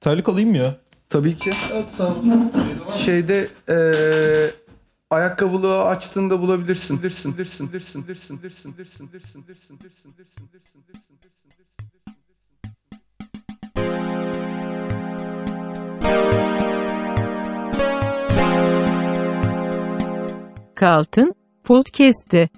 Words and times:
Terlik 0.00 0.28
alayım 0.28 0.54
ya. 0.54 0.76
Tabii 1.08 1.38
ki. 1.38 1.52
Şeyde 3.04 3.48
eee 3.68 4.54
ayakkabılığı 5.10 5.82
açtığında 5.84 6.40
bulabilirsin. 6.40 6.98
Bilirsin, 7.02 7.34
bilirsin, 7.34 7.72
bilirsin, 7.72 8.08
bilirsin, 8.08 8.42
bilirsin, 8.42 8.78
bilirsin, 8.78 8.78
bilirsin, 8.78 9.08
bilirsin, 9.48 9.48
bilirsin, 9.48 9.78
bilirsin, 9.82 10.12
bilirsin, 10.18 10.48
bilirsin, 10.48 11.20
bilirsin. 11.20 11.40
Kaltın 20.74 21.34
Podcast'te 21.64 22.48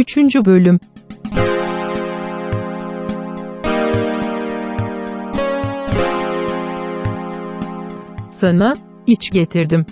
3. 0.00 0.16
Bölüm 0.44 0.80
Sana 8.30 8.76
iç 9.06 9.30
getirdim. 9.30 9.86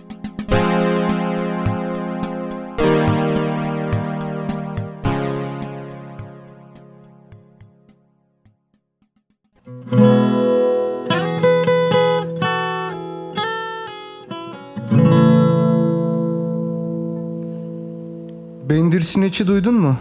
Bandersnatch'i 19.28 19.48
duydun 19.48 19.74
mu? 19.74 19.96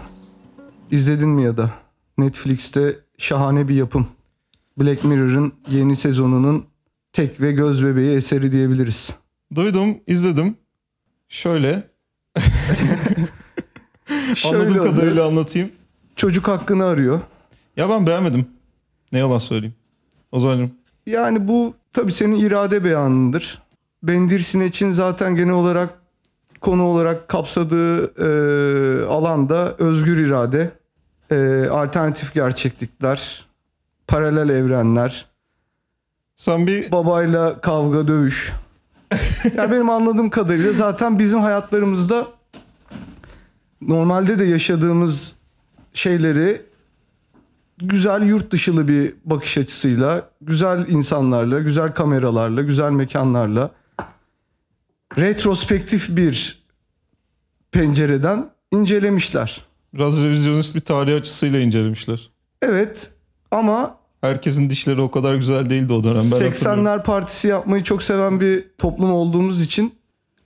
İzledin 0.90 1.28
mi 1.28 1.42
ya 1.44 1.56
da? 1.56 1.70
Netflix'te 2.18 2.96
şahane 3.18 3.68
bir 3.68 3.74
yapım. 3.74 4.08
Black 4.78 5.04
Mirror'ın 5.04 5.52
yeni 5.70 5.96
sezonunun 5.96 6.64
tek 7.12 7.40
ve 7.40 7.52
göz 7.52 7.84
bebeği 7.84 8.16
eseri 8.16 8.52
diyebiliriz. 8.52 9.10
Duydum, 9.54 9.96
izledim. 10.06 10.56
Şöyle. 11.28 11.88
Şöyle 14.34 14.56
Anladığım 14.56 14.78
oldu. 14.80 14.90
kadarıyla 14.90 15.26
anlatayım. 15.26 15.70
Çocuk 16.16 16.48
hakkını 16.48 16.84
arıyor. 16.84 17.20
Ya 17.76 17.88
ben 17.88 18.06
beğenmedim. 18.06 18.46
Ne 19.12 19.18
yalan 19.18 19.38
söyleyeyim. 19.38 19.74
Ozan'cığım. 20.32 20.70
Yani 21.06 21.48
bu 21.48 21.74
tabii 21.92 22.12
senin 22.12 22.36
irade 22.36 22.84
beyanındır. 22.84 23.62
Bandersnatch'in 24.02 24.90
zaten 24.92 25.36
genel 25.36 25.52
olarak 25.54 25.97
konu 26.60 26.82
olarak 26.82 27.28
kapsadığı 27.28 28.04
e, 28.04 29.06
alanda 29.06 29.74
özgür 29.78 30.16
irade, 30.26 30.70
e, 31.30 31.68
alternatif 31.70 32.34
gerçeklikler, 32.34 33.46
paralel 34.06 34.48
evrenler, 34.48 35.26
Sen 36.38 36.66
bir 36.66 36.92
babayla 36.92 37.60
kavga 37.60 38.08
dövüş. 38.08 38.52
ya 39.56 39.70
benim 39.70 39.90
anladığım 39.90 40.30
kadarıyla 40.30 40.72
zaten 40.72 41.18
bizim 41.18 41.40
hayatlarımızda 41.40 42.26
normalde 43.80 44.38
de 44.38 44.44
yaşadığımız 44.44 45.32
şeyleri 45.92 46.62
güzel 47.78 48.22
yurt 48.22 48.52
dışılı 48.52 48.88
bir 48.88 49.14
bakış 49.24 49.58
açısıyla, 49.58 50.30
güzel 50.40 50.88
insanlarla, 50.88 51.60
güzel 51.60 51.94
kameralarla, 51.94 52.62
güzel 52.62 52.90
mekanlarla 52.90 53.70
retrospektif 55.16 56.16
bir 56.16 56.62
pencereden 57.72 58.50
incelemişler. 58.72 59.64
biraz 59.94 60.22
revizyonist 60.22 60.74
bir 60.74 60.80
tarih 60.80 61.16
açısıyla 61.16 61.60
incelemişler. 61.60 62.30
Evet 62.62 63.10
ama 63.50 63.98
Herkesin 64.20 64.70
dişleri 64.70 65.00
o 65.00 65.10
kadar 65.10 65.34
güzel 65.34 65.70
değildi 65.70 65.92
o 65.92 66.04
dönem. 66.04 66.16
Ben 66.16 66.46
hatırlıyorum. 66.46 66.84
80'ler 66.84 67.02
partisi 67.02 67.48
yapmayı 67.48 67.82
çok 67.84 68.02
seven 68.02 68.40
bir 68.40 68.64
toplum 68.78 69.12
olduğumuz 69.12 69.62
için 69.62 69.94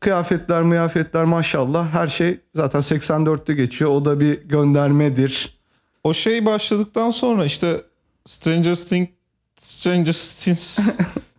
kıyafetler, 0.00 0.62
mıyafetler 0.62 1.24
maşallah 1.24 1.90
her 1.94 2.08
şey 2.08 2.40
zaten 2.54 2.80
84'te 2.80 3.54
geçiyor. 3.54 3.90
O 3.90 4.04
da 4.04 4.20
bir 4.20 4.42
göndermedir. 4.42 5.58
O 6.04 6.14
şey 6.14 6.46
başladıktan 6.46 7.10
sonra 7.10 7.44
işte 7.44 7.80
Stranger 8.24 8.74
Things 8.74 9.08
Stranger 9.56 10.12
Things 10.12 10.78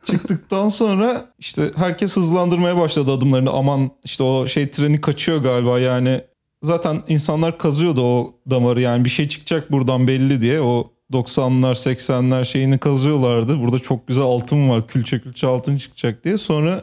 çıktıktan 0.04 0.70
sonra 0.70 1.26
işte 1.40 1.72
herkes 1.76 2.16
hızlandırmaya 2.16 2.78
başladı 2.78 3.12
adımlarını. 3.12 3.52
Aman 3.52 3.92
işte 4.04 4.24
o 4.24 4.48
şey 4.48 4.72
treni 4.72 5.02
kaçıyor 5.02 5.38
galiba 5.38 5.80
yani. 5.80 6.22
Zaten 6.62 7.02
insanlar 7.08 7.58
kazıyordu 7.58 8.02
o 8.02 8.36
damarı 8.50 8.82
yani 8.82 9.06
bir 9.06 9.10
şey 9.10 9.28
çıkacak 9.28 9.72
buradan 9.72 10.08
belli 10.08 10.42
diye. 10.42 10.62
O 10.62 10.92
90'lar 11.12 11.74
80'ler 11.74 12.46
şeyini 12.46 12.78
kazıyorlardı. 12.78 13.60
Burada 13.62 13.80
çok 13.80 14.08
güzel 14.08 14.24
altın 14.24 14.70
var 14.70 14.88
külçe 14.88 15.22
külçe 15.22 15.48
altın 15.48 15.78
çıkacak 15.78 16.24
diye. 16.24 16.38
Sonra 16.38 16.82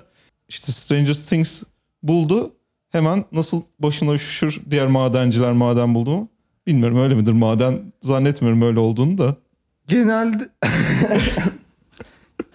işte 0.48 0.72
Stranger 0.72 1.14
Things 1.14 1.62
buldu. 2.02 2.52
Hemen 2.92 3.24
nasıl 3.32 3.62
başına 3.78 4.14
üşüşür 4.14 4.60
diğer 4.70 4.86
madenciler 4.86 5.52
maden 5.52 5.94
buldu 5.94 6.10
mu? 6.10 6.28
Bilmiyorum 6.66 6.98
öyle 6.98 7.14
midir 7.14 7.32
maden 7.32 7.92
zannetmiyorum 8.02 8.62
öyle 8.62 8.78
olduğunu 8.78 9.18
da. 9.18 9.36
Genelde 9.88 10.48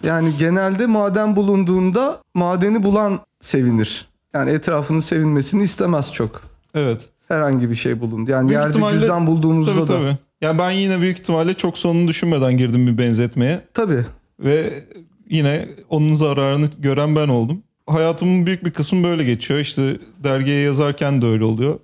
yani 0.05 0.29
genelde 0.39 0.85
maden 0.85 1.35
bulunduğunda 1.35 2.21
madeni 2.33 2.83
bulan 2.83 3.19
sevinir. 3.41 4.07
Yani 4.33 4.51
etrafının 4.51 4.99
sevinmesini 4.99 5.63
istemez 5.63 6.13
çok. 6.13 6.41
Evet. 6.75 7.09
Herhangi 7.27 7.69
bir 7.69 7.75
şey 7.75 7.99
bulundu. 8.01 8.31
Yani 8.31 8.49
Büyük 8.49 8.61
yerde 8.61 8.69
ihtimalle- 8.77 8.99
cüzdan 8.99 9.27
bulduğumuzda 9.27 9.71
Tabii 9.71 9.81
da. 9.81 9.85
tabii. 9.85 10.17
Yani 10.41 10.59
ben 10.59 10.71
yine 10.71 11.01
büyük 11.01 11.19
ihtimalle 11.19 11.53
çok 11.53 11.77
sonunu 11.77 12.07
düşünmeden 12.07 12.57
girdim 12.57 12.87
bir 12.87 12.97
benzetmeye. 12.97 13.61
Tabii. 13.73 14.05
Ve 14.39 14.69
yine 15.29 15.65
onun 15.89 16.13
zararını 16.13 16.69
gören 16.79 17.15
ben 17.15 17.27
oldum. 17.27 17.61
Hayatımın 17.87 18.45
büyük 18.45 18.65
bir 18.65 18.71
kısmı 18.71 19.03
böyle 19.03 19.23
geçiyor. 19.23 19.59
İşte 19.59 19.97
dergiye 20.23 20.59
yazarken 20.61 21.21
de 21.21 21.25
öyle 21.25 21.43
oluyor. 21.43 21.79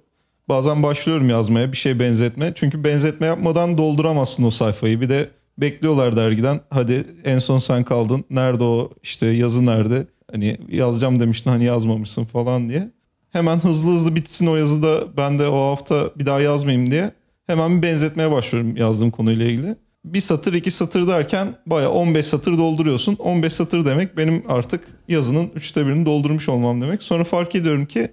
Bazen 0.49 0.83
başlıyorum 0.83 1.29
yazmaya 1.29 1.71
bir 1.71 1.77
şey 1.77 1.99
benzetme. 1.99 2.51
Çünkü 2.55 2.83
benzetme 2.83 3.27
yapmadan 3.27 3.77
dolduramazsın 3.77 4.43
o 4.43 4.51
sayfayı. 4.51 5.01
Bir 5.01 5.09
de 5.09 5.29
bekliyorlar 5.61 6.17
dergiden. 6.17 6.59
Hadi 6.69 7.05
en 7.23 7.39
son 7.39 7.57
sen 7.57 7.83
kaldın. 7.83 8.23
Nerede 8.29 8.63
o 8.63 8.91
işte 9.03 9.27
yazı 9.27 9.65
nerede? 9.65 10.07
Hani 10.31 10.57
yazacağım 10.69 11.19
demiştin 11.19 11.49
hani 11.49 11.63
yazmamışsın 11.63 12.23
falan 12.23 12.69
diye. 12.69 12.91
Hemen 13.29 13.59
hızlı 13.59 13.91
hızlı 13.91 14.15
bitsin 14.15 14.47
o 14.47 14.55
yazıda 14.55 15.17
ben 15.17 15.39
de 15.39 15.47
o 15.47 15.71
hafta 15.71 16.11
bir 16.15 16.25
daha 16.25 16.41
yazmayayım 16.41 16.91
diye. 16.91 17.11
Hemen 17.47 17.77
bir 17.77 17.87
benzetmeye 17.87 18.31
başlıyorum 18.31 18.75
yazdığım 18.75 19.11
konuyla 19.11 19.45
ilgili. 19.45 19.75
Bir 20.05 20.21
satır 20.21 20.53
iki 20.53 20.71
satır 20.71 21.07
derken 21.07 21.55
baya 21.65 21.91
15 21.91 22.25
satır 22.25 22.57
dolduruyorsun. 22.57 23.15
15 23.19 23.53
satır 23.53 23.85
demek 23.85 24.17
benim 24.17 24.43
artık 24.47 24.87
yazının 25.07 25.51
üçte 25.55 25.85
birini 25.85 26.05
doldurmuş 26.05 26.49
olmam 26.49 26.81
demek. 26.81 27.03
Sonra 27.03 27.23
fark 27.23 27.55
ediyorum 27.55 27.85
ki 27.85 28.11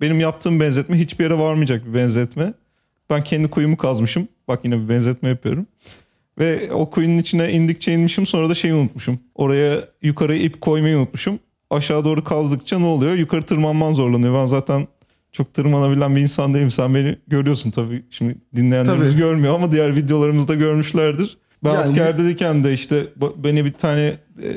benim 0.00 0.20
yaptığım 0.20 0.60
benzetme 0.60 0.98
hiçbir 0.98 1.24
yere 1.24 1.38
varmayacak 1.38 1.86
bir 1.86 1.94
benzetme. 1.94 2.54
Ben 3.10 3.24
kendi 3.24 3.50
kuyumu 3.50 3.76
kazmışım. 3.76 4.28
Bak 4.48 4.60
yine 4.64 4.78
bir 4.82 4.88
benzetme 4.88 5.28
yapıyorum. 5.28 5.66
Ve 6.40 6.72
o 6.72 6.90
kuyunun 6.90 7.18
içine 7.18 7.52
indikçe 7.52 7.92
inmişim 7.92 8.26
sonra 8.26 8.50
da 8.50 8.54
şeyi 8.54 8.74
unutmuşum. 8.74 9.18
Oraya 9.34 9.84
yukarı 10.02 10.36
ip 10.36 10.60
koymayı 10.60 10.96
unutmuşum. 10.98 11.38
Aşağı 11.70 12.04
doğru 12.04 12.24
kazdıkça 12.24 12.78
ne 12.78 12.86
oluyor? 12.86 13.14
Yukarı 13.14 13.42
tırmanman 13.42 13.92
zorlanıyor. 13.92 14.34
Ben 14.34 14.46
zaten 14.46 14.86
çok 15.32 15.54
tırmanabilen 15.54 16.16
bir 16.16 16.20
insan 16.20 16.54
değilim. 16.54 16.70
Sen 16.70 16.94
beni 16.94 17.16
görüyorsun 17.26 17.70
tabii. 17.70 18.02
Şimdi 18.10 18.34
dinleyenlerimiz 18.56 19.10
Tabii. 19.12 19.20
görmüyor 19.20 19.54
ama 19.54 19.72
diğer 19.72 19.96
videolarımızda 19.96 20.54
görmüşlerdir. 20.54 21.38
Ben 21.64 21.68
Yani- 21.72 21.78
askerdeyken 21.80 22.64
de 22.64 22.72
işte 22.72 23.06
beni 23.36 23.64
bir 23.64 23.72
tane 23.72 24.02
e, 24.42 24.48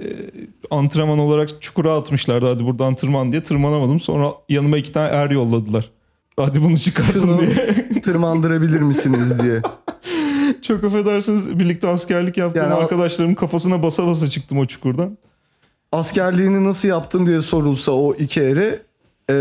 antrenman 0.71 1.19
olarak 1.19 1.61
çukura 1.61 1.93
atmışlardı. 1.93 2.45
Hadi 2.47 2.65
buradan 2.65 2.95
tırman 2.95 3.31
diye 3.31 3.43
tırmanamadım. 3.43 3.99
Sonra 3.99 4.27
yanıma 4.49 4.77
iki 4.77 4.91
tane 4.91 5.09
er 5.09 5.29
yolladılar. 5.31 5.89
Hadi 6.39 6.61
bunu 6.63 6.77
çıkartın 6.77 7.39
diye. 7.39 8.01
tırmandırabilir 8.01 8.81
misiniz 8.81 9.39
diye. 9.43 9.61
Çok 10.63 10.83
affedersiniz 10.83 11.59
birlikte 11.59 11.87
askerlik 11.87 12.37
yaptığım 12.37 12.63
Yani 12.63 12.73
arkadaşlarımın 12.73 13.35
kafasına 13.35 13.83
basa 13.83 14.07
basa 14.07 14.29
çıktım 14.29 14.57
o 14.57 14.65
çukurdan. 14.65 15.17
Askerliğini 15.91 16.63
nasıl 16.63 16.87
yaptın 16.87 17.25
diye 17.25 17.41
sorulsa 17.41 17.91
o 17.91 18.13
iki 18.15 18.41
ere 18.41 18.81
e, 19.29 19.35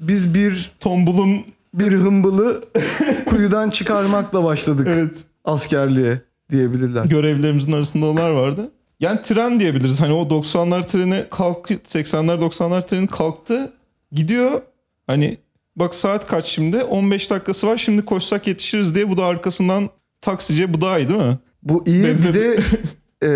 biz 0.00 0.34
bir 0.34 0.72
Tombulun 0.80 1.38
bir 1.74 1.92
hımbılı 1.92 2.60
kuyudan 3.26 3.70
çıkarmakla 3.70 4.44
başladık 4.44 4.86
evet 4.90 5.24
askerliğe 5.44 6.22
diyebilirler. 6.50 7.04
görevlerimizin 7.04 7.72
arasında 7.72 8.06
onlar 8.06 8.30
vardı. 8.30 8.70
Yani 9.00 9.22
tren 9.22 9.60
diyebiliriz. 9.60 10.00
Hani 10.00 10.12
o 10.12 10.22
90'lar 10.22 10.86
treni 10.86 11.24
kalktı, 11.30 11.74
80'ler 11.74 12.38
90'lar 12.40 12.86
treni 12.86 13.06
kalktı. 13.06 13.72
Gidiyor. 14.12 14.62
Hani 15.06 15.36
bak 15.76 15.94
saat 15.94 16.26
kaç 16.26 16.44
şimdi? 16.44 16.84
15 16.84 17.30
dakikası 17.30 17.66
var. 17.66 17.76
Şimdi 17.76 18.04
koşsak 18.04 18.46
yetişiriz 18.46 18.94
diye 18.94 19.08
bu 19.10 19.16
da 19.16 19.24
arkasından 19.24 19.88
taksice 20.26 20.74
bu 20.74 20.80
daha 20.80 20.98
iyi 20.98 21.08
değil 21.08 21.20
mi? 21.22 21.38
Bu 21.62 21.84
iyi 21.86 21.98
bir 22.02 22.08
Benzedi. 22.08 22.38
de 22.38 22.56
e, 23.22 23.30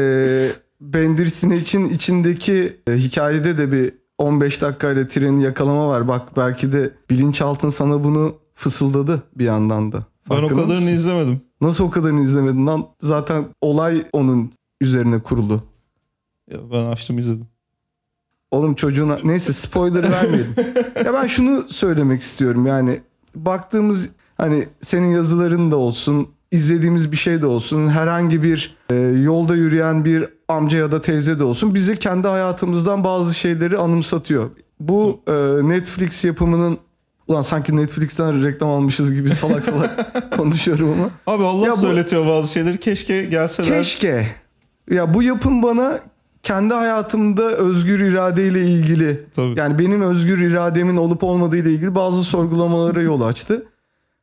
Bandersnatch'in 0.81 1.89
içindeki 1.89 2.77
e, 2.89 2.93
hikayede 2.93 3.59
de 3.59 3.73
bir 3.73 3.95
15 4.19 4.61
dakikayla 4.63 5.09
treni 5.09 5.43
yakalama 5.43 5.89
var. 5.89 6.09
Bak 6.09 6.37
belki 6.37 6.73
de 6.73 6.91
bilinçaltın 7.11 7.69
sana 7.69 8.05
bunu 8.05 8.35
fısıldadı 8.55 9.23
bir 9.37 9.45
yandan 9.45 9.93
da. 9.93 10.05
Ben 10.31 10.37
o 10.37 10.41
Farkında 10.41 10.63
kadarını 10.63 10.81
mısın? 10.81 10.95
izlemedim. 10.95 11.41
Nasıl 11.61 11.85
o 11.85 11.91
kadarını 11.91 12.23
izlemedin 12.23 12.67
lan? 12.67 12.87
Zaten 13.03 13.45
olay 13.61 14.07
onun 14.13 14.53
üzerine 14.81 15.19
kurulu. 15.23 15.63
Ya 16.51 16.59
ben 16.73 16.85
açtım 16.87 17.19
izledim. 17.19 17.47
Oğlum 18.51 18.75
çocuğuna 18.75 19.19
neyse 19.25 19.53
spoiler 19.53 20.03
vermeyelim. 20.13 20.55
ya 21.05 21.15
ben 21.15 21.27
şunu 21.27 21.69
söylemek 21.69 22.23
istiyorum 22.23 22.67
yani 22.67 23.01
baktığımız 23.35 24.09
hani 24.37 24.69
senin 24.83 25.11
yazıların 25.11 25.71
da 25.73 25.77
olsun 25.77 26.29
izlediğimiz 26.51 27.13
bir 27.13 27.17
şey 27.17 27.43
de 27.43 27.47
olsun 27.47 27.89
herhangi 27.89 28.43
bir 28.43 28.77
e, 28.91 28.95
yolda 28.97 29.57
yürüyen 29.57 30.05
bir 30.05 30.29
amca 30.49 30.79
ya 30.79 30.93
da 30.93 31.03
teyze 31.03 31.39
de 31.39 31.45
olsun 31.45 31.75
bize 31.75 31.97
kendi 31.97 32.29
hayatımızdan 32.29 33.05
bazı 33.05 33.35
şeyleri 33.35 33.79
anımsatıyor. 33.79 34.51
Bu 34.81 35.21
e, 35.27 35.33
Netflix 35.69 36.25
yapımının 36.25 36.79
ulan 37.29 37.43
sanki 37.43 37.77
Netflix'ten 37.77 38.45
reklam 38.45 38.69
almışız 38.69 39.15
gibi 39.15 39.31
salak 39.31 39.65
salak 39.65 40.07
konuşuyorum 40.37 40.93
ama 40.93 41.37
Abi 41.37 41.45
Allah 41.45 41.67
Ya 41.67 41.73
bu- 41.73 41.77
söyletiyor 41.77 42.27
bazı 42.27 42.53
şeyleri. 42.53 42.79
Keşke 42.79 43.25
gelseler. 43.25 43.69
Keşke. 43.69 44.27
Ya 44.91 45.15
bu 45.15 45.23
yapım 45.23 45.63
bana 45.63 45.99
kendi 46.43 46.75
hayatımda 46.75 47.43
özgür 47.43 47.99
iradeyle 48.01 48.67
ilgili 48.67 49.25
Tabii. 49.37 49.59
yani 49.61 49.79
benim 49.79 50.01
özgür 50.03 50.39
irademin 50.39 50.97
olup 50.97 51.25
olmadığı 51.25 51.57
ile 51.57 51.73
ilgili 51.73 51.95
bazı 51.95 52.25
sorgulamalara 52.25 53.03
yol 53.03 53.21
açtı. 53.21 53.67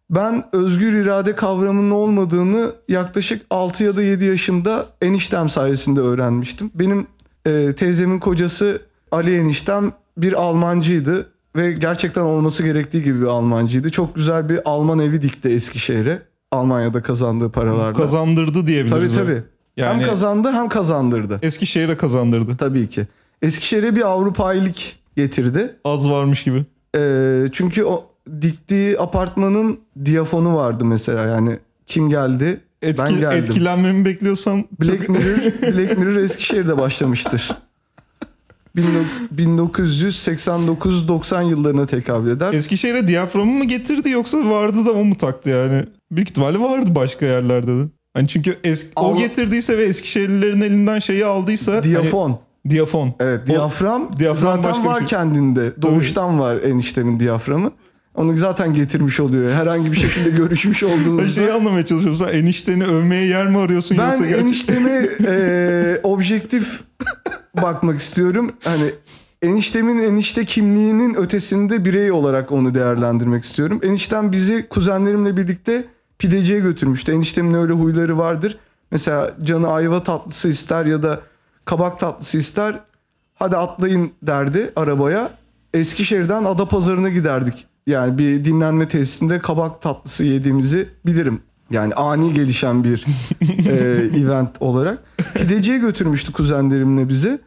Ben 0.10 0.46
özgür 0.54 0.94
irade 0.94 1.36
kavramının 1.36 1.92
olmadığını 1.92 2.72
yaklaşık 2.88 3.46
6 3.50 3.84
ya 3.84 3.96
da 3.96 4.04
7 4.04 4.26
yaşında 4.26 4.86
eniştem 5.02 5.50
sayesinde 5.50 6.02
öğrenmiştim. 6.02 6.72
Benim 6.76 7.08
e, 7.46 7.74
teyzemin 7.74 8.20
kocası 8.20 8.82
Ali 9.12 9.38
eniştem 9.38 9.92
bir 10.18 10.34
Almancıydı 10.34 11.30
ve 11.56 11.72
gerçekten 11.72 12.22
olması 12.22 12.64
gerektiği 12.64 13.04
gibi 13.04 13.22
bir 13.22 13.26
Almancıydı. 13.26 13.90
Çok 13.90 14.16
güzel 14.16 14.50
bir 14.50 14.60
Alman 14.66 15.00
evi 15.00 15.22
dikti 15.22 15.50
Eskişehir'e. 15.50 16.22
Almanya'da 16.52 17.02
kazandığı 17.02 17.50
paralarla. 17.50 17.94
Kazandırdı 17.94 18.68
diyebiliriz. 18.68 19.16
Tabii 19.16 19.26
tabii. 19.26 19.44
Yani 19.78 20.02
Hem 20.02 20.10
kazandı 20.10 20.52
hem 20.52 20.70
kazandırdı. 20.70 21.40
Eskişehir'e 21.42 21.98
kazandırdı. 21.98 22.58
Tabii 22.58 22.90
ki. 22.90 23.08
Eskişehir'e 23.42 23.96
bir 23.96 24.08
Avrupailik 24.08 25.00
getirdi. 25.16 25.76
Az 25.84 26.10
varmış 26.10 26.44
gibi. 26.44 26.66
Ee, 26.96 27.46
çünkü 27.52 27.84
o 27.84 28.06
diktiği 28.42 29.00
apartmanın 29.00 29.80
diyafonu 30.06 30.56
vardı 30.56 30.86
mesela. 30.86 31.26
Yani 31.26 31.60
kim 31.88 32.10
geldi? 32.10 32.62
Etki, 32.82 33.04
ben 33.04 33.20
geldim. 33.20 33.38
etkilenmemi 33.44 34.06
bekliyorsan 34.06 34.66
Black 34.82 35.10
Mirror, 35.10 35.38
Black 35.78 35.98
Mirror 35.98 36.16
Eskişehir'de 36.16 36.78
başlamıştır. 36.78 37.58
1989-90 40.28 41.50
yıllarına 41.50 41.86
tekabül 41.86 42.30
eder. 42.32 42.54
Eskişehir'e 42.54 43.08
diyaframı 43.08 43.52
mı 43.52 43.66
getirdi 43.66 44.10
yoksa 44.10 44.50
vardı 44.50 44.86
da 44.86 44.92
o 44.92 45.04
mu 45.04 45.18
taktı 45.18 45.50
yani? 45.50 45.84
Büyük 46.12 46.30
ihtimalle 46.30 46.60
vardı 46.60 46.96
başka 46.96 47.26
yerlerde 47.26 47.78
de. 47.78 47.84
Hani 48.14 48.28
çünkü 48.28 48.52
es- 48.64 48.86
o 48.96 49.02
Al- 49.14 49.18
getirdiyse 49.18 49.78
ve 49.78 49.84
Eskişehirlilerin 49.84 50.62
elinden 50.62 51.00
şeyi 51.00 51.26
aldıysa 51.26 51.74
hani- 51.74 51.84
Diyafon. 51.84 52.40
diyafon. 52.70 53.14
Evet 53.20 53.42
O- 53.44 53.48
diyafram, 53.48 54.10
diyafram 54.20 54.56
zaten 54.58 54.64
başka 54.72 54.86
var 54.86 54.98
şey. 55.00 55.08
kendinde. 55.08 55.82
Doğuştan 55.82 56.40
var 56.40 56.56
eniştemin 56.56 57.20
diyaframı. 57.20 57.72
Onu 58.18 58.38
zaten 58.38 58.74
getirmiş 58.74 59.20
oluyor. 59.20 59.50
Herhangi 59.50 59.92
bir 59.92 59.98
şekilde 59.98 60.30
görüşmüş 60.30 60.84
Ben 60.84 60.88
olduğunuzda. 60.88 61.28
şeyi 61.28 61.52
anlamaya 61.52 61.86
çalışıyorum. 61.86 62.20
Sen 62.20 62.28
enişteni 62.40 62.84
övmeye 62.86 63.26
yer 63.26 63.48
mi 63.48 63.58
arıyorsun 63.58 63.98
Ben 63.98 64.08
yoksa 64.08 64.26
gerçekten? 64.26 64.48
enişteme 64.48 65.08
e, 65.28 66.00
objektif 66.04 66.82
bakmak 67.62 68.00
istiyorum. 68.00 68.52
Hani 68.64 68.92
eniştemin 69.42 69.98
enişte 70.00 70.46
kimliğinin 70.46 71.16
ötesinde 71.16 71.86
birey 71.86 72.12
olarak 72.12 72.52
onu 72.52 72.74
değerlendirmek 72.76 73.44
istiyorum. 73.44 73.80
Eniştem 73.84 74.32
bizi 74.32 74.68
kuzenlerimle 74.70 75.38
birlikte 75.38 75.86
pideciye 76.20 76.60
götürmüştü. 76.60 77.12
Eniştemin 77.12 77.54
öyle 77.54 77.74
huyları 77.74 78.18
vardır. 78.18 78.58
Mesela 78.92 79.32
canı 79.44 79.72
ayva 79.72 80.04
tatlısı 80.04 80.48
ister 80.50 80.86
ya 80.86 81.04
da 81.04 81.20
kabak 81.66 82.00
tatlısı 82.00 82.38
ister. 82.38 82.80
Hadi 83.36 83.58
atlayın 83.58 84.12
derdi 84.24 84.72
arabaya. 84.76 85.30
Eskişehir'den 85.74 86.44
Adapazarı'na 86.44 87.10
giderdik. 87.10 87.67
Yani 87.88 88.18
bir 88.18 88.46
dinlenme 88.46 88.88
tesisinde 88.88 89.40
kabak 89.40 89.82
tatlısı 89.82 90.24
yediğimizi 90.24 90.90
bilirim. 91.06 91.40
Yani 91.72 91.94
ani 91.94 92.34
gelişen 92.34 92.84
bir 92.84 93.06
e, 93.70 94.20
event 94.20 94.62
olarak. 94.62 94.98
Pideciye 95.36 95.78
götürmüştü 95.78 96.34
kuzenlerimle 96.34 97.10
bizi. 97.10 97.40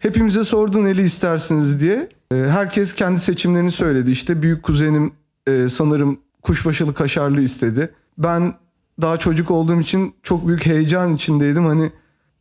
Hepimize 0.00 0.44
sordu 0.44 0.84
neli 0.84 1.02
istersiniz 1.02 1.80
diye. 1.80 2.08
E, 2.32 2.36
herkes 2.36 2.94
kendi 2.94 3.20
seçimlerini 3.20 3.70
söyledi. 3.70 4.10
İşte 4.10 4.42
büyük 4.42 4.62
kuzenim 4.62 5.12
e, 5.46 5.68
sanırım 5.68 6.18
kuşbaşılı 6.42 6.94
kaşarlı 6.94 7.40
istedi. 7.40 7.90
Ben 8.18 8.54
daha 9.02 9.16
çocuk 9.16 9.50
olduğum 9.50 9.80
için 9.80 10.14
çok 10.22 10.48
büyük 10.48 10.66
heyecan 10.66 11.14
içindeydim. 11.14 11.66
Hani 11.66 11.90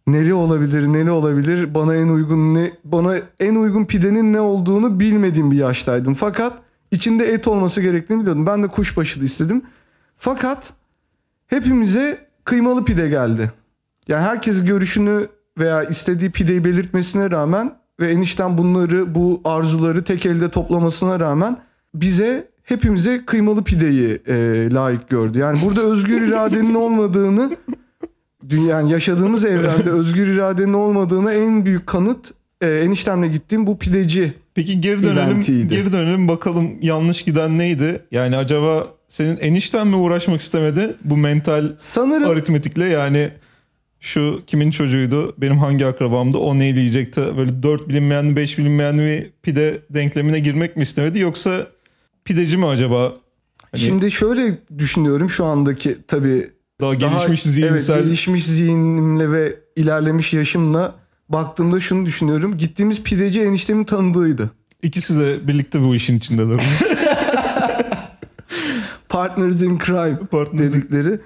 neli 0.08 0.34
olabilir, 0.34 0.88
neli 0.88 1.12
olabilir? 1.12 1.76
Bana 1.76 1.96
en 1.96 2.08
uygun 2.08 2.56
ne 2.56 2.72
bana 2.84 3.16
en 3.40 3.56
uygun 3.56 3.86
pidenin 3.86 4.34
ne 4.34 4.40
olduğunu 4.40 5.00
bilmediğim 5.00 5.52
bir 5.52 5.58
yaştaydım. 5.58 6.14
Fakat 6.14 6.54
içinde 6.92 7.34
et 7.34 7.48
olması 7.48 7.82
gerektiğini 7.82 8.22
biliyordum. 8.22 8.46
Ben 8.46 8.64
de 8.64 8.68
kuşbaşılı 8.68 9.26
istedim. 9.26 9.62
Fakat 10.18 10.74
hepimize 11.48 12.28
kıymalı 12.44 12.86
pide 12.86 13.10
geldi. 13.10 13.52
Yani 14.08 14.22
herkes 14.22 14.66
görüşünü 14.66 15.28
veya 15.58 15.84
istediği 15.84 16.32
pideyi 16.32 16.64
belirtmesine 16.64 17.32
rağmen 17.32 17.76
ve 18.00 18.12
enişten 18.12 18.58
bunları 18.58 19.16
bu 19.16 19.42
arzuları 19.44 20.04
tek 20.04 20.26
elde 20.26 20.50
toplamasına 20.50 21.20
rağmen 21.20 21.58
bize 21.94 22.48
hepimize 22.64 23.26
kıymalı 23.26 23.64
pideyi 23.64 24.22
e, 24.28 24.36
layık 24.72 25.10
gördü. 25.10 25.40
Yani 25.40 25.60
burada 25.66 25.82
özgür 25.82 26.22
iradenin 26.22 26.74
olmadığını 26.76 27.52
dünya 28.50 28.78
yani 28.78 28.92
yaşadığımız 28.92 29.46
evrende 29.46 29.90
özgür 29.90 30.28
iradenin 30.28 30.74
olmadığına 30.74 31.34
en 31.34 31.66
büyük 31.66 31.88
kanıt 31.88 32.34
e, 32.62 32.70
eniştemle 32.70 33.28
gittiğim 33.28 33.68
bu 33.68 33.80
pideci. 33.80 34.34
Peki 34.60 34.82
geri 34.82 35.04
dönelim. 35.04 35.24
eventiydi. 35.32 35.68
Geri 35.68 35.92
dönelim 35.92 36.28
bakalım 36.28 36.72
yanlış 36.82 37.24
giden 37.24 37.58
neydi? 37.58 38.02
Yani 38.12 38.38
acaba 38.38 38.88
senin 39.08 39.38
enişten 39.38 39.88
mi 39.88 39.96
uğraşmak 39.96 40.42
istemedi 40.42 40.96
bu 41.04 41.18
mental 41.18 41.72
Sanırım 41.80 42.30
aritmetikle 42.30 42.86
yani 42.86 43.30
şu 44.00 44.42
kimin 44.48 44.72
çocuğuydu 44.72 45.34
benim 45.38 45.58
hangi 45.58 45.86
akrabamdı 45.86 46.38
o 46.38 46.60
neyle 46.60 46.80
yiyecekti 46.80 47.22
böyle 47.38 47.64
4 47.64 47.90
bilinmeyen 47.90 48.36
5 48.36 48.58
bilinmeyen 48.58 48.98
bir 48.98 49.30
pide 49.44 49.80
denklemine 49.90 50.40
girmek 50.40 50.76
mi 50.78 50.84
istemedi 50.84 51.20
yoksa 51.20 51.68
pideci 52.26 52.58
mi 52.58 52.66
acaba 52.66 53.14
Hani- 53.72 53.82
şimdi 53.82 54.12
şöyle 54.12 54.58
düşünüyorum 54.78 55.30
şu 55.30 55.46
andaki 55.46 55.98
tabii 56.08 56.50
daha 56.82 57.00
daha- 57.02 57.10
gelişmiş 57.14 57.42
zihinsel 57.44 57.96
Evet, 57.96 58.06
gelişmiş 58.06 58.46
zihnimle 58.46 59.32
ve 59.32 59.56
ilerlemiş 59.76 60.34
yaşımla 60.34 60.96
baktığımda 61.30 61.80
şunu 61.80 62.06
düşünüyorum. 62.06 62.58
Gittiğimiz 62.58 63.04
pideci 63.04 63.42
eniştemin 63.42 63.84
tanıdığıydı. 63.84 64.52
ikisi 64.84 65.20
de 65.20 65.48
birlikte 65.48 65.82
bu 65.82 65.96
işin 65.96 66.18
içindeler. 66.18 66.62
Partners 69.10 69.62
in 69.62 69.80
Crime 69.86 70.18
Partners 70.32 70.70
in- 70.70 70.74
dedikleri. 70.82 71.20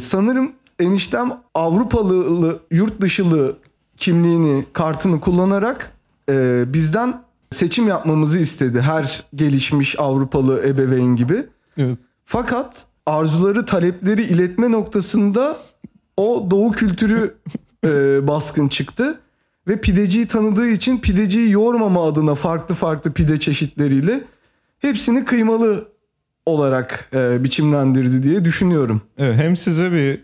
Sanırım 0.00 0.52
eniştem 0.78 1.32
Avrupalı 1.54 2.58
yurt 2.70 3.00
dışılı 3.00 3.56
kimliğini 3.96 4.64
kartını 4.72 5.20
kullanarak 5.20 5.92
e, 6.30 6.64
bizden 6.72 7.22
seçim 7.54 7.88
yapmamızı 7.88 8.38
istedi. 8.38 8.80
Her 8.80 9.24
gelişmiş 9.34 9.98
Avrupalı 9.98 10.66
ebeveyn 10.66 11.16
gibi. 11.16 11.46
evet. 11.78 11.98
Fakat 12.24 12.84
arzuları, 13.06 13.66
talepleri 13.66 14.22
iletme 14.22 14.70
noktasında 14.72 15.56
o 16.16 16.46
doğu 16.50 16.72
kültürü 16.72 17.34
e, 17.84 17.88
baskın 18.28 18.68
çıktı. 18.68 19.20
Ve 19.68 19.80
pideciyi 19.80 20.26
tanıdığı 20.26 20.68
için 20.68 20.98
pideciyi 20.98 21.50
yormama 21.50 22.08
adına 22.08 22.34
farklı 22.34 22.74
farklı 22.74 23.12
pide 23.12 23.40
çeşitleriyle 23.40 24.24
hepsini 24.78 25.24
kıymalı 25.24 25.88
olarak 26.46 27.10
e, 27.14 27.44
biçimlendirdi 27.44 28.22
diye 28.22 28.44
düşünüyorum. 28.44 29.02
Evet, 29.18 29.36
hem 29.36 29.56
size 29.56 29.92
bir 29.92 30.20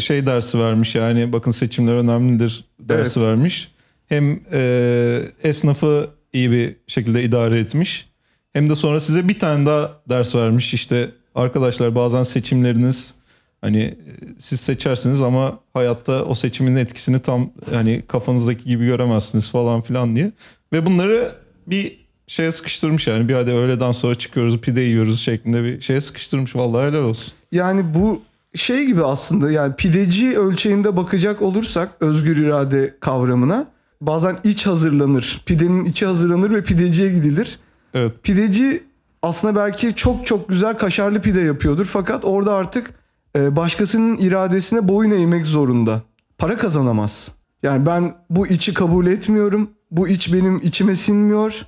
şey 0.00 0.26
dersi 0.26 0.58
vermiş 0.58 0.94
yani 0.94 1.32
bakın 1.32 1.50
seçimler 1.50 1.94
önemlidir 1.94 2.64
dersi 2.80 3.22
vermiş. 3.22 3.72
Hem 4.06 4.40
e, 4.52 5.20
esnafı 5.42 6.10
iyi 6.32 6.50
bir 6.50 6.76
şekilde 6.86 7.22
idare 7.22 7.58
etmiş. 7.58 8.08
Hem 8.52 8.70
de 8.70 8.74
sonra 8.74 9.00
size 9.00 9.28
bir 9.28 9.38
tane 9.38 9.66
daha 9.66 10.00
ders 10.08 10.34
vermiş 10.34 10.74
işte 10.74 11.10
arkadaşlar 11.34 11.94
bazen 11.94 12.22
seçimleriniz 12.22 13.14
hani 13.60 13.82
e, 13.82 13.96
siz 14.38 14.60
seçersiniz 14.60 15.22
ama 15.22 15.58
hayatta 15.74 16.24
o 16.24 16.34
seçimin 16.34 16.76
etkisini 16.76 17.20
tam 17.20 17.50
hani 17.72 18.02
kafanızdaki 18.08 18.64
gibi 18.64 18.86
göremezsiniz 18.86 19.50
falan 19.50 19.80
filan 19.80 20.16
diye. 20.16 20.32
Ve 20.72 20.86
bunları 20.86 21.28
bir 21.66 22.08
şeye 22.26 22.52
sıkıştırmış 22.52 23.06
yani 23.06 23.28
bir 23.28 23.34
hadi 23.34 23.52
öğleden 23.52 23.92
sonra 23.92 24.14
çıkıyoruz 24.14 24.60
pide 24.60 24.80
yiyoruz 24.80 25.20
şeklinde 25.20 25.64
bir 25.64 25.80
şeye 25.80 26.00
sıkıştırmış 26.00 26.56
vallahi 26.56 26.90
helal 26.90 27.02
olsun. 27.02 27.32
Yani 27.52 27.84
bu 27.94 28.22
şey 28.54 28.84
gibi 28.86 29.04
aslında 29.04 29.50
yani 29.50 29.74
pideci 29.76 30.38
ölçeğinde 30.38 30.96
bakacak 30.96 31.42
olursak 31.42 31.90
özgür 32.00 32.36
irade 32.36 32.94
kavramına 33.00 33.66
bazen 34.00 34.38
iç 34.44 34.66
hazırlanır. 34.66 35.42
Pidenin 35.46 35.84
içi 35.84 36.06
hazırlanır 36.06 36.50
ve 36.50 36.64
pideciye 36.64 37.12
gidilir. 37.12 37.58
Evet 37.94 38.12
Pideci 38.22 38.82
aslında 39.22 39.56
belki 39.56 39.94
çok 39.94 40.26
çok 40.26 40.48
güzel 40.48 40.78
kaşarlı 40.78 41.20
pide 41.20 41.40
yapıyordur 41.40 41.84
fakat 41.84 42.24
orada 42.24 42.54
artık 42.54 42.94
başkasının 43.34 44.18
iradesine 44.18 44.88
boyun 44.88 45.10
eğmek 45.10 45.46
zorunda. 45.46 46.02
Para 46.38 46.56
kazanamaz. 46.58 47.30
Yani 47.62 47.86
ben 47.86 48.14
bu 48.30 48.46
içi 48.46 48.74
kabul 48.74 49.06
etmiyorum. 49.06 49.70
Bu 49.90 50.08
iç 50.08 50.32
benim 50.32 50.56
içime 50.56 50.96
sinmiyor. 50.96 51.66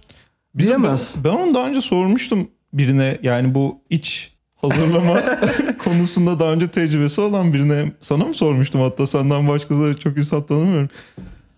Bizim 0.55 0.83
Diyemez. 0.83 1.15
Ben, 1.17 1.25
ben 1.25 1.39
onu 1.39 1.55
daha 1.55 1.69
önce 1.69 1.81
sormuştum 1.81 2.49
birine. 2.73 3.19
Yani 3.23 3.55
bu 3.55 3.81
iç 3.91 4.33
hazırlama 4.57 5.23
konusunda 5.79 6.41
daha 6.41 6.53
önce 6.53 6.69
tecrübesi 6.69 7.21
olan 7.21 7.53
birine. 7.55 7.93
Sana 8.01 8.25
mı 8.25 8.35
sormuştum 8.35 8.81
hatta 8.81 9.07
senden 9.07 9.49
başkası 9.49 9.83
da 9.83 9.99
çok 9.99 10.19
insan 10.19 10.47
tanımıyorum. 10.47 10.89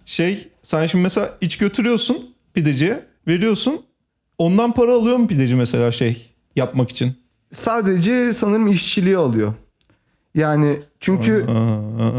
Şey 0.04 0.48
sen 0.62 0.86
şimdi 0.86 1.02
mesela 1.02 1.30
iç 1.40 1.58
götürüyorsun 1.58 2.34
pideciye 2.54 3.06
veriyorsun. 3.28 3.82
Ondan 4.38 4.72
para 4.72 4.94
alıyor 4.94 5.16
mu 5.16 5.26
pideci 5.26 5.54
mesela 5.54 5.90
şey 5.90 6.34
yapmak 6.56 6.90
için? 6.90 7.12
Sadece 7.52 8.32
sanırım 8.32 8.68
işçiliği 8.68 9.16
alıyor. 9.16 9.54
Yani 10.34 10.80
çünkü 11.00 11.46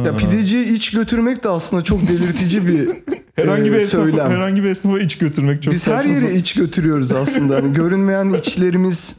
ya 0.05 0.17
pideciye 0.17 0.63
iç 0.63 0.91
götürmek 0.91 1.43
de 1.43 1.49
aslında 1.49 1.83
çok 1.83 2.01
belirtici 2.09 2.67
bir 2.67 2.89
herhangi 3.35 3.71
bir 3.71 3.77
e, 3.77 3.81
esnafa, 3.81 4.09
söylem. 4.09 4.31
herhangi 4.31 4.63
bir 4.63 4.69
esnafa 4.69 4.99
iç 4.99 5.17
götürmek 5.17 5.63
çok 5.63 5.73
Biz 5.73 5.87
her 5.87 5.97
saçma 5.97 6.11
yere 6.13 6.35
iç 6.35 6.53
götürüyoruz 6.53 7.11
aslında. 7.11 7.55
Hani 7.55 7.73
görünmeyen 7.73 8.29
içlerimiz 8.39 9.09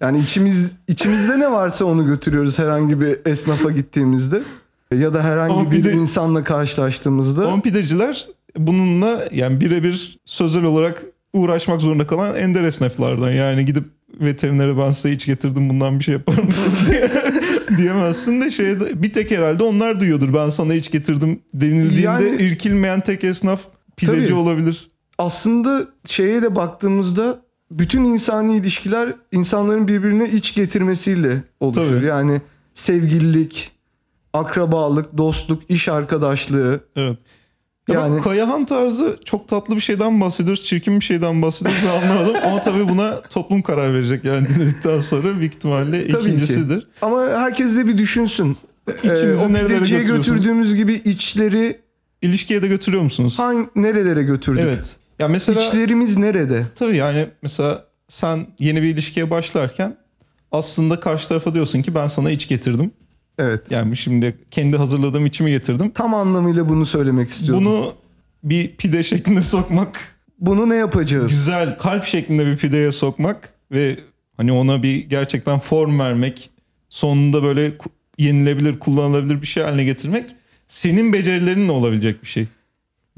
yani 0.00 0.18
içimiz 0.18 0.64
içimizde 0.88 1.40
ne 1.40 1.52
varsa 1.52 1.84
onu 1.84 2.06
götürüyoruz 2.06 2.58
herhangi 2.58 3.00
bir 3.00 3.18
esnafa 3.26 3.70
gittiğimizde 3.70 4.42
ya 4.94 5.14
da 5.14 5.22
herhangi 5.24 5.54
Ama 5.54 5.70
bir 5.70 5.76
bir 5.78 5.84
de- 5.84 5.92
insanla 5.92 6.44
karşılaştığımızda. 6.44 7.46
Ama 7.48 7.62
pideciler 7.62 8.28
bununla 8.56 9.24
yani 9.32 9.60
birebir 9.60 10.18
sözel 10.24 10.64
olarak 10.64 11.02
uğraşmak 11.32 11.80
zorunda 11.80 12.06
kalan 12.06 12.34
ender 12.36 12.62
esnaflardan. 12.62 13.30
Yani 13.30 13.64
gidip 13.64 13.84
veterinere 14.20 14.78
ben 14.78 14.90
size 14.90 15.12
iç 15.12 15.26
getirdim 15.26 15.68
bundan 15.68 15.98
bir 15.98 16.04
şey 16.04 16.12
yapar 16.14 16.38
mısınız 16.38 16.74
diye 16.90 17.10
diyemezsin 17.78 18.40
de 18.40 18.50
şeyde 18.50 19.02
bir 19.02 19.12
tek 19.12 19.30
herhalde 19.30 19.62
onlar 19.62 20.00
duyuyordur. 20.00 20.34
Ben 20.34 20.48
sana 20.48 20.74
iç 20.74 20.90
getirdim 20.90 21.40
denildiğinde 21.54 22.02
Yani- 22.24 22.36
irkilmeyen 22.42 23.00
tek 23.00 23.24
esnaf 23.24 23.60
pideci 23.96 24.24
Tabii. 24.24 24.34
olabilir. 24.34 24.90
aslında 25.18 25.86
şeye 26.06 26.42
de 26.42 26.56
baktığımızda 26.56 27.40
bütün 27.70 28.04
insani 28.04 28.56
ilişkiler 28.56 29.12
insanların 29.32 29.88
birbirine 29.88 30.30
iç 30.30 30.54
getirmesiyle 30.54 31.42
oluşur. 31.60 31.96
Tabii. 31.96 32.06
Yani 32.06 32.40
sevgililik, 32.74 33.72
akrabalık, 34.32 35.18
dostluk, 35.18 35.62
iş 35.70 35.88
arkadaşlığı. 35.88 36.80
Evet. 36.96 37.18
Ya 37.88 38.00
Yani- 38.00 38.20
Kayahan 38.22 38.64
tarzı 38.64 39.16
çok 39.24 39.48
tatlı 39.48 39.76
bir 39.76 39.80
şeyden 39.80 40.20
bahsediyoruz. 40.20 40.64
Çirkin 40.64 41.00
bir 41.00 41.04
şeyden 41.04 41.42
bahsediyoruz. 41.42 41.82
Ben 41.86 41.88
anlamadım. 42.08 42.36
Ama 42.44 42.60
tabii 42.60 42.88
buna 42.88 43.20
toplum 43.20 43.62
karar 43.62 43.94
verecek 43.94 44.24
yani 44.24 44.48
dinledikten 44.48 45.00
sonra 45.00 45.38
büyük 45.38 45.54
ihtimalle 45.54 46.08
Tabii 46.08 46.22
ki. 46.22 46.28
ikincisidir. 46.28 46.86
Ama 47.02 47.22
herkes 47.22 47.76
de 47.76 47.86
bir 47.86 47.98
düşünsün. 47.98 48.56
İçinizi 49.02 49.44
Ee, 49.44 49.52
nerelere 49.52 50.02
götürdüğümüz 50.02 50.74
gibi 50.74 50.94
içleri 50.94 51.80
İlişkiye 52.22 52.62
de 52.62 52.68
götürüyor 52.68 53.02
musunuz? 53.02 53.38
hangi 53.38 53.68
nerelere 53.76 54.22
götürdük? 54.22 54.60
Evet. 54.64 54.96
Ya 55.18 55.28
mesela 55.28 55.62
İçlerimiz 55.68 56.16
nerede? 56.16 56.62
tabii 56.78 56.96
yani 56.96 57.26
mesela 57.42 57.84
sen 58.08 58.46
yeni 58.58 58.82
bir 58.82 58.88
ilişkiye 58.88 59.30
başlarken 59.30 59.96
aslında 60.52 61.00
karşı 61.00 61.28
tarafa 61.28 61.54
diyorsun 61.54 61.82
ki 61.82 61.94
ben 61.94 62.06
sana 62.06 62.30
iç 62.30 62.48
getirdim. 62.48 62.90
Evet. 63.38 63.70
Yani 63.70 63.96
şimdi 63.96 64.38
kendi 64.50 64.76
hazırladığım 64.76 65.26
içimi 65.26 65.50
getirdim. 65.50 65.90
Tam 65.90 66.14
anlamıyla 66.14 66.68
bunu 66.68 66.86
söylemek 66.86 67.30
istiyorum. 67.30 67.64
Bunu, 67.64 67.92
bir 68.42 68.76
pide 68.76 69.02
şeklinde 69.02 69.42
sokmak, 69.42 70.00
bunu 70.38 70.68
ne 70.68 70.76
yapacağız? 70.76 71.30
güzel 71.30 71.78
kalp 71.78 72.04
şeklinde 72.04 72.46
bir 72.46 72.56
pideye 72.56 72.92
sokmak 72.92 73.52
ve 73.72 73.96
hani 74.36 74.52
ona 74.52 74.82
bir 74.82 75.04
gerçekten 75.08 75.58
form 75.58 75.98
vermek, 75.98 76.50
sonunda 76.90 77.42
böyle 77.42 77.72
yenilebilir, 78.18 78.78
kullanılabilir 78.78 79.42
bir 79.42 79.46
şey 79.46 79.62
haline 79.62 79.84
getirmek 79.84 80.24
senin 80.66 81.12
becerilerinle 81.12 81.72
olabilecek 81.72 82.22
bir 82.22 82.28
şey. 82.28 82.46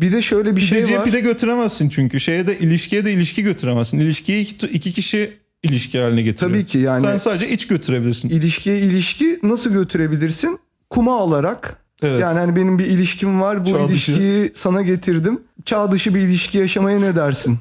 Bir 0.01 0.13
de 0.13 0.23
şöyle 0.23 0.57
bir 0.57 0.61
şey 0.61 0.69
Pideciye 0.79 0.99
var. 0.99 1.05
pide 1.05 1.21
götüremezsin 1.21 1.89
çünkü. 1.89 2.21
Şeye 2.21 2.47
de 2.47 2.59
ilişkiye 2.59 3.05
de 3.05 3.13
ilişki 3.13 3.43
götüremezsin. 3.43 3.99
İlişkiyi 3.99 4.43
iki, 4.43 4.67
iki 4.67 4.93
kişi 4.93 5.33
ilişki 5.63 6.01
haline 6.01 6.23
getiriyor. 6.23 6.53
Tabii 6.53 6.67
ki 6.67 6.79
yani 6.79 7.01
Sen 7.01 7.17
sadece 7.17 7.49
iç 7.49 7.67
götürebilirsin. 7.67 8.29
ilişkiye 8.29 8.79
ilişki 8.81 9.39
nasıl 9.43 9.71
götürebilirsin? 9.73 10.59
Kuma 10.91 11.17
alarak. 11.21 11.77
Evet. 12.03 12.21
Yani 12.21 12.39
hani 12.39 12.57
benim 12.57 12.79
bir 12.79 12.87
ilişkim 12.87 13.41
var. 13.41 13.67
Bu 13.67 13.71
Çağ 13.71 13.89
dışı. 13.89 14.13
ilişkiyi 14.13 14.53
sana 14.55 14.83
getirdim. 14.83 15.41
Çağ 15.65 15.93
dışı 15.93 16.15
bir 16.15 16.21
ilişki 16.21 16.59
yaşamaya 16.59 17.01
ne 17.01 17.17
dersin? 17.17 17.59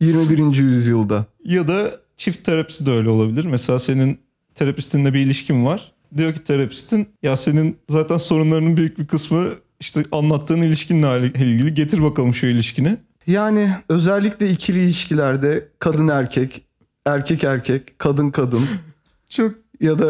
21. 0.00 0.54
yüzyılda. 0.56 1.26
Ya 1.44 1.68
da 1.68 1.90
çift 2.16 2.44
terapisi 2.44 2.86
de 2.86 2.90
öyle 2.90 3.08
olabilir. 3.08 3.44
Mesela 3.44 3.78
senin 3.78 4.18
terapistinle 4.54 5.14
bir 5.14 5.20
ilişkin 5.20 5.66
var. 5.66 5.92
Diyor 6.16 6.34
ki 6.34 6.44
terapistin 6.44 7.06
ya 7.22 7.36
senin 7.36 7.76
zaten 7.88 8.16
sorunlarının 8.16 8.76
büyük 8.76 8.98
bir 8.98 9.06
kısmı 9.06 9.44
işte 9.80 10.04
anlattığın 10.12 10.62
ilişkinle 10.62 11.26
ilgili. 11.26 11.74
Getir 11.74 12.02
bakalım 12.02 12.34
şu 12.34 12.46
ilişkini. 12.46 12.96
Yani 13.26 13.70
özellikle 13.88 14.50
ikili 14.50 14.84
ilişkilerde 14.84 15.68
kadın 15.78 16.08
erkek, 16.18 16.62
erkek 17.06 17.44
erkek, 17.44 17.98
kadın 17.98 18.30
kadın 18.30 18.62
Çok 19.28 19.52
ya 19.80 19.98
da 19.98 20.06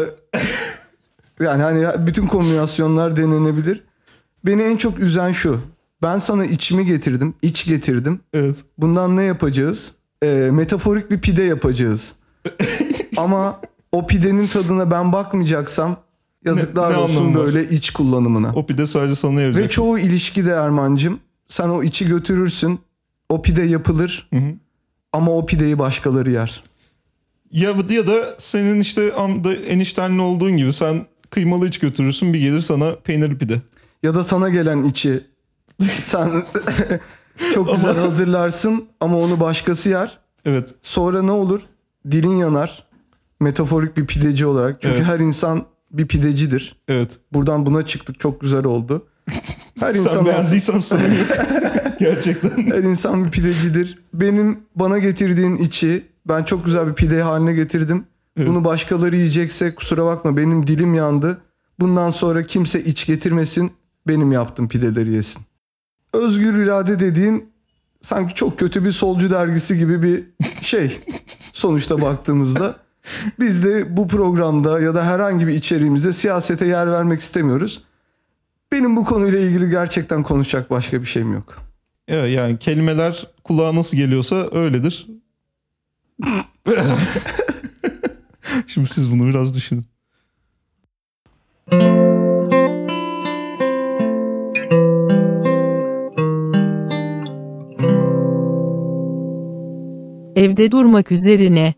yani 1.39 1.63
hani 1.63 2.07
bütün 2.07 2.27
kombinasyonlar 2.27 3.17
denenebilir. 3.17 3.83
Beni 4.45 4.61
en 4.61 4.77
çok 4.77 4.99
üzen 4.99 5.31
şu. 5.31 5.59
Ben 6.01 6.19
sana 6.19 6.45
içimi 6.45 6.85
getirdim, 6.85 7.33
iç 7.41 7.65
getirdim. 7.65 8.19
evet. 8.33 8.63
Bundan 8.77 9.17
ne 9.17 9.23
yapacağız? 9.23 9.93
Ee, 10.23 10.49
metaforik 10.51 11.11
bir 11.11 11.21
pide 11.21 11.43
yapacağız. 11.43 12.13
Ama 13.17 13.59
o 13.91 14.07
pidenin 14.07 14.47
tadına 14.47 14.91
ben 14.91 15.11
bakmayacaksam 15.13 15.97
yazıklar 16.45 16.89
Ne- 16.89 16.93
ne 16.93 16.97
olsun 16.97 17.15
anlamı 17.17 17.39
var? 17.39 17.45
böyle 17.45 17.69
iç 17.69 17.91
kullanımına. 17.91 18.51
O 18.55 18.65
pide 18.65 18.85
sadece 18.87 19.15
sana 19.15 19.37
Ve 19.37 19.41
yarayacak. 19.41 19.71
çoğu 19.71 19.99
ilişkide 19.99 20.49
Erman'cım 20.51 21.19
sen 21.47 21.69
o 21.69 21.83
içi 21.83 22.07
götürürsün. 22.07 22.79
O 23.29 23.41
pide 23.41 23.61
yapılır 23.63 24.27
Hı 24.33 24.39
hı. 24.39 24.53
ama 25.13 25.31
o 25.31 25.45
pideyi 25.45 25.79
başkaları 25.79 26.31
yer. 26.31 26.63
Ya, 27.51 27.73
ya 27.89 28.07
da 28.07 28.25
senin 28.37 28.79
işte 28.79 29.07
am- 29.09 29.65
eniştenle 29.65 30.21
olduğun 30.21 30.57
gibi 30.57 30.73
sen 30.73 31.05
kıymalı 31.29 31.67
iç 31.67 31.79
götürürsün 31.79 32.33
bir 32.33 32.39
gelir 32.39 32.61
sana 32.61 32.95
peynirli 32.95 33.37
pide. 33.37 33.61
Ya 34.03 34.15
da 34.15 34.23
sana 34.23 34.49
gelen 34.49 34.83
içi 34.83 35.23
sen 36.01 36.29
çok 37.53 37.75
güzel 37.75 37.97
hazırlarsın 37.97 38.85
ama 38.99 39.17
onu 39.19 39.39
başkası 39.39 39.89
yer. 39.89 40.19
Evet. 40.45 40.73
Sonra 40.81 41.21
ne 41.21 41.31
olur? 41.31 41.61
Dilin 42.11 42.37
yanar. 42.37 42.83
Metaforik 43.39 43.97
bir 43.97 44.07
pideci 44.07 44.45
olarak. 44.45 44.81
Çünkü 44.81 44.95
Evet. 44.95 45.07
her 45.07 45.19
insan 45.19 45.65
bir 45.91 46.07
pidecidir. 46.07 46.75
Evet. 46.87 47.19
Buradan 47.33 47.65
buna 47.65 47.85
çıktık. 47.85 48.19
Çok 48.19 48.41
güzel 48.41 48.65
oldu. 48.65 49.07
Her 49.79 49.91
Sen 49.93 49.99
insan 49.99 50.25
beğendiysen 50.25 50.79
sorun 50.79 51.03
yok. 51.13 51.27
Gerçekten. 51.99 52.71
her 52.71 52.83
insan 52.83 53.25
bir 53.25 53.31
pidecidir. 53.31 53.97
Benim 54.13 54.59
bana 54.75 54.97
getirdiğin 54.97 55.55
içi 55.55 56.07
ben 56.25 56.43
çok 56.43 56.65
güzel 56.65 56.87
bir 56.87 56.93
pide 56.93 57.21
haline 57.21 57.53
getirdim. 57.53 58.05
Evet. 58.37 58.47
Bunu 58.47 58.65
başkaları 58.65 59.15
yiyecekse 59.15 59.75
kusura 59.75 60.05
bakma 60.05 60.37
benim 60.37 60.67
dilim 60.67 60.93
yandı. 60.93 61.41
Bundan 61.79 62.11
sonra 62.11 62.43
kimse 62.43 62.83
iç 62.83 63.05
getirmesin. 63.05 63.71
Benim 64.07 64.31
yaptığım 64.31 64.67
pideleri 64.67 65.13
yesin. 65.13 65.41
Özgür 66.13 66.63
irade 66.63 66.99
dediğin 66.99 67.49
sanki 68.01 68.35
çok 68.35 68.59
kötü 68.59 68.85
bir 68.85 68.91
solcu 68.91 69.29
dergisi 69.29 69.77
gibi 69.77 70.03
bir 70.03 70.23
şey. 70.61 70.99
Sonuçta 71.53 72.01
baktığımızda 72.01 72.75
biz 73.39 73.63
de 73.63 73.97
bu 73.97 74.07
programda 74.07 74.79
ya 74.79 74.95
da 74.95 75.05
herhangi 75.05 75.47
bir 75.47 75.53
içeriğimizde 75.53 76.13
siyasete 76.13 76.65
yer 76.65 76.91
vermek 76.91 77.21
istemiyoruz. 77.21 77.83
Benim 78.71 78.95
bu 78.95 79.05
konuyla 79.05 79.39
ilgili 79.39 79.69
gerçekten 79.69 80.23
konuşacak 80.23 80.69
başka 80.69 81.01
bir 81.01 81.07
şeyim 81.07 81.33
yok. 81.33 81.57
Evet, 82.07 82.35
yani 82.35 82.59
kelimeler 82.59 83.27
kulağa 83.43 83.75
nasıl 83.75 83.97
geliyorsa 83.97 84.35
öyledir. 84.51 85.07
Şimdi 88.67 88.87
siz 88.87 89.11
bunu 89.11 89.27
biraz 89.27 89.53
düşünün. 89.53 89.85
Evde 100.35 100.71
durmak 100.71 101.11
üzerine. 101.11 101.73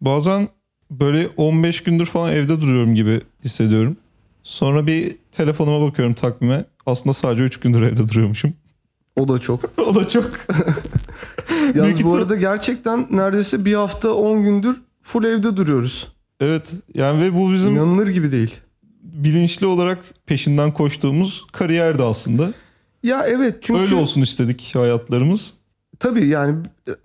Bazen 0.00 0.48
böyle 0.90 1.28
15 1.36 1.82
gündür 1.82 2.06
falan 2.06 2.32
evde 2.32 2.60
duruyorum 2.60 2.94
gibi 2.94 3.20
hissediyorum. 3.44 3.96
Sonra 4.42 4.86
bir 4.86 5.16
telefonuma 5.32 5.86
bakıyorum 5.86 6.14
takvime. 6.14 6.64
Aslında 6.86 7.14
sadece 7.14 7.42
3 7.44 7.60
gündür 7.60 7.82
evde 7.82 8.08
duruyormuşum. 8.08 8.54
O 9.16 9.28
da 9.28 9.38
çok. 9.38 9.78
o 9.86 9.94
da 9.94 10.08
çok. 10.08 10.30
Yalnız 11.74 12.04
bu 12.04 12.14
arada 12.14 12.36
gerçekten 12.36 13.06
neredeyse 13.10 13.64
bir 13.64 13.74
hafta 13.74 14.12
10 14.12 14.42
gündür 14.42 14.80
full 15.02 15.24
evde 15.24 15.56
duruyoruz. 15.56 16.12
Evet 16.40 16.74
yani 16.94 17.20
ve 17.22 17.34
bu 17.34 17.52
bizim 17.52 17.72
İnanılır 17.72 18.08
gibi 18.08 18.32
değil. 18.32 18.54
bilinçli 19.02 19.66
olarak 19.66 19.98
peşinden 20.26 20.70
koştuğumuz 20.70 21.46
kariyerdi 21.52 22.02
aslında. 22.02 22.52
Ya 23.02 23.24
evet 23.26 23.56
çünkü 23.62 23.80
Öyle 23.80 23.94
olsun 23.94 24.20
istedik 24.22 24.72
hayatlarımız. 24.74 25.54
tabii 25.98 26.28
yani 26.28 26.54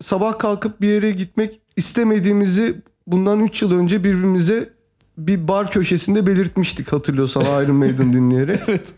sabah 0.01 0.39
kalkıp 0.39 0.81
bir 0.81 0.87
yere 0.87 1.11
gitmek 1.11 1.59
istemediğimizi 1.75 2.75
bundan 3.07 3.39
3 3.39 3.61
yıl 3.61 3.71
önce 3.71 4.03
birbirimize 4.03 4.69
bir 5.17 5.47
bar 5.47 5.71
köşesinde 5.71 6.27
belirtmiştik 6.27 6.93
hatırlıyorsan 6.93 7.63
Iron 7.63 7.75
Maiden 7.75 8.13
dinleyerek. 8.13 8.59
Evet. 8.67 8.93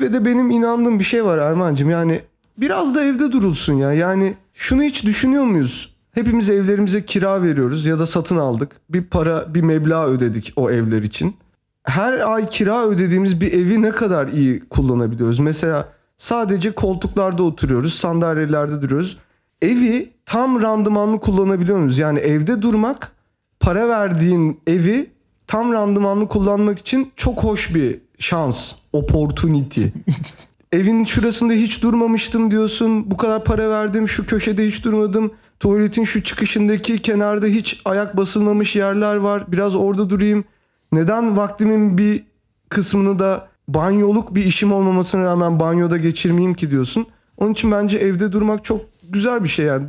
Ve 0.00 0.12
de 0.12 0.24
benim 0.24 0.50
inandığım 0.50 0.98
bir 0.98 1.04
şey 1.04 1.24
var 1.24 1.38
Erman'cığım 1.38 1.90
yani 1.90 2.20
biraz 2.58 2.94
da 2.94 3.04
evde 3.04 3.32
durulsun 3.32 3.72
ya. 3.74 3.92
Yani 3.92 4.34
şunu 4.54 4.82
hiç 4.82 5.04
düşünüyor 5.04 5.44
muyuz? 5.44 5.94
Hepimiz 6.12 6.50
evlerimize 6.50 7.04
kira 7.04 7.42
veriyoruz 7.42 7.86
ya 7.86 7.98
da 7.98 8.06
satın 8.06 8.36
aldık. 8.36 8.72
Bir 8.90 9.04
para, 9.04 9.54
bir 9.54 9.60
meblağ 9.60 10.06
ödedik 10.06 10.52
o 10.56 10.70
evler 10.70 11.02
için. 11.02 11.36
Her 11.84 12.32
ay 12.32 12.48
kira 12.48 12.86
ödediğimiz 12.86 13.40
bir 13.40 13.52
evi 13.52 13.82
ne 13.82 13.90
kadar 13.90 14.28
iyi 14.28 14.60
kullanabiliyoruz? 14.68 15.38
Mesela 15.38 15.88
sadece 16.18 16.70
koltuklarda 16.70 17.42
oturuyoruz, 17.42 17.94
sandalyelerde 17.94 18.82
duruyoruz. 18.82 19.18
Evi 19.62 20.10
tam 20.26 20.62
randımanlı 20.62 21.20
kullanabiliyor 21.20 21.78
muyuz? 21.78 21.98
Yani 21.98 22.18
evde 22.18 22.62
durmak, 22.62 23.12
para 23.60 23.88
verdiğin 23.88 24.60
evi 24.66 25.10
tam 25.46 25.72
randımanlı 25.72 26.28
kullanmak 26.28 26.78
için 26.78 27.12
çok 27.16 27.44
hoş 27.44 27.74
bir 27.74 28.00
şans, 28.18 28.72
opportunity. 28.92 29.84
Evin 30.74 31.04
şurasında 31.04 31.52
hiç 31.52 31.82
durmamıştım 31.82 32.50
diyorsun. 32.50 33.10
Bu 33.10 33.16
kadar 33.16 33.44
para 33.44 33.70
verdim, 33.70 34.08
şu 34.08 34.26
köşede 34.26 34.66
hiç 34.66 34.84
durmadım. 34.84 35.32
Tuvaletin 35.60 36.04
şu 36.04 36.22
çıkışındaki 36.22 37.02
kenarda 37.02 37.46
hiç 37.46 37.82
ayak 37.84 38.16
basılmamış 38.16 38.76
yerler 38.76 39.16
var. 39.16 39.52
Biraz 39.52 39.74
orada 39.74 40.10
durayım. 40.10 40.44
Neden 40.92 41.36
vaktimin 41.36 41.98
bir 41.98 42.24
kısmını 42.68 43.18
da 43.18 43.48
banyoluk 43.68 44.34
bir 44.34 44.44
işim 44.44 44.72
olmamasına 44.72 45.24
rağmen 45.24 45.60
banyoda 45.60 45.96
geçirmeyeyim 45.96 46.54
ki 46.54 46.70
diyorsun. 46.70 47.06
Onun 47.36 47.52
için 47.52 47.72
bence 47.72 47.98
evde 47.98 48.32
durmak 48.32 48.64
çok 48.64 48.80
güzel 49.08 49.44
bir 49.44 49.48
şey 49.48 49.66
yani. 49.66 49.86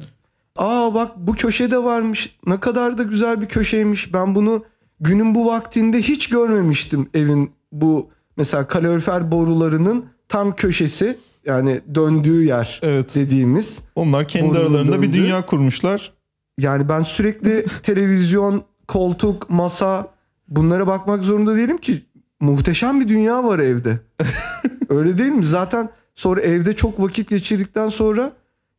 Aa 0.56 0.94
bak 0.94 1.12
bu 1.18 1.34
köşede 1.34 1.84
varmış. 1.84 2.38
Ne 2.48 2.60
kadar 2.60 2.98
da 2.98 3.04
güzel 3.04 3.42
bir 3.42 3.46
köşeymiş. 3.46 4.14
Ben 4.14 4.36
bunu 4.36 4.66
günün 5.00 5.36
bu 5.36 5.46
vaktinde 5.46 6.02
hiç 6.02 6.30
görmemiştim 6.30 7.10
evin 7.14 7.52
bu 7.72 8.10
mesela 8.38 8.68
kalorifer 8.68 9.32
borularının 9.32 10.15
tam 10.30 10.56
köşesi 10.56 11.18
yani 11.46 11.82
döndüğü 11.96 12.44
yer 12.46 12.80
Evet. 12.84 13.16
dediğimiz. 13.16 13.80
Onlar 13.96 14.28
kendi 14.28 14.58
aralarında 14.58 15.02
bir 15.02 15.08
döndüğü. 15.08 15.18
dünya 15.24 15.46
kurmuşlar. 15.46 16.12
Yani 16.60 16.90
ben 16.90 17.04
sürekli 17.04 17.64
televizyon, 17.84 18.64
koltuk, 18.88 19.50
masa 19.50 20.08
bunlara 20.48 20.88
bakmak 20.88 21.24
zorunda 21.24 21.56
değilim 21.56 21.78
ki. 21.78 22.06
Muhteşem 22.40 23.00
bir 23.00 23.10
dünya 23.10 23.44
var 23.44 23.60
evde. 23.60 24.00
Öyle 24.90 25.18
değil 25.18 25.32
mi? 25.32 25.46
Zaten 25.46 25.90
sonra 26.16 26.42
evde 26.42 26.74
çok 26.76 27.00
vakit 27.02 27.30
geçirdikten 27.30 27.90
sonra 27.90 28.32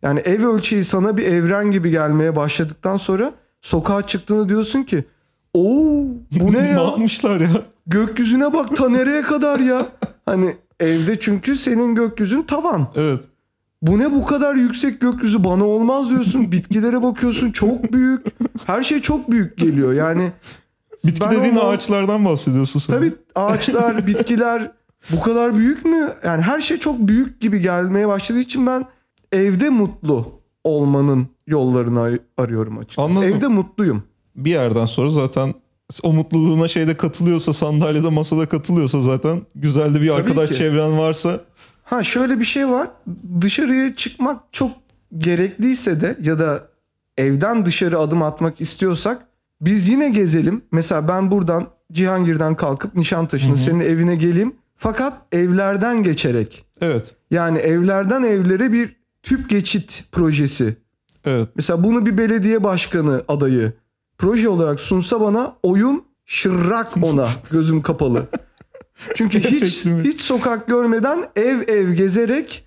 yani 0.02 0.20
ev 0.20 0.46
ölçeği 0.46 0.84
sana 0.84 1.16
bir 1.16 1.24
evren 1.26 1.70
gibi 1.70 1.90
gelmeye 1.90 2.36
başladıktan 2.36 2.96
sonra 2.96 3.34
sokağa 3.62 4.06
çıktığında 4.06 4.48
diyorsun 4.48 4.82
ki 4.82 5.04
Oo 5.54 6.04
bu 6.40 6.52
ne 6.52 6.52
ne 6.62 6.66
ya? 6.68 6.72
yapmışlar 6.72 7.40
ya? 7.40 7.48
Gökyüzüne 7.86 8.52
bak 8.52 8.76
ta 8.76 8.88
nereye 8.88 9.22
kadar 9.22 9.58
ya? 9.58 9.86
Hani 10.26 10.56
evde 10.80 11.20
çünkü 11.20 11.56
senin 11.56 11.94
gökyüzün 11.94 12.42
tavan. 12.42 12.88
Evet. 12.96 13.24
Bu 13.82 13.98
ne 13.98 14.12
bu 14.12 14.26
kadar 14.26 14.54
yüksek 14.54 15.00
gökyüzü 15.00 15.44
bana 15.44 15.64
olmaz 15.66 16.10
diyorsun. 16.10 16.52
Bitkilere 16.52 17.02
bakıyorsun 17.02 17.50
çok 17.50 17.92
büyük. 17.92 18.26
Her 18.66 18.82
şey 18.82 19.00
çok 19.02 19.30
büyük 19.30 19.58
geliyor. 19.58 19.92
Yani 19.92 20.32
Bitki 21.06 21.20
Ben 21.20 21.30
dediğin 21.30 21.56
onu- 21.56 21.64
ağaçlardan 21.64 22.24
bahsediyorsun 22.24 22.80
sen. 22.80 22.94
tabii 22.94 23.12
ağaçlar, 23.34 24.06
bitkiler 24.06 24.72
bu 25.12 25.20
kadar 25.20 25.54
büyük 25.54 25.84
mü? 25.84 26.12
Yani 26.24 26.42
her 26.42 26.60
şey 26.60 26.76
çok 26.76 26.98
büyük 26.98 27.40
gibi 27.40 27.60
gelmeye 27.60 28.08
başladığı 28.08 28.40
için 28.40 28.66
ben 28.66 28.84
evde 29.32 29.68
mutlu 29.70 30.40
olmanın 30.64 31.26
yollarını 31.46 32.00
ar- 32.00 32.18
arıyorum 32.38 32.78
açıkçası. 32.78 33.08
Anladım. 33.08 33.28
Evde 33.28 33.48
mutluyum. 33.48 34.02
Bir 34.36 34.50
yerden 34.50 34.84
sonra 34.84 35.08
zaten 35.08 35.54
o 36.02 36.12
mutluluğuna 36.12 36.68
şeyde 36.68 36.96
katılıyorsa 36.96 37.52
sandalyede 37.52 38.08
masada 38.08 38.46
katılıyorsa 38.46 39.00
zaten 39.00 39.40
güzel 39.54 39.94
de 39.94 40.00
bir 40.00 40.08
Tabii 40.08 40.12
arkadaş 40.20 40.48
ki. 40.50 40.56
çevren 40.56 40.98
varsa 40.98 41.40
Ha 41.84 42.02
şöyle 42.02 42.40
bir 42.40 42.44
şey 42.44 42.68
var. 42.68 42.88
Dışarıya 43.40 43.96
çıkmak 43.96 44.40
çok 44.52 44.70
gerekliyse 45.18 46.00
de 46.00 46.16
ya 46.22 46.38
da 46.38 46.68
evden 47.16 47.66
dışarı 47.66 47.98
adım 47.98 48.22
atmak 48.22 48.60
istiyorsak 48.60 49.26
biz 49.60 49.88
yine 49.88 50.10
gezelim. 50.10 50.62
Mesela 50.72 51.08
ben 51.08 51.30
buradan 51.30 51.66
Cihangir'den 51.92 52.54
kalkıp 52.54 52.94
Nişantaşı'nın 52.94 53.56
senin 53.56 53.80
evine 53.80 54.16
geleyim. 54.16 54.54
Fakat 54.76 55.12
evlerden 55.32 56.02
geçerek. 56.02 56.64
evet. 56.80 57.14
Yani 57.30 57.58
evlerden 57.58 58.22
evlere 58.22 58.72
bir 58.72 58.96
tüp 59.22 59.50
geçit 59.50 60.04
projesi. 60.12 60.76
Evet. 61.24 61.48
Mesela 61.56 61.84
bunu 61.84 62.06
bir 62.06 62.18
belediye 62.18 62.64
başkanı 62.64 63.24
adayı 63.28 63.72
proje 64.18 64.48
olarak 64.48 64.80
sunsa 64.80 65.20
bana 65.20 65.56
oyun 65.62 66.04
şırrak 66.24 66.96
ona 67.02 67.28
gözüm 67.50 67.82
kapalı. 67.82 68.26
Çünkü 69.14 69.40
hiç 69.50 69.84
hiç 69.86 70.20
sokak 70.20 70.66
görmeden 70.66 71.24
ev 71.36 71.68
ev 71.68 71.92
gezerek 71.92 72.66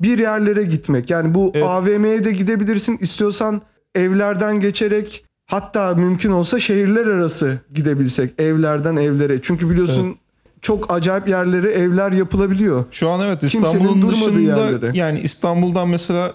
bir 0.00 0.18
yerlere 0.18 0.62
gitmek. 0.62 1.10
Yani 1.10 1.34
bu 1.34 1.52
Evet. 1.54 1.66
AVM'ye 1.66 2.24
de 2.24 2.32
gidebilirsin. 2.32 2.98
İstiyorsan 3.00 3.62
evlerden 3.94 4.60
geçerek 4.60 5.24
hatta 5.46 5.94
mümkün 5.94 6.30
olsa 6.30 6.60
şehirler 6.60 7.06
arası 7.06 7.58
gidebilsek 7.74 8.40
evlerden 8.40 8.96
evlere. 8.96 9.42
Çünkü 9.42 9.70
biliyorsun 9.70 10.16
çok 10.62 10.92
acayip 10.92 11.28
yerlere 11.28 11.72
evler 11.72 12.12
yapılabiliyor. 12.12 12.84
Şu 12.90 13.08
an 13.08 13.26
evet 13.26 13.42
İstanbul'un 13.42 14.08
dışında 14.08 14.40
yerlere. 14.40 14.90
yani 14.94 15.20
İstanbul'dan 15.20 15.88
mesela 15.88 16.34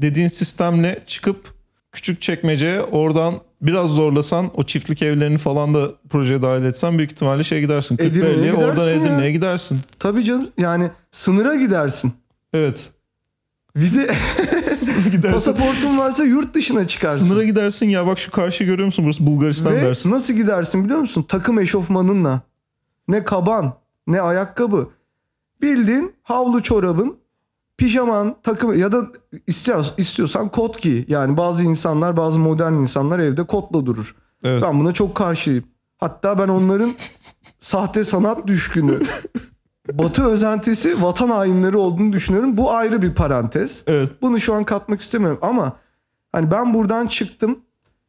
dediğin 0.00 0.28
sistemle 0.28 1.02
çıkıp 1.06 1.54
küçük 1.92 2.22
çekmeceye 2.22 2.80
oradan 2.82 3.34
biraz 3.66 3.90
zorlasan 3.90 4.50
o 4.54 4.62
çiftlik 4.62 5.02
evlerini 5.02 5.38
falan 5.38 5.74
da 5.74 5.90
projeye 6.08 6.42
dahil 6.42 6.64
etsen 6.64 6.98
büyük 6.98 7.12
ihtimalle 7.12 7.44
şey 7.44 7.60
gidersin. 7.60 7.96
Edirne'ye 8.00 8.52
oradan 8.52 8.74
gidersin 8.74 9.00
ya. 9.00 9.06
Edirne'ye 9.06 9.32
gidersin. 9.32 9.78
Tabii 9.98 10.24
canım 10.24 10.48
yani 10.58 10.90
sınıra 11.12 11.54
gidersin. 11.54 12.12
Evet. 12.52 12.90
Vize 13.76 14.06
pasaportun 15.32 15.98
varsa 15.98 16.24
yurt 16.24 16.54
dışına 16.54 16.86
çıkarsın. 16.86 17.26
Sınıra 17.26 17.44
gidersin 17.44 17.88
ya 17.88 18.06
bak 18.06 18.18
şu 18.18 18.30
karşı 18.30 18.64
görüyor 18.64 18.86
musun 18.86 19.04
burası 19.04 19.26
Bulgaristan 19.26 19.74
Ve 19.74 19.82
dersin. 19.82 20.10
nasıl 20.10 20.34
gidersin 20.34 20.84
biliyor 20.84 21.00
musun? 21.00 21.26
Takım 21.28 21.58
eşofmanınla. 21.58 22.40
Ne 23.08 23.24
kaban, 23.24 23.74
ne 24.06 24.20
ayakkabı. 24.20 24.88
Bildiğin 25.62 26.14
havlu 26.22 26.62
çorabın, 26.62 27.16
pijaman, 27.78 28.36
takım 28.42 28.78
ya 28.78 28.92
da 28.92 29.06
istiyor, 29.46 29.86
istiyorsan 29.96 30.48
kot 30.48 30.82
giy. 30.82 31.04
Yani 31.08 31.36
bazı 31.36 31.62
insanlar, 31.62 32.16
bazı 32.16 32.38
modern 32.38 32.72
insanlar 32.72 33.18
evde 33.18 33.46
kotla 33.46 33.86
durur. 33.86 34.16
Evet. 34.44 34.62
Ben 34.62 34.80
buna 34.80 34.92
çok 34.92 35.14
karşıyım. 35.14 35.64
Hatta 35.98 36.38
ben 36.38 36.48
onların 36.48 36.90
sahte 37.60 38.04
sanat 38.04 38.46
düşkünü, 38.46 39.00
batı 39.92 40.24
özentisi, 40.24 41.02
vatan 41.02 41.28
hainleri 41.28 41.76
olduğunu 41.76 42.12
düşünüyorum. 42.12 42.56
Bu 42.56 42.72
ayrı 42.72 43.02
bir 43.02 43.14
parantez. 43.14 43.82
Evet. 43.86 44.12
Bunu 44.22 44.40
şu 44.40 44.54
an 44.54 44.64
katmak 44.64 45.00
istemiyorum 45.00 45.38
ama 45.42 45.72
hani 46.32 46.50
ben 46.50 46.74
buradan 46.74 47.06
çıktım 47.06 47.58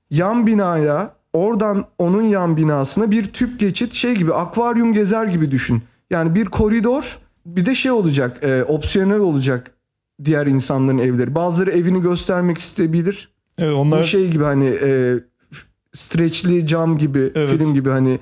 yan 0.10 0.48
binaya 0.48 1.16
oradan 1.34 1.86
onun 1.98 2.22
yan 2.22 2.58
binasına 2.58 3.12
bir 3.12 3.34
tüp 3.34 3.60
geçit 3.60 3.94
şey 3.94 4.16
gibi 4.16 4.34
akvaryum 4.34 4.94
gezer 4.94 5.26
gibi 5.26 5.52
düşün. 5.52 5.84
Yani 6.10 6.36
bir 6.36 6.46
koridor 6.46 7.18
bir 7.46 7.66
de 7.66 7.76
şey 7.76 7.92
olacak 7.92 8.44
e, 8.44 8.64
opsiyonel 8.64 9.20
olacak 9.20 9.72
diğer 10.26 10.48
insanların 10.48 10.98
evleri. 10.98 11.36
Bazıları 11.36 11.72
evini 11.72 12.02
göstermek 12.02 12.58
isteyebilir. 12.58 13.30
Evet 13.58 13.74
onlar 13.74 14.04
şey 14.04 14.30
gibi 14.32 14.44
hani 14.44 14.66
e, 14.84 15.14
streçli 15.94 16.68
cam 16.68 16.98
gibi 16.98 17.32
Evet. 17.36 17.50
film 17.50 17.74
gibi 17.74 17.90
hani 17.90 18.20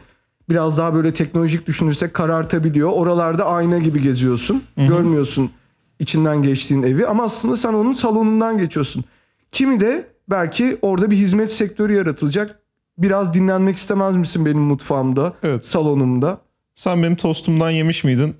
biraz 0.49 0.77
daha 0.77 0.93
böyle 0.93 1.13
teknolojik 1.13 1.67
düşünürsek 1.67 2.13
karartabiliyor. 2.13 2.89
Oralarda 2.89 3.45
ayna 3.45 3.77
gibi 3.77 4.01
geziyorsun. 4.01 4.63
Görmüyorsun 4.77 5.51
içinden 5.99 6.43
geçtiğin 6.43 6.83
evi 6.83 7.07
ama 7.07 7.23
aslında 7.23 7.57
sen 7.57 7.73
onun 7.73 7.93
salonundan 7.93 8.57
geçiyorsun. 8.57 9.03
Kimi 9.51 9.79
de 9.79 10.07
belki 10.29 10.77
orada 10.81 11.11
bir 11.11 11.17
hizmet 11.17 11.51
sektörü 11.51 11.95
yaratılacak. 11.95 12.59
Biraz 12.97 13.33
dinlenmek 13.33 13.77
istemez 13.77 14.15
misin 14.15 14.45
benim 14.45 14.59
mutfağımda, 14.59 15.33
Evet. 15.43 15.65
salonumda? 15.65 16.41
sen 16.75 17.03
benim 17.03 17.15
tostumdan 17.15 17.69
yemiş 17.69 18.03
miydin? 18.03 18.35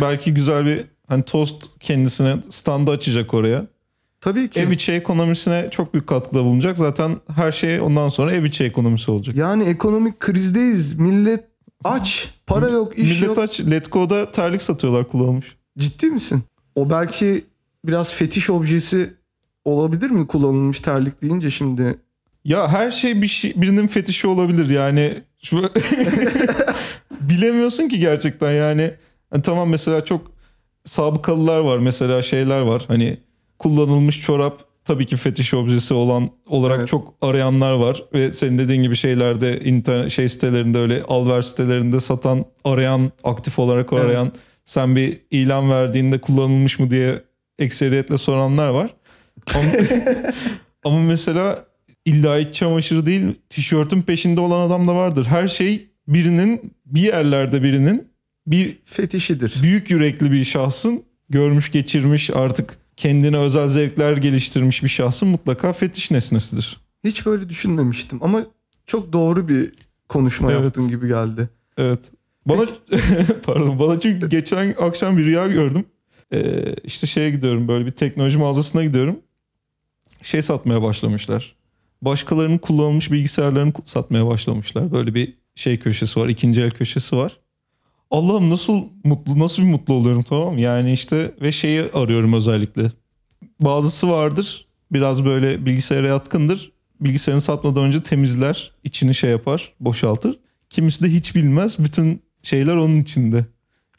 Belki 0.00 0.34
güzel 0.34 0.66
bir 0.66 0.84
hani 1.08 1.22
tost 1.22 1.70
kendisine 1.80 2.36
standı 2.50 2.90
açacak 2.90 3.34
oraya. 3.34 3.66
Tabii 4.20 4.50
ki. 4.50 4.60
Ev 4.60 4.70
içi 4.70 4.92
ekonomisine 4.92 5.68
çok 5.70 5.94
büyük 5.94 6.06
katkıda 6.06 6.44
bulunacak. 6.44 6.78
Zaten 6.78 7.16
her 7.36 7.52
şey 7.52 7.80
ondan 7.80 8.08
sonra 8.08 8.32
ev 8.32 8.44
içi 8.44 8.64
ekonomisi 8.64 9.10
olacak. 9.10 9.36
Yani 9.36 9.64
ekonomik 9.64 10.20
krizdeyiz. 10.20 10.92
Millet 10.98 11.44
aç. 11.84 12.28
Para 12.46 12.68
yok, 12.68 12.98
iş 12.98 13.10
Millet 13.10 13.26
yok. 13.26 13.38
aç 13.38 13.60
Letgo'da 13.60 14.30
terlik 14.30 14.62
satıyorlar 14.62 15.08
kullanılmış. 15.08 15.56
Ciddi 15.78 16.06
misin? 16.06 16.42
O 16.74 16.90
belki 16.90 17.44
biraz 17.84 18.12
fetiş 18.14 18.50
objesi 18.50 19.14
olabilir 19.64 20.10
mi 20.10 20.26
kullanılmış 20.26 20.80
terlik 20.80 21.22
deyince 21.22 21.50
şimdi? 21.50 21.98
Ya 22.44 22.68
her 22.68 22.90
şey 22.90 23.22
bir 23.22 23.26
şey, 23.28 23.52
birinin 23.56 23.86
fetişi 23.86 24.26
olabilir 24.26 24.70
yani. 24.70 25.12
Şu 25.42 25.62
bilemiyorsun 27.20 27.88
ki 27.88 28.00
gerçekten 28.00 28.52
yani. 28.52 28.90
Hani 29.30 29.42
tamam 29.42 29.68
mesela 29.68 30.04
çok 30.04 30.32
sabıkalılar 30.84 31.58
var 31.58 31.78
mesela 31.78 32.22
şeyler 32.22 32.60
var. 32.60 32.84
Hani 32.88 33.16
kullanılmış 33.58 34.20
çorap 34.20 34.64
tabii 34.84 35.06
ki 35.06 35.16
fetiş 35.16 35.54
objesi 35.54 35.94
olan 35.94 36.30
olarak 36.46 36.78
Evet. 36.78 36.88
çok 36.88 37.14
arayanlar 37.22 37.72
var 37.72 38.04
ve 38.14 38.32
senin 38.32 38.58
dediğin 38.58 38.82
gibi 38.82 38.96
şeylerde 38.96 39.60
internet 39.60 40.10
şey 40.10 40.28
sitelerinde 40.28 40.78
öyle 40.78 41.02
alver 41.02 41.42
sitelerinde 41.42 42.00
satan 42.00 42.44
arayan 42.64 43.12
aktif 43.24 43.58
olarak 43.58 43.92
Evet. 43.92 44.04
arayan 44.04 44.32
sen 44.64 44.96
bir 44.96 45.18
ilan 45.30 45.70
verdiğinde 45.70 46.18
kullanılmış 46.18 46.78
mı 46.78 46.90
diye 46.90 47.22
ekseriyetle 47.58 48.18
soranlar 48.18 48.68
var. 48.68 48.90
Ama, 49.54 49.70
ama 50.84 51.00
mesela 51.00 51.64
illa 52.04 52.38
iç 52.38 52.54
çamaşırı 52.54 53.06
değil 53.06 53.34
tişörtün 53.50 54.02
peşinde 54.02 54.40
olan 54.40 54.66
adam 54.66 54.88
da 54.88 54.94
vardır. 54.94 55.26
Her 55.26 55.48
şey 55.48 55.88
birinin 56.08 56.72
bir 56.86 57.00
yerlerde 57.00 57.62
birinin 57.62 58.07
bir 58.50 58.78
Fetişidir. 58.84 59.54
büyük 59.62 59.90
yürekli 59.90 60.32
bir 60.32 60.44
şahsın 60.44 61.02
görmüş 61.30 61.72
geçirmiş 61.72 62.30
artık 62.30 62.78
kendine 62.96 63.38
özel 63.38 63.68
zevkler 63.68 64.16
geliştirmiş 64.16 64.82
bir 64.82 64.88
şahsın 64.88 65.28
mutlaka 65.28 65.72
fetiş 65.72 66.10
nesnesidir. 66.10 66.80
Hiç 67.04 67.26
böyle 67.26 67.48
düşünmemiştim 67.48 68.22
ama 68.22 68.46
çok 68.86 69.12
doğru 69.12 69.48
bir 69.48 69.72
konuşma 70.08 70.52
Evet. 70.52 70.64
yaptığın 70.64 70.88
gibi 70.88 71.08
geldi. 71.08 71.48
Evet. 71.78 72.12
Bana 72.46 72.66
pardon 73.42 73.78
bana 73.78 74.00
çünkü 74.00 74.28
geçen 74.30 74.74
akşam 74.80 75.16
bir 75.16 75.26
rüya 75.26 75.46
gördüm. 75.46 75.84
Ee, 76.34 76.74
işte 76.84 77.06
şeye 77.06 77.30
gidiyorum 77.30 77.68
böyle 77.68 77.86
bir 77.86 77.90
teknoloji 77.90 78.38
mağazasına 78.38 78.84
gidiyorum. 78.84 79.18
Şey 80.22 80.42
satmaya 80.42 80.82
başlamışlar. 80.82 81.56
Başkalarının 82.02 82.58
kullanılmış 82.58 83.12
bilgisayarlarını 83.12 83.72
satmaya 83.84 84.26
başlamışlar. 84.26 84.92
Böyle 84.92 85.14
bir 85.14 85.34
şey 85.54 85.78
köşesi 85.78 86.20
var. 86.20 86.28
ikinci 86.28 86.62
el 86.62 86.70
köşesi 86.70 87.16
var. 87.16 87.36
Allah'ım 88.10 88.50
nasıl 88.50 88.82
mutlu 89.04 89.38
nasıl 89.38 89.62
bir 89.62 89.68
mutlu 89.68 89.94
oluyorum 89.94 90.22
tamam? 90.22 90.58
Yani 90.58 90.92
işte 90.92 91.30
ve 91.42 91.52
şeyi 91.52 91.84
arıyorum 91.94 92.32
özellikle. 92.32 92.92
Bazısı 93.60 94.10
vardır. 94.10 94.66
Biraz 94.92 95.24
böyle 95.24 95.66
bilgisayara 95.66 96.08
yatkındır. 96.08 96.72
Bilgisayarını 97.00 97.40
satmadan 97.40 97.84
önce 97.84 98.02
temizler. 98.02 98.72
içini 98.84 99.14
şey 99.14 99.30
yapar. 99.30 99.72
Boşaltır. 99.80 100.38
Kimisi 100.70 101.04
de 101.04 101.08
hiç 101.08 101.34
bilmez. 101.34 101.78
Bütün 101.78 102.22
şeyler 102.42 102.74
onun 102.76 103.00
içinde. 103.00 103.44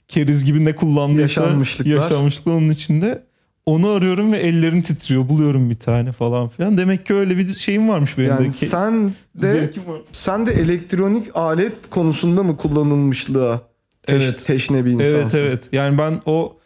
Keriz 0.08 0.46
gibi 0.46 0.66
ne 0.66 0.76
kullandıysa 0.76 1.42
Yaşanmışlıklar. 1.42 1.96
yaşanmışlıklar 1.96 2.54
onun 2.54 2.70
içinde. 2.70 3.24
Onu 3.66 3.90
arıyorum 3.90 4.32
ve 4.32 4.38
ellerim 4.38 4.82
titriyor. 4.82 5.30
Buluyorum 5.30 5.70
bir 5.70 5.76
tane 5.76 6.12
falan 6.12 6.48
filan. 6.48 6.78
Demek 6.78 7.06
ki 7.06 7.14
öyle 7.14 7.38
bir 7.38 7.48
şeyim 7.48 7.90
varmış 7.90 8.18
benim 8.18 8.30
Yani 8.30 8.48
de. 8.48 8.52
Sen 8.52 9.12
de 9.36 9.72
sen 10.12 10.48
de 10.48 10.52
elektronik 10.52 11.28
alet 11.36 11.90
konusunda 11.90 12.44
mı 12.44 12.58
kullanılmışlığa 12.58 13.69
teş- 14.10 14.16
Evet. 14.24 14.46
teşne 14.46 14.86
bir 14.86 14.92
insansın? 14.92 15.16
Evet 15.16 15.34
evet. 15.36 15.70
Yani 15.72 15.98
ben 15.98 16.22
o 16.26 16.58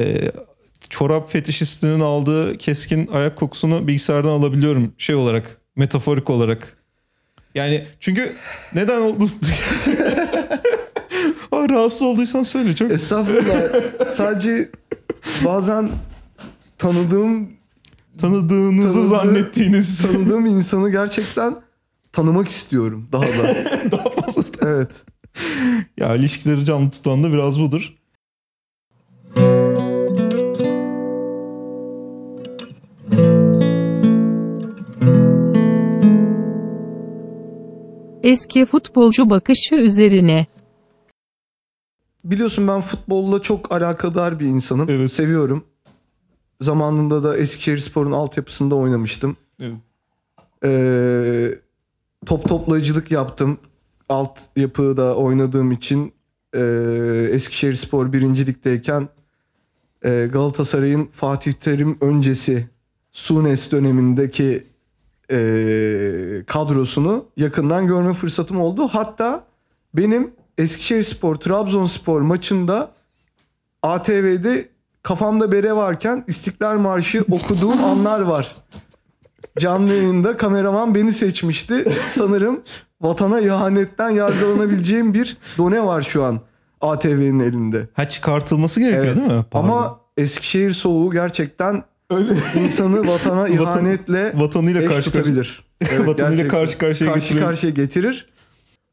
e, 0.00 0.30
çorap 0.90 1.30
fetişistinin 1.30 2.00
aldığı 2.00 2.58
keskin 2.58 3.06
ayak 3.06 3.36
kokusunu 3.36 3.88
bilgisayardan 3.88 4.28
alabiliyorum 4.28 4.92
şey 4.98 5.14
olarak, 5.16 5.56
metaforik 5.76 6.30
olarak. 6.30 6.76
Yani 7.54 7.86
çünkü 8.00 8.32
neden 8.74 9.00
oldu? 9.00 9.24
Aa, 11.52 11.68
rahatsız 11.68 12.02
olduysan 12.02 12.42
söyle 12.42 12.74
çok. 12.74 12.90
Estağfurullah. 12.92 13.60
Sadece 14.16 14.70
bazen 15.44 15.90
tanıdığım 16.78 17.58
Tanıdığınızı 18.20 18.94
Tanıdığı- 18.94 19.06
zannettiğiniz 19.08 20.02
tanıdığım 20.02 20.46
insanı 20.46 20.90
gerçekten 20.90 21.56
tanımak 22.12 22.48
istiyorum 22.48 23.08
daha 23.12 23.22
da. 23.22 23.56
daha 23.92 24.10
fazla. 24.10 24.42
Evet. 24.66 24.90
Ya 25.96 26.16
ilişkileri 26.16 26.64
canlı 26.64 26.90
tutan 26.90 27.22
da 27.22 27.32
biraz 27.32 27.60
budur. 27.60 27.94
Eski 38.22 38.66
futbolcu 38.66 39.30
bakışı 39.30 39.74
üzerine. 39.74 40.46
Biliyorsun 42.24 42.68
ben 42.68 42.80
futbolla 42.80 43.42
çok 43.42 43.72
alakadar 43.72 44.40
bir 44.40 44.46
insanım. 44.46 44.86
Evet. 44.90 45.12
Seviyorum. 45.12 45.64
Zamanında 46.60 47.22
da 47.22 47.36
Eskişehirspor'un 47.36 48.12
altyapısında 48.12 48.74
oynamıştım. 48.74 49.36
Evet. 49.60 49.74
Ee, 50.64 51.58
top 52.26 52.48
toplayıcılık 52.48 53.10
yaptım. 53.10 53.58
Alt 54.08 54.40
yapıda 54.56 55.16
oynadığım 55.16 55.72
için 55.72 56.12
e, 56.54 56.60
Eskişehirspor 57.32 58.12
birincilikteyken 58.12 59.08
e, 60.04 60.28
Galatasaray'ın 60.32 61.08
Fatih 61.12 61.52
Terim 61.52 61.98
öncesi 62.00 62.68
Sunes 63.12 63.72
dönemindeki 63.72 64.64
e, 65.30 65.38
kadrosunu 66.46 67.26
yakından 67.36 67.86
görme 67.86 68.12
fırsatım 68.12 68.60
oldu. 68.60 68.88
Hatta 68.88 69.44
benim 69.94 70.30
Eskişehirspor 70.58 71.34
Trabzonspor 71.34 72.20
maçında 72.20 72.92
ATV'de 73.82 74.68
kafamda 75.02 75.52
bere 75.52 75.72
varken 75.72 76.24
İstiklal 76.26 76.78
Marşı 76.78 77.24
okuduğum 77.30 77.84
anlar 77.84 78.20
var. 78.20 78.56
Canlı 79.58 79.92
yayında 79.92 80.36
kameraman 80.36 80.94
beni 80.94 81.12
seçmişti. 81.12 81.84
Sanırım 82.12 82.62
vatana 83.00 83.40
ihanetten 83.40 84.10
yargılanabileceğim 84.10 85.14
bir 85.14 85.36
done 85.58 85.84
var 85.84 86.02
şu 86.02 86.24
an 86.24 86.40
ATV'nin 86.80 87.40
elinde. 87.40 87.88
Ha 87.92 88.08
çıkartılması 88.08 88.80
gerekiyor 88.80 89.04
Evet. 89.04 89.16
değil 89.16 89.38
mi? 89.38 89.44
Pardon. 89.50 89.68
Ama 89.68 90.00
Eskişehir 90.16 90.72
soğuğu 90.72 91.10
gerçekten 91.12 91.82
öyle 92.10 92.32
insanı 92.64 93.06
vatana 93.08 93.48
ihanetle 93.54 94.32
vatanıyla 94.36 94.82
eş 94.82 94.88
karşı 94.88 95.12
karşı 95.12 95.24
tutabilir. 95.24 95.64
Evet, 95.90 96.06
vatanıyla 96.08 96.48
karşı 96.48 96.78
karşıya 96.78 97.12
karşı 97.12 97.24
getiriyor. 97.26 97.46
karşıya 97.46 97.72
getirir. 97.72 98.26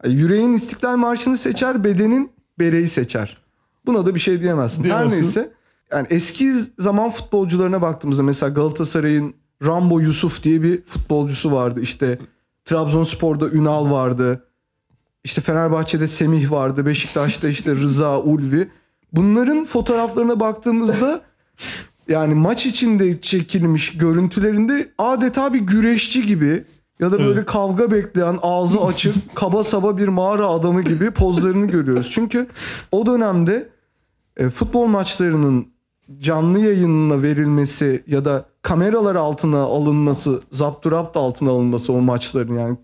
Yüreğin 0.06 0.54
İstiklal 0.54 0.98
Marşı'nı 0.98 1.38
seçer, 1.38 1.84
bedenin 1.84 2.32
bereyi 2.60 2.88
seçer. 2.88 3.38
Buna 3.86 4.06
da 4.06 4.16
bir 4.16 4.20
şey 4.20 4.42
diyemezsin. 4.42 4.84
Diyemezsin. 4.84 5.12
Her 5.18 5.24
neyse. 5.24 5.52
Yani 5.92 6.08
eski 6.10 6.54
zaman 6.80 7.12
futbolcularına 7.12 7.82
baktığımızda 7.82 8.24
mesela 8.24 8.50
Galatasaray'ın 8.50 9.34
Rambo 9.66 10.00
Yusuf 10.00 10.44
diye 10.44 10.62
bir 10.64 10.82
futbolcusu 10.86 11.52
vardı. 11.52 11.82
İşte 11.82 12.20
Trabzonspor'da 12.66 13.50
Ünal 13.50 13.92
vardı. 13.92 14.44
İşte 15.24 15.42
Fenerbahçe'de 15.42 16.08
Semih 16.08 16.52
vardı. 16.52 16.86
Beşiktaş'ta 16.86 17.50
işte 17.50 17.72
Rıza, 17.76 18.20
Ulvi. 18.22 18.70
Bunların 19.14 19.66
fotoğraflarına 19.66 20.40
baktığımızda 20.40 21.22
yani 22.08 22.34
maç 22.36 22.66
içinde 22.66 23.22
çekilmiş 23.22 23.98
görüntülerinde 23.98 24.92
adeta 24.98 25.54
bir 25.54 25.60
güreşçi 25.60 26.26
gibi 26.26 26.64
ya 27.00 27.12
da 27.12 27.20
böyle 27.20 27.40
Evet. 27.40 27.46
kavga 27.46 27.92
bekleyen 27.92 28.40
ağzı 28.42 28.82
açık 28.82 29.16
kaba 29.36 29.64
saba 29.64 29.98
bir 29.98 30.08
mağara 30.08 30.48
adamı 30.48 30.82
gibi 30.82 31.12
pozlarını 31.12 31.68
görüyoruz. 31.68 32.10
Çünkü 32.12 32.48
o 32.92 33.06
dönemde 33.06 33.70
e, 34.38 34.50
futbol 34.50 34.86
maçlarının 34.86 35.68
canlı 36.18 36.60
yayınına 36.60 37.22
verilmesi 37.22 38.04
ya 38.08 38.26
da 38.26 38.46
kameralar 38.66 39.16
altına 39.16 39.60
alınması, 39.60 40.40
zapturapt 40.52 41.18
altına 41.18 41.50
alınması 41.52 41.94
o 41.94 42.02
maçların 42.02 42.58
yani 42.58 42.78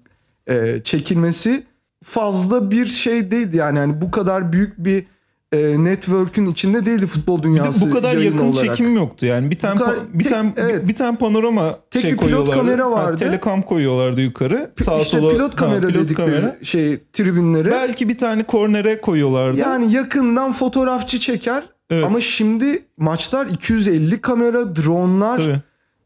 e, 0.48 0.82
çekilmesi 0.84 1.64
fazla 2.04 2.72
bir 2.72 2.86
şey 2.86 3.32
değildi. 3.32 3.58
Yani 3.58 3.80
hani 3.80 4.02
bu 4.02 4.12
kadar 4.12 4.54
büyük 4.54 4.78
bir 4.78 5.06
e, 5.52 5.84
network'ün 5.84 6.46
içinde 6.52 6.86
değildi 6.86 7.08
futbol 7.08 7.38
Bir 7.38 7.44
dünyası. 7.44 7.82
bu 7.90 7.94
kadar 7.94 8.18
yakın 8.18 8.38
olarak. 8.52 8.66
çekim 8.66 8.96
yoktu 8.96 9.26
yani. 9.26 9.52
Bir 9.52 9.60
tane 9.60 9.80
kadar- 9.80 9.96
bir 10.14 10.30
tane 10.30 10.54
evet. 10.58 10.88
bir 10.88 10.96
tane 10.96 11.18
panorama 11.18 11.76
Tek 11.92 12.02
şey 12.02 12.12
bir 12.12 12.18
koyuyorlardı. 12.18 12.58
kamera 12.62 12.86
Ha, 12.86 12.92
vardı. 12.92 13.18
telekam 13.18 13.62
koyuyorlardı 13.62 14.22
yukarı. 14.22 14.72
Sağ 14.84 15.00
İşte 15.00 15.20
sola 15.20 15.32
pilot 15.32 15.52
ha, 15.52 15.56
kamera 15.56 15.88
pilot 15.88 16.04
dedikleri 16.04 16.32
kamera. 16.32 16.56
şey 16.64 17.00
tribünlere. 17.14 17.72
Belki 17.72 18.10
bir 18.10 18.18
tane 18.18 18.44
kornere 18.44 19.02
koyuyorlardı. 19.02 19.58
Yani 19.58 19.94
yakından 19.94 20.54
fotoğrafçı 20.54 21.20
çeker. 21.20 21.64
Evet. 21.90 22.06
Ama 22.06 22.22
şimdi 22.22 22.84
maçlar 22.98 23.46
250 23.46 24.22
kamera, 24.22 24.76
dronlar, 24.76 25.38
Tabii. 25.38 25.60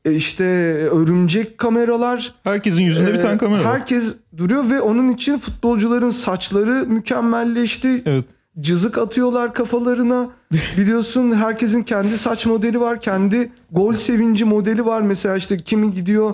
E, 0.06 0.14
işte 0.14 0.44
örümcek 0.88 1.58
kameralar. 1.58 2.34
Herkesin 2.44 2.84
yüzünde 2.84 3.14
bir 3.14 3.18
e, 3.18 3.20
tane 3.20 3.38
kamera 3.38 3.64
var. 3.64 3.74
Herkes 3.74 4.16
duruyor 4.38 4.70
ve 4.70 4.82
onun 4.82 5.10
için 5.10 5.40
futbolcuların 5.40 6.10
saçları 6.10 6.86
mükemmelleşti. 6.88 8.04
Evet. 8.06 8.26
Cızık 8.60 8.98
atıyorlar 8.98 9.54
kafalarına. 9.54 10.30
Biliyorsun 10.78 11.32
herkesin 11.32 11.84
kendi 11.84 12.18
saç 12.18 12.46
modeli 12.46 12.80
var. 12.82 13.02
Kendi 13.02 13.52
gol 13.72 13.94
sevinci 13.94 14.46
modeli 14.46 14.86
var. 14.86 15.02
Mesela 15.02 15.36
işte 15.36 15.58
kimi 15.58 15.94
gidiyor 15.94 16.34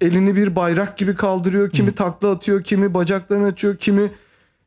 elini 0.00 0.36
bir 0.36 0.56
bayrak 0.56 0.98
gibi 0.98 1.14
kaldırıyor. 1.14 1.70
Kimi 1.70 1.94
takla 1.94 2.30
atıyor. 2.30 2.64
Kimi 2.64 2.94
bacaklarını 2.94 3.46
açıyor. 3.46 3.76
Kimi 3.76 4.12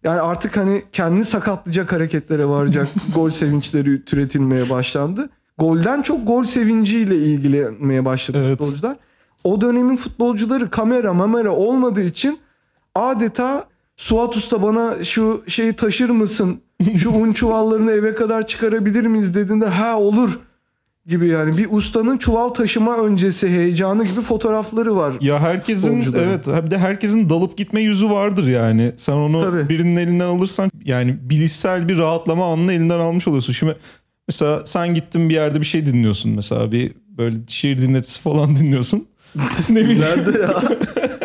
yani 0.03 0.21
artık 0.21 0.57
hani 0.57 0.83
kendini 0.93 1.25
sakatlayacak 1.25 1.91
hareketlere 1.91 2.45
varacak 2.45 2.87
gol 3.15 3.29
sevinçleri 3.29 4.05
türetilmeye 4.05 4.69
başlandı. 4.69 5.29
Golden 5.59 6.01
çok 6.01 6.27
gol 6.27 6.43
sevinciyle 6.43 7.15
ilgilenmeye 7.17 8.05
başladı 8.05 8.37
Evet. 8.41 8.49
futbolcular. 8.59 8.97
O 9.43 9.61
dönemin 9.61 9.97
futbolcuları 9.97 10.69
kamera 10.69 11.13
mamera 11.13 11.51
olmadığı 11.51 12.03
için 12.03 12.39
adeta 12.95 13.65
Suat 13.97 14.37
Usta 14.37 14.63
bana 14.63 15.03
şu 15.03 15.43
şeyi 15.47 15.73
taşır 15.73 16.09
mısın? 16.09 16.61
Şu 16.97 17.09
un 17.13 17.31
çuvallarını 17.31 17.91
eve 17.91 18.15
kadar 18.15 18.47
çıkarabilir 18.47 19.05
miyiz 19.05 19.33
dediğinde 19.35 19.65
ha 19.65 19.99
olur 19.99 20.39
gibi 21.05 21.27
yani 21.27 21.57
bir 21.57 21.67
ustanın 21.71 22.17
çuval 22.17 22.49
taşıma 22.49 22.97
öncesi 22.97 23.49
heyecanı 23.49 24.03
gibi 24.03 24.21
fotoğrafları 24.21 24.95
var. 24.95 25.13
Ya 25.21 25.39
herkesin 25.39 26.13
evet 26.17 26.47
bir 26.65 26.71
de 26.71 26.77
herkesin 26.77 27.29
dalıp 27.29 27.57
gitme 27.57 27.81
yüzü 27.81 28.09
vardır 28.09 28.47
yani. 28.47 28.91
Sen 28.97 29.13
onu 29.13 29.41
Tabii. 29.41 29.69
birinin 29.69 29.97
elinden 29.97 30.25
alırsan 30.25 30.71
yani 30.85 31.17
bilişsel 31.21 31.89
bir 31.89 31.97
rahatlama 31.97 32.53
anını 32.53 32.73
elinden 32.73 32.99
almış 32.99 33.27
oluyorsun. 33.27 33.53
Şimdi 33.53 33.75
mesela 34.29 34.65
sen 34.65 34.93
gittin 34.93 35.29
bir 35.29 35.33
yerde 35.33 35.59
bir 35.61 35.65
şey 35.65 35.85
dinliyorsun 35.85 36.31
mesela 36.31 36.71
bir 36.71 36.91
böyle 37.17 37.37
şiir 37.47 37.77
dinletisi 37.77 38.19
falan 38.21 38.55
dinliyorsun. 38.55 39.07
ne 39.69 39.75
bileyim. 39.83 40.01
Nerede 40.01 40.39
ya? 40.39 40.63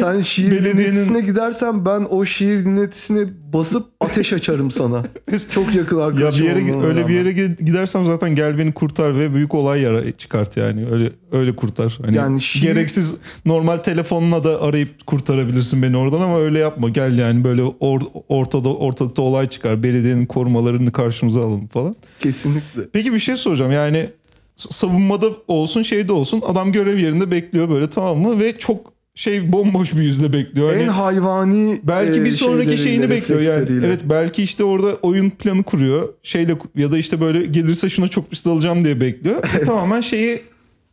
Sen 0.00 0.20
şiir 0.20 0.50
Belediyenin- 0.50 0.78
dinletisine 0.78 1.20
gidersen 1.20 1.84
ben 1.84 2.06
o 2.10 2.24
şiir 2.24 2.64
dinletisini 2.64 3.26
basıp 3.52 3.86
ateş 4.00 4.32
açarım 4.32 4.70
sana. 4.70 5.02
Çok 5.50 5.74
yakın 5.74 5.98
Ya 5.98 6.04
arkadaşım 6.04 6.40
bir 6.46 6.48
yere 6.48 6.86
öyle 6.86 7.08
bir 7.08 7.14
yere 7.14 7.32
gidersem 7.32 8.04
zaten 8.04 8.34
gel 8.34 8.58
beni 8.58 8.72
kurtar 8.72 9.18
ve 9.18 9.34
büyük 9.34 9.54
olay 9.54 9.80
yara 9.80 10.12
çıkart 10.12 10.56
yani. 10.56 10.86
Öyle 10.90 11.10
öyle 11.32 11.56
kurtar. 11.56 11.98
Hani 12.04 12.16
Yani 12.16 12.40
şiir- 12.40 12.60
gereksiz 12.62 13.16
normal 13.46 13.76
telefonla 13.76 14.44
da 14.44 14.62
arayıp 14.62 15.06
kurtarabilirsin 15.06 15.82
beni 15.82 15.96
oradan 15.96 16.20
ama 16.20 16.38
öyle 16.40 16.58
yapma. 16.58 16.88
Gel 16.88 17.18
yani 17.18 17.44
böyle 17.44 17.62
or- 17.62 18.22
ortada 18.28 18.74
ortalıkta 18.74 19.22
olay 19.22 19.48
çıkar. 19.48 19.82
Belediyenin 19.82 20.26
korumalarını 20.26 20.92
karşımıza 20.92 21.40
alalım 21.40 21.66
falan. 21.66 21.96
Kesinlikle. 22.20 22.82
Peki 22.92 23.12
bir 23.12 23.18
şey 23.18 23.36
soracağım. 23.36 23.72
Yani 23.72 24.10
savunmada 24.56 25.26
olsun 25.48 25.82
şeyde 25.82 26.12
olsun 26.12 26.42
adam 26.46 26.72
görev 26.72 26.98
yerinde 26.98 27.30
bekliyor 27.30 27.70
böyle 27.70 27.90
tamam 27.90 28.18
mı 28.18 28.38
ve 28.40 28.58
çok 28.58 28.92
şey 29.14 29.52
bomboş 29.52 29.92
bir 29.92 30.02
yüzle 30.02 30.32
bekliyor. 30.32 30.72
Hani 30.72 30.82
en 30.82 30.88
hayvani 30.88 31.80
belki 31.84 32.20
e, 32.20 32.24
bir 32.24 32.32
sonraki 32.32 32.78
şeyleriyle, 32.78 32.84
şeyini 32.84 33.10
bekliyor 33.10 33.40
yani. 33.40 33.86
Evet 33.86 34.00
belki 34.04 34.42
işte 34.42 34.64
orada 34.64 34.94
oyun 34.94 35.30
planı 35.30 35.62
kuruyor. 35.62 36.08
Şeyle 36.22 36.56
ya 36.76 36.92
da 36.92 36.98
işte 36.98 37.20
böyle 37.20 37.46
gelirse 37.46 37.88
şuna 37.88 38.08
çok 38.08 38.30
pis 38.30 38.46
alacağım 38.46 38.84
diye 38.84 39.00
bekliyor. 39.00 39.42
Ve 39.60 39.64
tamamen 39.64 40.00
şeyi 40.00 40.42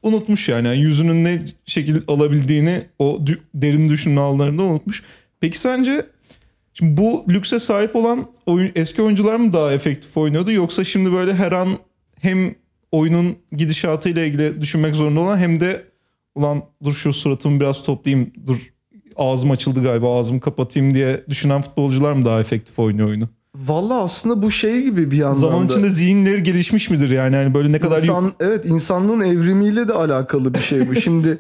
unutmuş 0.04 0.50
yani. 0.50 0.68
yani 0.68 0.80
yüzünün 0.80 1.24
ne 1.24 1.42
şekil 1.66 2.02
alabildiğini 2.08 2.82
o 3.00 3.20
derin 3.56 3.90
düşünme 3.90 4.22
alanlarında 4.22 4.64
unutmuş. 4.64 5.04
Peki 5.40 5.60
sence 5.60 6.06
şimdi 6.74 6.98
bu 7.02 7.26
lükse 7.30 7.60
sahip 7.60 7.96
olan 7.96 8.28
oyun, 8.46 8.72
eski 8.76 9.02
oyuncular 9.02 9.36
mı 9.36 9.54
daha 9.54 9.72
efektif 9.74 10.18
oynuyordu 10.18 10.52
yoksa 10.52 10.84
şimdi 10.84 11.14
böyle 11.14 11.36
her 11.36 11.52
an 11.52 11.70
hem 12.20 12.56
oyunun 12.92 13.36
gidişatıyla 13.52 14.26
ilgili 14.26 14.62
düşünmek 14.62 14.96
zorunda 14.96 15.20
olan 15.20 15.38
hem 15.38 15.60
de 15.60 15.89
ulan 16.36 16.64
dur 16.84 16.94
şu 16.94 17.14
suratımı 17.14 17.60
biraz 17.60 17.84
toplayayım 17.84 18.32
dur 18.48 18.74
ağzım 19.16 19.52
açıldı 19.52 19.84
galiba 19.84 20.20
ağzımı 20.20 20.40
kapatayım 20.40 20.94
diye 20.94 21.24
düşünen 21.28 21.62
futbolcular 21.62 22.14
mı 22.14 22.26
daha 22.26 22.40
efektif 22.40 22.80
oynuyor 22.80 23.08
oyunu? 23.08 23.30
Valla 23.56 24.04
aslında 24.04 24.44
bu 24.44 24.52
şey 24.52 24.82
gibi 24.82 25.12
bir 25.12 25.18
yandan 25.18 25.40
Zaman 25.40 25.62
da. 25.70 25.74
içinde 25.74 25.90
zihinleri 25.90 26.44
gelişmiş 26.44 26.90
midir 26.90 27.10
yani? 27.10 27.36
yani 27.36 27.54
böyle 27.54 27.72
ne 27.72 27.80
kadar 27.80 28.04
İnsan, 28.04 28.34
evet 28.40 28.66
insanlığın 28.66 29.20
evrimiyle 29.22 29.88
de 29.88 29.94
alakalı 29.94 30.54
bir 30.54 30.60
şey 30.60 30.90
bu. 30.90 30.96
Şimdi 30.96 31.30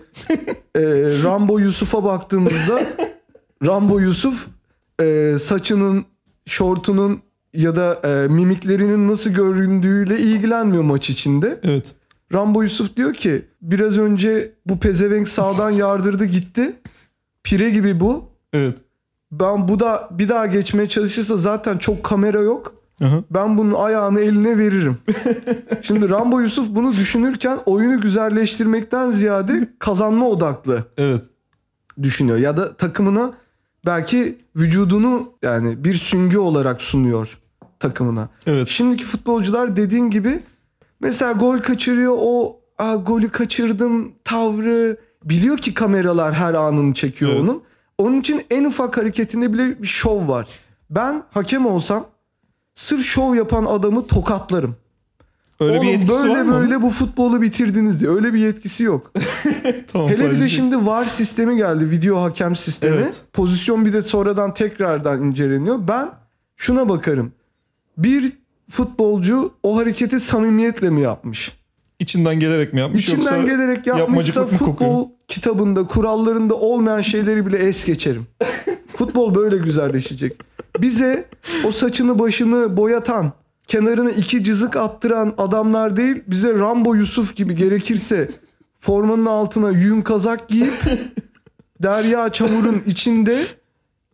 e, 0.75 0.82
Rambo 1.23 1.60
Yusuf'a 1.60 2.04
baktığımızda 2.04 2.80
Rambo 3.65 3.99
Yusuf 3.99 4.47
e, 5.02 5.36
saçının, 5.43 6.06
şortunun 6.45 7.21
ya 7.54 7.75
da 7.75 7.93
e, 8.04 8.28
mimiklerinin 8.28 9.08
nasıl 9.08 9.30
göründüğüyle 9.30 10.19
ilgilenmiyor 10.19 10.84
maç 10.84 11.10
içinde. 11.10 11.60
Evet. 11.63 11.95
Rambo 12.34 12.62
Yusuf 12.63 12.96
diyor 12.96 13.13
ki 13.13 13.46
biraz 13.62 13.98
önce 13.98 14.52
bu 14.65 14.80
pezevenk 14.80 15.30
sağdan 15.30 15.70
yardırdı 15.72 16.26
gitti. 16.26 16.76
Pire 17.44 17.70
gibi 17.70 18.00
bu. 18.00 18.26
Evet. 18.54 18.78
Ben 19.32 19.68
bu 19.68 19.80
da 19.80 20.08
bir 20.12 20.30
daha 20.30 20.46
geçmeye 20.46 20.89
çalışırsa 20.89 21.38
zaten 21.38 21.78
çok 21.78 22.04
kamera 22.04 22.39
yok. 22.39 22.74
Aha. 23.04 23.24
Ben 23.32 23.58
bunun 23.58 23.74
ayağını 23.74 24.20
eline 24.22 24.58
veririm. 24.58 24.98
Şimdi 25.82 26.10
Rambo 26.10 26.39
Yusuf 26.39 26.68
bunu 26.70 26.92
düşünürken 26.92 27.60
oyunu 27.65 28.02
güzelleştirmekten 28.02 29.10
ziyade 29.10 29.70
kazanma 29.80 30.28
odaklı 30.28 30.84
Evet. 30.98 31.22
düşünüyor. 32.02 32.38
Ya 32.38 32.58
da 32.58 32.74
takımına 32.78 33.34
belki 33.86 34.38
vücudunu 34.56 35.34
yani 35.42 35.84
bir 35.84 35.94
süngü 35.94 36.38
olarak 36.38 36.82
sunuyor 36.82 37.38
takımına. 37.80 38.30
Evet. 38.46 38.68
Şimdiki 38.68 39.04
futbolcular 39.04 39.76
dediğin 39.76 40.10
gibi 40.10 40.42
mesela 41.02 41.32
gol 41.32 41.58
kaçırıyor 41.58 42.16
o 42.20 42.60
Aa, 42.78 42.96
golü 42.96 43.30
kaçırdım 43.30 44.12
tavrı 44.24 44.98
biliyor 45.26 45.58
ki 45.58 45.74
kameralar 45.74 46.34
her 46.34 46.54
anını 46.54 46.94
çekiyor 46.94 47.32
Evet. 47.32 47.42
onun. 47.42 47.64
Onun 47.98 48.20
için 48.20 48.42
en 48.52 48.64
ufak 48.64 48.98
hareketinde 48.98 49.54
bile 49.54 49.82
bir 49.82 49.88
şov 49.88 50.28
var. 50.28 50.48
Ben 50.90 51.24
hakem 51.32 51.66
olsam 51.66 52.06
sırf 52.76 53.06
şov 53.06 53.36
yapan 53.36 53.66
adamı 53.66 54.08
tokatlarım. 54.08 54.76
Öyle 55.60 55.78
Oğlum 55.80 55.88
bir 55.88 55.94
etkisi 55.94 56.14
böyle 56.24 56.34
var 56.34 56.42
mı? 56.42 56.54
böyle 56.54 56.82
bu 56.82 56.90
futbolu 56.90 57.42
bitirdiniz 57.42 58.00
diye. 58.02 58.12
Öyle 58.12 58.34
bir 58.34 58.40
yetkisi 58.40 58.84
yok. 58.84 59.12
tamam, 59.88 60.10
Hele 60.10 60.32
bir 60.32 60.40
de 60.40 60.50
şimdi 60.50 60.86
VAR 60.86 61.06
sistemi 61.06 61.58
geldi. 61.58 61.92
Video 61.92 62.22
hakem 62.22 62.56
sistemi. 62.56 62.96
Evet. 62.96 63.22
Pozisyon 63.34 63.86
bir 63.86 63.94
de 63.94 64.02
sonradan 64.02 64.54
tekrardan 64.54 65.24
inceleniyor. 65.24 65.80
Ben 65.88 66.10
şuna 66.56 66.90
bakarım. 66.90 67.32
Bir 67.98 68.34
futbolcu 68.69 69.53
o 69.63 69.77
hareketi 69.77 70.19
samimiyetle 70.19 70.89
mi 70.89 71.01
yapmış? 71.01 71.60
içinden 71.99 72.39
gelerek 72.39 72.73
mi 72.73 72.79
yapmış 72.79 73.03
İçinden 73.03 73.17
yoksa 73.17 73.38
gelerek 73.38 73.88
yapmışsa 73.88 73.99
yapmacıklık 73.99 74.51
mı 74.51 74.58
futbol 74.58 74.65
kokuyor? 74.65 75.05
kitabında, 75.27 75.88
kurallarında 75.88 76.55
olmayan 76.55 77.01
şeyleri 77.01 77.45
bile 77.45 77.58
es 77.58 77.86
geçerim. 77.86 78.27
futbol 78.88 79.36
böyle 79.36 79.58
güzelleşecek. 79.58 80.41
Bize 80.79 81.25
o 81.65 81.71
saçını 81.71 82.19
başını 82.19 82.77
boyatan, 82.77 83.32
kenarına 83.67 84.12
iki 84.12 84.43
cızık 84.43 84.75
attıran 84.75 85.34
adamlar 85.38 85.97
değil, 85.97 86.23
bize 86.27 86.53
Rambo 86.53 86.95
Yusuf 86.95 87.36
gibi 87.36 87.55
gerekirse 87.55 88.29
formanın 88.79 89.25
altına 89.25 89.69
yün 89.69 90.01
kazak 90.01 90.49
giyip 90.49 90.73
derya 91.84 92.29
çamurun 92.29 92.84
içinde 92.86 93.45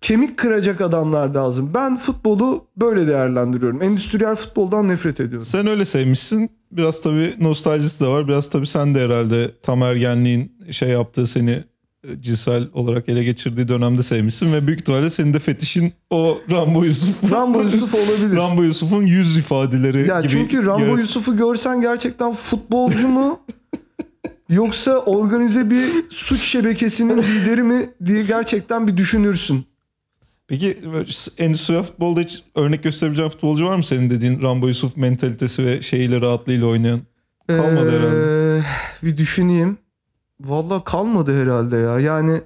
kemik 0.05 0.37
kıracak 0.37 0.81
adamlar 0.81 1.27
lazım. 1.27 1.71
Ben 1.73 1.97
futbolu 1.97 2.65
böyle 2.77 3.07
değerlendiriyorum. 3.07 3.81
Endüstriyel 3.81 4.35
futboldan 4.35 4.87
nefret 4.87 5.19
ediyorum. 5.19 5.47
Sen 5.47 5.67
öyle 5.67 5.85
sevmişsin. 5.85 6.49
Biraz 6.71 7.01
tabii 7.01 7.33
nostaljisi 7.39 7.99
de 7.99 8.07
var. 8.07 8.27
Biraz 8.27 8.49
tabii 8.49 8.67
sen 8.67 8.95
de 8.95 9.01
herhalde 9.05 9.51
tam 9.63 9.81
ergenliğin 9.83 10.51
şey 10.71 10.89
yaptığı 10.89 11.27
seni 11.27 11.51
e, 11.51 12.21
cinsel 12.21 12.67
olarak 12.73 13.09
ele 13.09 13.23
geçirdiği 13.23 13.67
dönemde 13.67 14.03
sevmişsin 14.03 14.53
ve 14.53 14.67
büyük 14.67 14.79
ihtimalle 14.81 15.09
senin 15.09 15.33
de 15.33 15.39
fetişin 15.39 15.93
o 16.09 16.37
Rambo 16.51 16.83
Yusuf. 16.83 17.31
Rambo 17.31 17.61
Yusuf 17.73 17.95
olabilir. 17.95 18.37
Rambo 18.37 18.63
Yusuf'un 18.63 19.03
yüz 19.05 19.37
ifadeleri 19.37 20.07
Ya 20.07 20.21
gibi. 20.21 20.31
çünkü 20.31 20.65
Rambo 20.65 20.85
yarat- 20.85 20.99
Yusuf'u 20.99 21.37
görsen 21.37 21.81
gerçekten 21.81 22.33
futbolcu 22.33 23.07
mu 23.07 23.39
yoksa 24.49 24.97
organize 24.97 25.69
bir 25.69 25.85
suç 26.09 26.41
şebekesinin 26.41 27.17
lideri 27.17 27.63
mi 27.63 27.89
diye 28.05 28.23
gerçekten 28.23 28.87
bir 28.87 28.97
düşünürsün. 28.97 29.65
Peki 30.47 30.77
endüstriyel 31.37 31.83
futbolda 31.83 32.19
hiç 32.19 32.43
örnek 32.55 32.83
gösterebileceğin 32.83 33.29
futbolcu 33.29 33.65
var 33.65 33.75
mı 33.75 33.83
senin 33.83 34.09
dediğin 34.09 34.41
Rambo 34.41 34.67
Yusuf 34.67 34.97
mentalitesi 34.97 35.65
ve 35.65 35.81
şeyiyle 35.81 36.21
rahatlığıyla 36.21 36.67
oynayan? 36.67 36.99
Kalmadı 37.47 37.89
Ee, 37.91 37.99
herhalde. 37.99 38.63
Bir 39.03 39.17
düşüneyim. 39.17 39.77
Valla 40.41 40.83
kalmadı 40.83 41.41
herhalde 41.41 41.77
ya. 41.77 41.99
Yani 41.99 42.41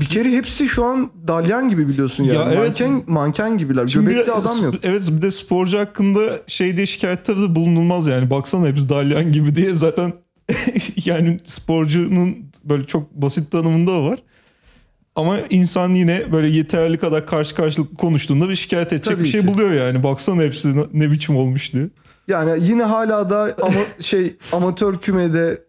bir 0.00 0.06
kere 0.06 0.30
hepsi 0.30 0.68
şu 0.68 0.84
an 0.84 1.10
dalyan 1.28 1.68
gibi 1.68 1.88
biliyorsun 1.88 2.24
yani. 2.24 2.36
Ya 2.36 2.44
evet. 2.52 2.58
Manken, 2.80 3.02
manken 3.06 3.58
gibiler. 3.58 3.86
Şimdi 3.88 4.10
Göbekli 4.10 4.26
bir- 4.26 4.38
adam 4.38 4.64
yok. 4.64 4.74
Evet 4.82 5.08
bir 5.10 5.22
de 5.22 5.30
sporcu 5.30 5.78
hakkında 5.78 6.20
şey 6.46 6.76
diye 6.76 6.86
şikayette 6.86 7.36
de 7.36 7.54
bulunulmaz 7.54 8.06
yani. 8.06 8.30
Baksana 8.30 8.66
hepsi 8.66 8.88
dalyan 8.88 9.32
gibi 9.32 9.56
diye 9.56 9.70
zaten 9.74 10.12
yani 11.04 11.38
sporcunun 11.44 12.36
böyle 12.64 12.84
çok 12.84 13.12
basit 13.12 13.50
tanımında 13.50 14.02
var. 14.04 14.18
Ama 15.16 15.36
insan 15.50 15.90
yine 15.90 16.22
böyle 16.32 16.48
yeterli 16.48 16.98
kadar 16.98 17.26
karşı 17.26 17.54
karşılıklı 17.54 17.96
konuştuğunda 17.96 18.48
bir 18.48 18.56
şikayet 18.56 18.92
edecek 18.92 19.14
Tabii 19.14 19.24
bir 19.24 19.28
şey 19.28 19.40
ki. 19.40 19.48
buluyor 19.48 19.70
yani. 19.72 20.02
Baksana 20.02 20.42
hepsi 20.42 20.76
ne, 20.76 20.84
ne 20.92 21.10
biçim 21.10 21.36
olmuş 21.36 21.72
diye. 21.72 21.88
Yani 22.28 22.66
yine 22.68 22.82
hala 22.84 23.30
da 23.30 23.54
ama 23.62 23.78
şey 24.00 24.36
amatör 24.52 24.98
kümede, 24.98 25.62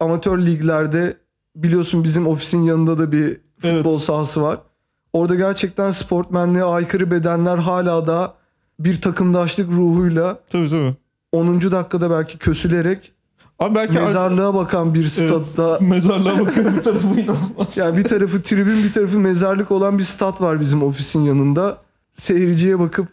amatör 0.00 0.38
liglerde 0.38 1.16
biliyorsun 1.56 2.04
bizim 2.04 2.26
ofisin 2.26 2.62
yanında 2.62 2.98
da 2.98 3.12
bir 3.12 3.40
futbol 3.58 3.90
Evet. 3.92 4.02
sahası 4.02 4.42
var. 4.42 4.58
Orada 5.12 5.34
gerçekten 5.34 5.90
sportmenliğe 5.92 6.64
aykırı 6.64 7.10
bedenler 7.10 7.58
hala 7.58 8.06
da 8.06 8.34
bir 8.80 9.00
takımdaşlık 9.00 9.68
ruhuyla 9.72 10.38
Tabii 10.50 10.70
tabii. 10.70 10.94
10. 11.32 11.60
dakikada 11.60 12.10
belki 12.10 12.38
kösülerek 12.38 13.12
Abi 13.58 13.74
belki 13.74 13.98
mezarlığa 13.98 14.54
bakan 14.54 14.94
bir 14.94 15.12
Evet, 15.18 15.46
statta 15.46 15.78
mezarlığa 15.80 16.38
bakıyor 16.38 16.72
bu 16.76 16.82
tarafı 16.82 17.06
inanılmaz. 17.20 17.76
yani 17.76 17.96
bir 17.98 18.04
tarafı 18.04 18.42
tribün 18.42 18.84
bir 18.84 18.92
tarafı 18.92 19.18
mezarlık 19.18 19.70
olan 19.70 19.98
bir 19.98 20.02
stat 20.04 20.40
var 20.40 20.60
bizim 20.60 20.82
ofisin 20.82 21.20
yanında. 21.24 21.78
Seyirciye 22.16 22.78
bakıp 22.78 23.08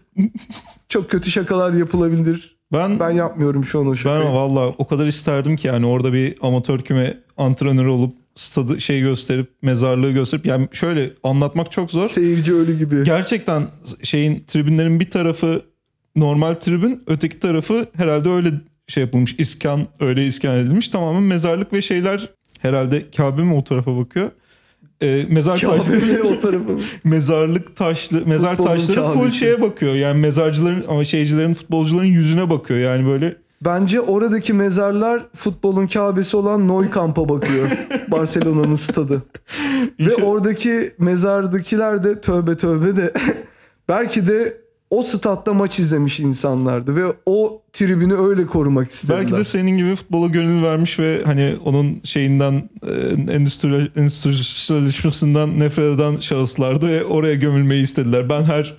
çok 0.89 1.10
kötü 1.12 1.32
şakalar 1.32 1.73
yapılabilir. 1.73 2.58
ben 2.73 2.99
Ben 2.99 3.10
yapmıyorum 3.10 3.65
şu 3.65 3.80
an 3.80 3.88
o 3.88 3.89
Ben 3.91 3.95
şakayı. 3.95 4.34
valla 4.34 4.67
o 4.77 4.88
kadar 4.88 5.06
isterdim 5.08 5.56
ki 5.56 5.67
yani 5.67 5.86
orada 5.86 6.13
bir 6.13 6.36
amatör 6.41 6.80
küme 6.80 7.17
antrenörü 7.38 7.89
olup 7.89 8.15
stadı 8.36 8.82
şey 8.82 9.01
gösterip 9.01 9.49
mezarlığı 9.62 10.12
gösterip 10.12 10.45
yani 10.45 10.67
şöyle 10.71 11.13
anlatmak 11.23 11.71
çok 11.71 11.91
zor. 11.91 12.10
Seyirci 12.10 12.54
ölü 12.54 12.77
gibi. 12.77 13.04
Gerçekten 13.04 13.63
şeyin 14.04 14.43
tribünlerin 14.47 14.99
bir 14.99 15.10
tarafı 15.10 15.62
normal 16.15 16.54
tribün 16.54 17.04
öteki 17.08 17.39
tarafı 17.39 17.86
herhalde 17.97 18.30
öyle 18.30 18.49
şey 18.91 19.04
yapılmış. 19.04 19.36
iskan 19.38 19.88
öyle 19.99 20.25
iskan 20.25 20.58
edilmiş. 20.58 20.89
Tamamen 20.89 21.23
mezarlık 21.23 21.73
ve 21.73 21.82
şeyler 21.82 22.30
herhalde 22.60 23.12
Kabe 23.17 23.41
mi 23.41 23.54
o 23.54 23.63
tarafa 23.63 23.97
bakıyor? 23.97 24.32
Ee, 25.01 25.25
mezar 25.30 25.60
taşları 25.60 26.23
o 26.23 26.41
mezarlık 27.04 27.75
taşlı 27.75 28.25
mezar 28.25 28.56
Futbolun 28.56 28.77
taşları 28.77 28.99
full 28.99 29.13
Kabe'si. 29.13 29.38
şeye 29.38 29.62
bakıyor. 29.62 29.93
Yani 29.93 30.19
mezarcıların 30.19 30.86
ama 30.88 31.04
şeycilerin 31.04 31.54
futbolcuların 31.54 32.06
yüzüne 32.06 32.49
bakıyor. 32.49 32.80
Yani 32.80 33.06
böyle 33.06 33.36
Bence 33.65 34.01
oradaki 34.01 34.54
mezarlar 34.54 35.23
futbolun 35.36 35.88
Kabe'si 35.88 36.38
olan 36.38 36.67
Nou 36.67 36.86
Camp'a 36.95 37.30
bakıyor. 37.30 37.67
Barcelona'nın 38.08 38.75
stadı. 38.75 39.21
Ve 39.99 40.15
oradaki 40.15 40.93
mezardakiler 40.97 42.04
de 42.04 42.21
tövbe 42.21 42.58
tövbe 42.58 42.95
de 42.95 43.13
belki 43.89 44.27
de 44.27 44.61
o 44.91 45.04
statta 45.04 45.54
maç 45.54 45.80
izlemiş 45.80 46.19
insanlardı 46.19 46.95
ve 46.95 47.13
o 47.25 47.62
tribünü 47.73 48.15
öyle 48.15 48.45
korumak 48.45 48.91
istediler. 48.91 49.19
belki 49.19 49.38
de 49.38 49.43
senin 49.43 49.77
gibi 49.77 49.95
futbola 49.95 50.27
gönül 50.27 50.63
vermiş 50.63 50.99
ve 50.99 51.21
hani 51.25 51.56
onun 51.65 52.01
şeyinden 52.04 52.69
e, 52.88 53.34
endüstri 53.34 53.91
endüstrileşmesinden 53.95 55.60
nefret 55.60 55.95
eden 55.95 56.19
şahıslardı 56.19 56.88
ve 56.88 57.04
oraya 57.04 57.36
gömülmeyi 57.36 57.84
istediler. 57.84 58.30
Ben 58.30 58.43
her 58.43 58.77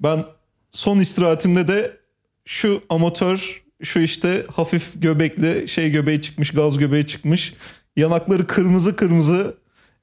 ben 0.00 0.24
son 0.70 0.98
istirahatimde 0.98 1.68
de 1.68 1.96
şu 2.44 2.82
amatör 2.90 3.62
şu 3.82 4.00
işte 4.00 4.46
hafif 4.52 5.02
göbekli 5.02 5.68
şey 5.68 5.90
göbeği 5.90 6.22
çıkmış 6.22 6.50
gaz 6.50 6.78
göbeği 6.78 7.06
çıkmış 7.06 7.54
yanakları 7.96 8.46
kırmızı 8.46 8.96
kırmızı 8.96 9.54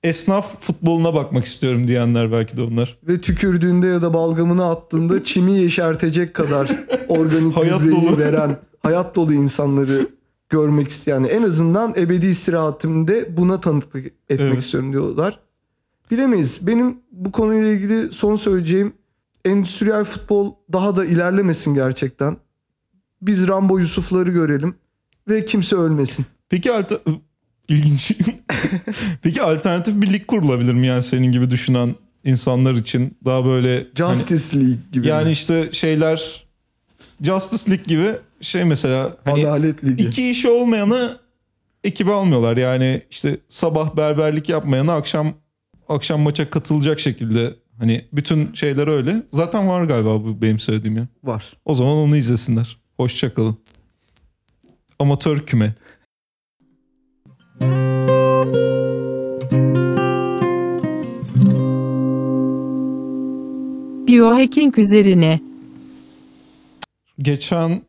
esnaf 0.04 0.62
futboluna 0.62 1.14
bakmak 1.14 1.46
istiyorum 1.46 1.88
diyenler 1.88 2.32
belki 2.32 2.58
de 2.58 2.62
onlar. 2.62 2.98
Ve 3.08 3.22
tükürdüğünde 3.22 3.88
ya 3.88 4.02
da 4.02 4.14
balgamını 4.14 4.70
attığında 4.70 5.24
çimi 5.24 5.52
yeşertecek 5.60 6.34
kadar 6.34 6.70
organik 7.08 7.56
Hayat 7.58 7.82
dolu. 7.82 8.18
veren 8.18 8.58
hayat 8.84 9.16
dolu 9.16 9.34
insanları 9.34 10.08
görmek 10.50 10.88
isteyen 10.88 11.16
yani 11.16 11.28
en 11.28 11.44
azından 11.44 11.94
ebedi 11.98 12.28
istirahatimde 12.28 13.38
buna 13.38 13.62
tanıklık 13.62 14.06
etmek 14.06 14.40
Evet. 14.54 14.58
istiyorum 14.60 14.92
diyorlar. 14.92 15.40
Bilemeyiz. 16.12 16.68
Benim 16.68 16.98
bu 17.12 17.32
konuyla 17.32 17.68
ilgili 17.70 18.12
son 18.14 18.36
söyleyeceğim 18.36 18.94
endüstriyel 19.46 20.04
futbol 20.04 20.54
daha 20.74 20.96
da 20.96 21.06
ilerlemesin 21.06 21.74
gerçekten. 21.74 22.38
Biz 23.22 23.48
Rambo 23.48 23.80
Yusuf'ları 23.80 24.32
görelim 24.32 24.76
ve 25.28 25.46
kimse 25.46 25.76
ölmesin. 25.76 26.26
Peki. 26.50 26.72
İlginç. 27.71 28.12
Peki 29.21 29.41
alternatif 29.41 30.01
bir 30.01 30.13
lig 30.13 30.27
kurulabilir 30.27 30.73
mi 30.73 30.88
yani 30.88 31.03
senin 31.03 31.31
gibi 31.31 31.51
düşünen 31.51 31.95
insanlar 32.23 32.73
için 32.73 33.17
daha 33.25 33.45
böyle 33.45 33.88
hani- 33.97 34.15
Justice 34.15 34.60
League 34.60 34.77
gibi. 34.91 35.07
yani 35.07 35.31
işte 35.31 35.69
şeyler 35.71 36.45
Justice 37.21 37.71
League 37.71 37.86
gibi 37.88 38.12
şey 38.41 38.63
mesela 38.63 39.17
hani 39.25 39.47
Adalet 39.47 39.84
Ligi. 39.84 40.03
iki 40.03 40.31
işi 40.31 40.49
olmayanı 40.49 41.17
ekibe 41.84 42.12
almıyorlar. 42.12 42.57
Yani 42.57 43.01
işte 43.12 43.38
sabah 43.47 43.97
berberlik 43.97 44.49
yapmayanı 44.49 44.93
akşam 44.93 45.34
akşam 45.89 46.21
maça 46.21 46.49
katılacak 46.49 46.99
şekilde 46.99 47.53
hani 47.79 48.05
bütün 48.13 48.53
şeyler 48.53 48.88
öyle. 48.88 49.23
Zaten 49.31 49.67
var 49.67 49.84
galiba 49.84 50.23
bu 50.23 50.41
benim 50.41 50.60
söylediğim 50.60 50.97
ya. 50.97 51.07
var. 51.23 51.53
O 51.65 51.75
zaman 51.75 51.93
onu 51.93 52.17
izlesinler. 52.17 52.77
Hoşçakalın. 52.97 53.57
Amatör 54.99 55.39
küme. 55.45 55.73
Biohacking 64.08 64.78
üzerine. 64.78 65.39
Geçen 67.19 67.82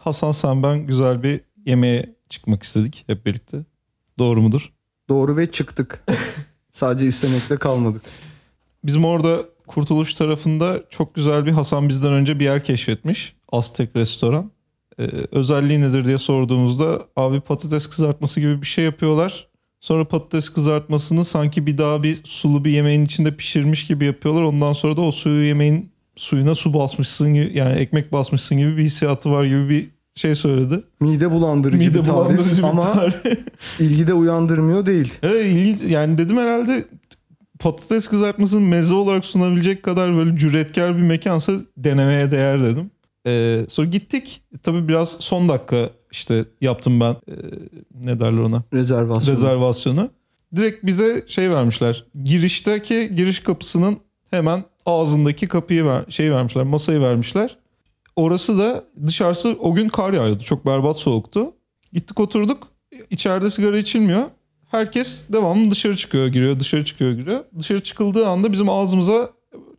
Hasan 0.00 0.32
sen 0.32 0.62
ben 0.62 0.86
güzel 0.86 1.22
bir 1.22 1.40
yemeğe 1.66 2.14
çıkmak 2.28 2.62
istedik 2.62 3.04
hep 3.06 3.26
birlikte. 3.26 3.58
Doğru 4.18 4.42
mudur? 4.42 4.72
Doğru 5.08 5.36
ve 5.36 5.50
çıktık. 5.50 6.04
Sadece 6.72 7.06
istemekle 7.06 7.56
kalmadık. 7.56 8.02
Bizim 8.84 9.04
orada 9.04 9.44
Kurtuluş 9.66 10.14
tarafında 10.14 10.82
çok 10.90 11.14
güzel 11.14 11.46
bir 11.46 11.52
Hasan 11.52 11.88
bizden 11.88 12.12
önce 12.12 12.40
bir 12.40 12.44
yer 12.44 12.64
keşfetmiş. 12.64 13.36
Aztek 13.52 13.96
restoran. 13.96 14.50
Ee, 15.00 15.02
özelliği 15.32 15.80
nedir 15.80 16.04
diye 16.04 16.18
sorduğumuzda 16.18 17.02
abi 17.16 17.40
patates 17.40 17.86
kızartması 17.86 18.40
gibi 18.40 18.62
bir 18.62 18.66
şey 18.66 18.84
yapıyorlar. 18.84 19.48
Sonra 19.80 20.04
patates 20.08 20.48
kızartmasını 20.48 21.24
sanki 21.24 21.66
bir 21.66 21.78
daha 21.78 22.02
bir 22.02 22.20
sulu 22.24 22.64
bir 22.64 22.70
yemeğin 22.70 23.04
içinde 23.04 23.36
pişirmiş 23.36 23.86
gibi 23.86 24.04
yapıyorlar. 24.04 24.42
Ondan 24.42 24.72
sonra 24.72 24.96
da 24.96 25.00
o 25.00 25.10
suyu 25.12 25.46
yemeğin 25.46 25.90
suyuna 26.16 26.54
su 26.54 26.74
basmışsın 26.74 27.34
gibi 27.34 27.52
yani 27.58 27.78
ekmek 27.78 28.12
basmışsın 28.12 28.58
gibi 28.58 28.76
bir 28.76 28.82
hissiyatı 28.82 29.30
var 29.30 29.44
gibi 29.44 29.68
bir 29.68 29.90
şey 30.14 30.34
söyledi. 30.34 30.82
Mide 31.00 31.30
bulandırıcı 31.30 31.78
Mide 31.78 31.98
bir 31.98 32.04
tarif 32.04 32.14
bulandırıcı 32.14 32.62
bir 32.62 32.68
ama 32.68 32.92
tarif. 32.92 33.16
ilgi 33.80 34.06
de 34.06 34.14
uyandırmıyor 34.14 34.86
değil. 34.86 35.12
Evet 35.22 35.46
ilginç. 35.46 35.82
Yani 35.90 36.18
dedim 36.18 36.36
herhalde 36.36 36.84
patates 37.58 38.08
kızartmasını 38.08 38.60
meze 38.60 38.94
olarak 38.94 39.24
sunabilecek 39.24 39.82
kadar 39.82 40.16
böyle 40.16 40.36
cüretkar 40.36 40.96
bir 40.96 41.02
mekansa 41.02 41.52
denemeye 41.76 42.30
değer 42.30 42.62
dedim. 42.62 42.90
Ee, 43.26 43.60
sonra 43.68 43.86
gittik. 43.86 44.42
Tabii 44.62 44.88
biraz 44.88 45.16
son 45.18 45.48
dakika 45.48 45.90
işte 46.10 46.44
yaptım 46.60 47.00
ben 47.00 47.12
ee, 47.12 47.32
ne 48.04 48.20
derler 48.20 48.38
ona 48.38 48.62
Rezervasyon. 48.72 49.32
rezervasyonu. 49.34 50.10
Direkt 50.56 50.86
bize 50.86 51.24
şey 51.26 51.50
vermişler. 51.50 52.04
Girişteki 52.24 53.16
giriş 53.16 53.40
kapısının 53.40 53.96
hemen 54.30 54.64
ağzındaki 54.86 55.46
kapıyı 55.46 55.84
ver, 55.84 56.04
şey 56.08 56.32
vermişler. 56.32 56.64
Masayı 56.64 57.00
vermişler. 57.00 57.56
Orası 58.16 58.58
da 58.58 58.84
dışarısı 59.06 59.56
o 59.58 59.74
gün 59.74 59.88
kar 59.88 60.12
yağıyordu. 60.12 60.42
Çok 60.44 60.66
berbat 60.66 60.96
soğuktu. 60.96 61.52
Gittik 61.92 62.20
oturduk. 62.20 62.68
İçeride 63.10 63.50
sigara 63.50 63.78
içilmiyor. 63.78 64.22
Herkes 64.70 65.24
devamlı 65.32 65.70
dışarı 65.70 65.96
çıkıyor 65.96 66.26
giriyor 66.26 66.60
dışarı 66.60 66.84
çıkıyor 66.84 67.12
giriyor. 67.12 67.44
Dışarı 67.58 67.82
çıkıldığı 67.82 68.26
anda 68.26 68.52
bizim 68.52 68.68
ağzımıza 68.68 69.30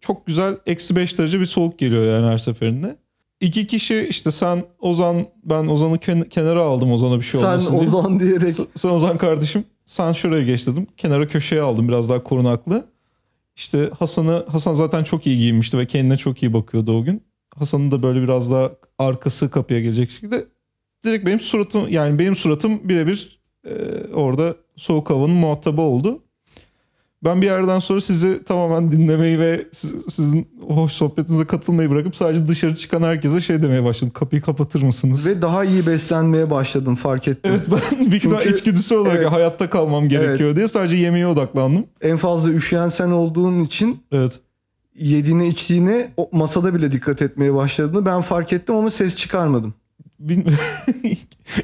çok 0.01 0.25
güzel 0.25 0.57
eksi 0.65 0.95
5 0.95 1.17
derece 1.17 1.39
bir 1.39 1.45
soğuk 1.45 1.79
geliyor 1.79 2.05
yani 2.05 2.31
her 2.31 2.37
seferinde. 2.37 2.95
İki 3.41 3.67
kişi 3.67 4.07
işte 4.09 4.31
sen 4.31 4.63
Ozan 4.79 5.25
ben 5.43 5.67
Ozan'ı 5.67 5.95
ken- 5.97 6.29
kenara 6.29 6.61
aldım 6.61 6.91
Ozan'a 6.91 7.17
bir 7.17 7.21
şey 7.25 7.41
Sen 7.41 7.47
olmasın 7.47 7.79
diye. 7.79 7.87
Ozan 7.89 8.19
diyerek 8.19 8.53
Sen- 8.53 8.65
Sen 8.75 8.89
Ozan 8.89 9.17
kardeşim 9.17 9.63
sen 9.85 10.11
şuraya 10.11 10.43
geç 10.43 10.67
dedim. 10.67 10.87
Kenara 10.97 11.27
köşeye 11.27 11.61
aldım 11.61 11.87
biraz 11.87 12.09
daha 12.09 12.23
korunaklı. 12.23 12.85
İşte 13.55 13.89
Hasan'ı 13.99 14.45
Hasan 14.51 14.73
zaten 14.73 15.03
çok 15.03 15.27
iyi 15.27 15.37
giyinmişti 15.37 15.77
ve 15.77 15.85
kendine 15.85 16.17
çok 16.17 16.43
iyi 16.43 16.53
bakıyordu 16.53 16.97
o 16.97 17.03
gün. 17.03 17.21
Hasan'ın 17.55 17.91
da 17.91 18.03
böyle 18.03 18.21
biraz 18.21 18.51
daha 18.51 18.71
arkası 18.99 19.49
kapıya 19.51 19.79
gelecek 19.81 20.09
şekilde 20.09 20.45
direkt 21.05 21.25
benim 21.25 21.39
suratım 21.39 21.87
yani 21.89 22.19
benim 22.19 22.35
suratım 22.35 22.89
birebir 22.89 23.39
e, 23.67 23.71
orada 24.13 24.55
soğuk 24.75 25.09
havanın 25.09 25.35
muhatabı 25.35 25.81
oldu. 25.81 26.23
Ben 27.23 27.41
bir 27.41 27.45
yerden 27.45 27.79
sonra 27.79 28.01
sizi 28.01 28.43
tamamen 28.43 28.91
dinlemeyi 28.91 29.39
ve 29.39 29.65
siz- 29.71 29.93
sizin 30.09 30.47
hoş 30.67 30.91
sohbetinize 30.91 31.45
katılmayı 31.45 31.89
bırakıp 31.89 32.15
sadece 32.15 32.47
dışarı 32.47 32.75
çıkan 32.75 33.01
herkese 33.01 33.41
şey 33.41 33.61
demeye 33.61 33.83
başladım. 33.83 34.11
Kapıyı 34.13 34.41
kapatır 34.41 34.81
mısınız? 34.83 35.27
ve 35.27 35.41
daha 35.41 35.65
iyi 35.65 35.87
beslenmeye 35.87 36.49
başladım 36.51 36.95
fark 36.95 37.27
ettim. 37.27 37.51
Evet 37.55 37.61
ben 37.71 38.11
bir 38.11 38.19
Çünkü- 38.19 38.51
içgüdüsü 38.51 38.95
olarak 38.95 39.17
Evet. 39.17 39.31
hayatta 39.31 39.69
kalmam 39.69 40.09
gerekiyor 40.09 40.55
diye 40.55 40.67
sadece 40.67 40.95
yemeğe 40.97 41.27
odaklandım. 41.27 41.85
En 42.01 42.17
fazla 42.17 42.49
üşüyen 42.51 42.89
sen 42.89 43.09
olduğun 43.11 43.63
için 43.63 43.99
Evet. 44.11 44.39
yediğine 44.95 45.47
içtiğine 45.47 46.11
masada 46.31 46.73
bile 46.75 46.91
dikkat 46.91 47.21
etmeye 47.21 47.53
başladığını 47.53 48.05
ben 48.05 48.21
fark 48.21 48.53
ettim 48.53 48.75
ama 48.75 48.91
ses 48.91 49.15
çıkarmadım. 49.15 49.73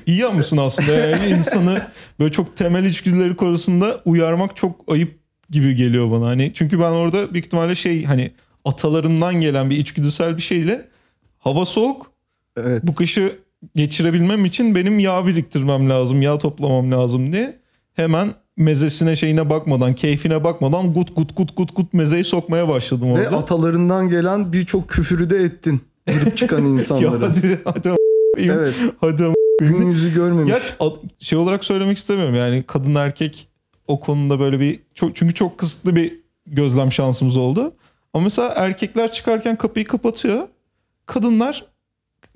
İyi 0.05 0.17
yapmışsın 0.17 0.57
aslında 0.57 0.91
yani 0.91 1.25
insanı 1.25 1.81
böyle 2.19 2.31
çok 2.31 2.57
temel 2.57 2.85
içgüdüleri 2.85 3.35
konusunda 3.35 4.01
uyarmak 4.05 4.55
çok 4.55 4.75
ayıp 4.91 5.20
gibi 5.51 5.75
geliyor 5.75 6.11
bana. 6.11 6.25
Hani 6.25 6.51
çünkü 6.53 6.79
ben 6.79 6.91
orada 6.91 7.33
büyük 7.33 7.45
ihtimalle 7.45 7.75
şey 7.75 8.03
hani 8.03 8.31
atalarımdan 8.65 9.41
gelen 9.41 9.69
bir 9.69 9.77
içgüdüsel 9.77 10.37
bir 10.37 10.41
şeyle 10.41 10.87
hava 11.39 11.65
soğuk 11.65 12.11
Evet. 12.57 12.83
bu 12.83 12.95
kışı 12.95 13.39
geçirebilmem 13.75 14.45
için 14.45 14.75
benim 14.75 14.99
yağ 14.99 15.27
biriktirmem 15.27 15.89
lazım, 15.89 16.21
yağ 16.21 16.37
toplamam 16.37 16.91
lazım 16.91 17.33
diye 17.33 17.59
hemen 17.93 18.29
mezesine 18.57 19.15
şeyine 19.15 19.49
bakmadan, 19.49 19.93
keyfine 19.95 20.43
bakmadan 20.43 20.91
gut 20.91 21.15
gut 21.15 21.37
gut 21.37 21.57
gut 21.57 21.75
gut 21.75 21.93
mezeyi 21.93 22.23
sokmaya 22.23 22.67
başladım 22.67 23.07
Ve 23.15 23.27
orada. 23.27 23.37
atalarından 23.37 24.09
gelen 24.09 24.53
birçok 24.53 24.89
küfürü 24.89 25.29
de 25.29 25.37
ettin. 25.37 25.81
Girip 26.07 26.37
çıkan 26.37 26.63
ya 26.63 26.69
insanlara. 26.81 27.27
hadi 27.27 27.59
hadi 27.65 27.89
evet. 28.37 28.75
hadi 29.01 29.23
Gün 29.59 29.89
yüzü 29.89 30.13
görmemiş. 30.13 30.51
Ya 30.51 30.59
şey 31.19 31.37
olarak 31.39 31.65
söylemek 31.65 31.97
istemiyorum 31.97 32.35
yani 32.35 32.63
kadın 32.67 32.95
erkek 32.95 33.47
o 33.91 33.99
konuda 33.99 34.39
böyle 34.39 34.59
bir 34.59 34.79
çok 34.93 35.15
çünkü 35.15 35.33
çok 35.33 35.57
kısıtlı 35.57 35.95
bir 35.95 36.19
gözlem 36.45 36.91
şansımız 36.91 37.37
oldu. 37.37 37.73
Ama 38.13 38.23
mesela 38.23 38.53
erkekler 38.55 39.11
çıkarken 39.11 39.55
kapıyı 39.55 39.85
kapatıyor. 39.85 40.47
Kadınlar 41.05 41.65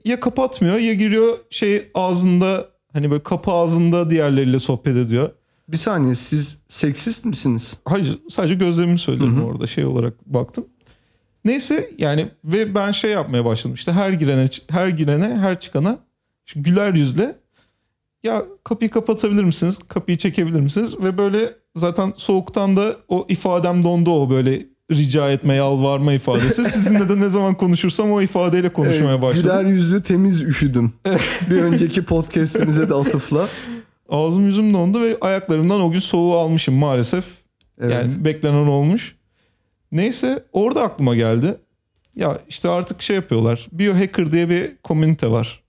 ya 0.05 0.19
kapatmıyor 0.19 0.75
ya 0.77 0.93
giriyor 0.93 1.37
şey 1.49 1.91
ağzında 1.93 2.69
hani 2.93 3.11
böyle 3.11 3.23
kapı 3.23 3.51
ağzında 3.51 4.09
diğerleriyle 4.09 4.59
sohbet 4.59 4.97
ediyor. 4.97 5.29
Bir 5.67 5.77
saniye 5.77 6.15
siz 6.15 6.57
seksist 6.67 7.25
misiniz? 7.25 7.73
Hayır 7.85 8.19
sadece 8.29 8.55
gözlemimi 8.55 8.99
söylüyorum 8.99 9.37
Hı 9.37 9.41
hı. 9.41 9.45
orada 9.45 9.67
şey 9.67 9.85
olarak 9.85 10.25
baktım. 10.25 10.65
Neyse 11.45 11.91
yani 11.97 12.29
ve 12.43 12.75
ben 12.75 12.91
şey 12.91 13.11
yapmaya 13.11 13.45
başladım 13.45 13.73
işte 13.73 13.91
her 13.91 14.11
girene 14.11 14.47
her 14.69 14.87
girene 14.87 15.35
her 15.35 15.59
çıkana 15.59 15.97
güler 16.55 16.93
yüzle 16.93 17.35
ya 18.25 18.45
kapıyı 18.63 18.91
kapatabilir 18.91 19.43
misiniz? 19.43 19.79
Kapıyı 19.87 20.17
çekebilir 20.17 20.59
misiniz? 20.59 21.03
Ve 21.03 21.17
böyle 21.17 21.53
zaten 21.75 22.13
soğuktan 22.17 22.77
da 22.77 22.95
o 23.07 23.25
ifadem 23.29 23.83
dondu 23.83 24.11
o 24.11 24.29
böyle 24.29 24.65
rica 24.91 25.31
etme, 25.31 25.55
yalvarma 25.55 26.13
ifadesi. 26.13 26.65
Sizinle 26.71 27.09
de 27.09 27.19
ne 27.19 27.27
zaman 27.27 27.57
konuşursam 27.57 28.11
o 28.11 28.21
ifadeyle 28.21 28.69
konuşmaya 28.69 29.21
başladım. 29.21 29.49
Güler 29.49 29.65
yüzlü 29.65 30.03
temiz 30.03 30.41
üşüdüm. 30.41 30.93
bir 31.49 31.61
önceki 31.61 32.05
podcast'imize 32.05 32.89
de 32.89 32.93
atıfla. 32.93 33.47
Ağzım 34.09 34.45
yüzüm 34.45 34.73
dondu 34.73 35.01
ve 35.01 35.17
ayaklarımdan 35.21 35.81
o 35.81 35.91
gün 35.91 35.99
soğuğu 35.99 36.37
almışım 36.37 36.75
maalesef. 36.75 37.25
Evet. 37.81 37.93
Yani 37.93 38.25
beklenen 38.25 38.67
olmuş. 38.67 39.15
Neyse 39.91 40.43
orada 40.53 40.83
aklıma 40.83 41.15
geldi. 41.15 41.57
Ya 42.15 42.39
işte 42.49 42.69
artık 42.69 43.01
şey 43.01 43.15
yapıyorlar. 43.15 43.67
Biohacker 43.71 44.31
diye 44.31 44.49
bir 44.49 44.77
komünite 44.83 45.31
var. 45.31 45.64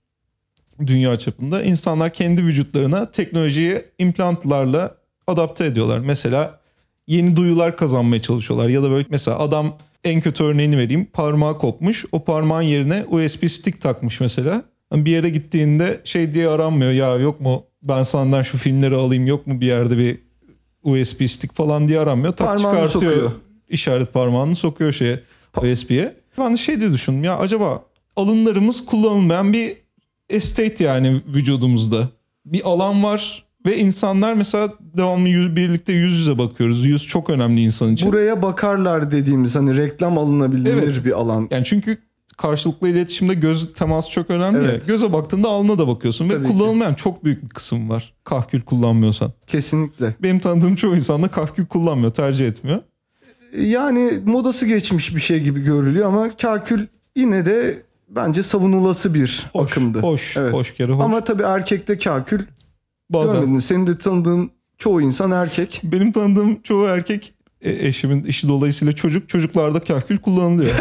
Dünya 0.87 1.17
çapında. 1.17 1.63
İnsanlar 1.63 2.13
kendi 2.13 2.43
vücutlarına 2.45 3.11
teknolojiyi 3.11 3.81
implantlarla 3.99 4.95
adapte 5.27 5.65
ediyorlar. 5.65 5.99
Mesela 5.99 6.59
yeni 7.07 7.35
duyular 7.35 7.77
kazanmaya 7.77 8.21
çalışıyorlar. 8.21 8.69
Ya 8.69 8.83
da 8.83 8.89
böyle 8.91 9.07
mesela 9.09 9.39
adam 9.39 9.77
en 10.03 10.21
kötü 10.21 10.43
örneğini 10.43 10.77
vereyim. 10.77 11.07
Parmağı 11.13 11.57
kopmuş. 11.57 12.05
O 12.11 12.23
parmağın 12.23 12.61
yerine 12.61 13.05
USB 13.09 13.47
stick 13.49 13.81
takmış 13.81 14.19
mesela. 14.19 14.63
Hani 14.89 15.05
Bir 15.05 15.11
yere 15.11 15.29
gittiğinde 15.29 16.01
şey 16.03 16.33
diye 16.33 16.49
aranmıyor. 16.49 16.91
Ya 16.91 17.15
yok 17.15 17.41
mu 17.41 17.63
ben 17.81 18.03
senden 18.03 18.41
şu 18.41 18.57
filmleri 18.57 18.95
alayım 18.95 19.27
yok 19.27 19.47
mu 19.47 19.61
bir 19.61 19.65
yerde 19.65 19.97
bir 19.97 20.19
USB 20.83 21.25
stick 21.27 21.55
falan 21.55 21.87
diye 21.87 21.99
aranmıyor. 21.99 22.33
Tak 22.33 22.47
Parmağını 22.47 22.75
çıkartıyor 22.87 23.11
sokuyor. 23.13 23.31
işaret 23.69 24.13
parmağını 24.13 24.55
sokuyor 24.55 24.91
şeye 24.91 25.19
USB'ye. 25.61 26.15
Ben 26.37 26.53
de 26.53 26.57
şey 26.57 26.79
diye 26.79 26.91
düşündüm 26.91 27.23
ya 27.23 27.37
acaba 27.37 27.83
alınlarımız 28.15 28.85
kullanılmayan 28.85 29.53
bir 29.53 29.73
estate 30.29 30.83
yani 30.83 31.21
vücudumuzda. 31.27 32.09
Bir 32.45 32.61
alan 32.65 33.03
var 33.03 33.43
ve 33.65 33.77
insanlar 33.77 34.33
mesela 34.33 34.73
devamlı 34.97 35.29
yüz, 35.29 35.55
birlikte 35.55 35.93
yüz 35.93 36.13
yüze 36.13 36.37
bakıyoruz. 36.37 36.85
Yüz 36.85 37.07
çok 37.07 37.29
önemli 37.29 37.61
insan 37.61 37.93
için. 37.93 38.11
Buraya 38.11 38.41
bakarlar 38.41 39.11
dediğimiz 39.11 39.55
hani 39.55 39.77
reklam 39.77 40.17
alınabilir 40.17 40.73
Evet. 40.73 41.05
bir 41.05 41.11
alan. 41.11 41.47
Yani 41.51 41.65
çünkü 41.65 41.97
karşılıklı 42.37 42.89
iletişimde 42.89 43.33
göz 43.33 43.73
teması 43.73 44.11
çok 44.11 44.29
önemli 44.29 44.57
ya. 44.65 44.71
Evet. 44.71 44.87
Göze 44.87 45.13
baktığında 45.13 45.47
alnına 45.49 45.77
da 45.77 45.87
bakıyorsun 45.87 46.29
Tabii 46.29 46.39
ve 46.39 46.47
ki. 46.47 46.53
kullanılmayan 46.53 46.93
çok 46.93 47.23
büyük 47.23 47.43
bir 47.43 47.49
kısım 47.49 47.89
var. 47.89 48.13
Kahkül 48.23 48.61
kullanmıyorsan. 48.61 49.31
Kesinlikle. 49.47 50.15
Benim 50.23 50.39
tanıdığım 50.39 50.75
çoğu 50.75 50.95
insan 50.95 51.23
da 51.23 51.27
kahkül 51.27 51.65
kullanmıyor, 51.65 52.11
tercih 52.11 52.47
etmiyor. 52.47 52.79
Yani 53.57 54.19
modası 54.25 54.65
geçmiş 54.65 55.15
bir 55.15 55.21
şey 55.21 55.39
gibi 55.39 55.61
görülüyor 55.61 56.07
ama 56.07 56.37
kakül 56.37 56.87
yine 57.15 57.45
de 57.45 57.83
bence 58.09 58.43
savunulası 58.43 59.13
bir 59.13 59.49
Hoş, 59.53 59.71
akımdı. 59.71 59.99
hoş, 59.99 60.37
Evet. 60.37 60.53
hoş 60.53 60.73
kere 60.73 60.91
hoş. 60.91 61.03
Ama 61.05 61.23
tabii 61.23 61.43
erkekte 61.43 61.97
kakül 61.97 62.41
Bazen 63.09 63.39
görmedin. 63.39 63.59
Senin 63.59 63.87
de 63.87 63.97
tanıdığın 63.97 64.51
çoğu 64.77 65.01
insan 65.01 65.31
erkek. 65.31 65.81
Benim 65.83 66.11
tanıdığım 66.11 66.61
çoğu 66.61 66.85
erkek 66.85 67.33
e, 67.61 67.87
eşimin 67.87 68.23
işi 68.23 68.47
dolayısıyla 68.47 68.93
çocuk 68.93 69.29
çocuklarda 69.29 69.79
kahkül 69.79 70.17
kullanılıyor. 70.17 70.75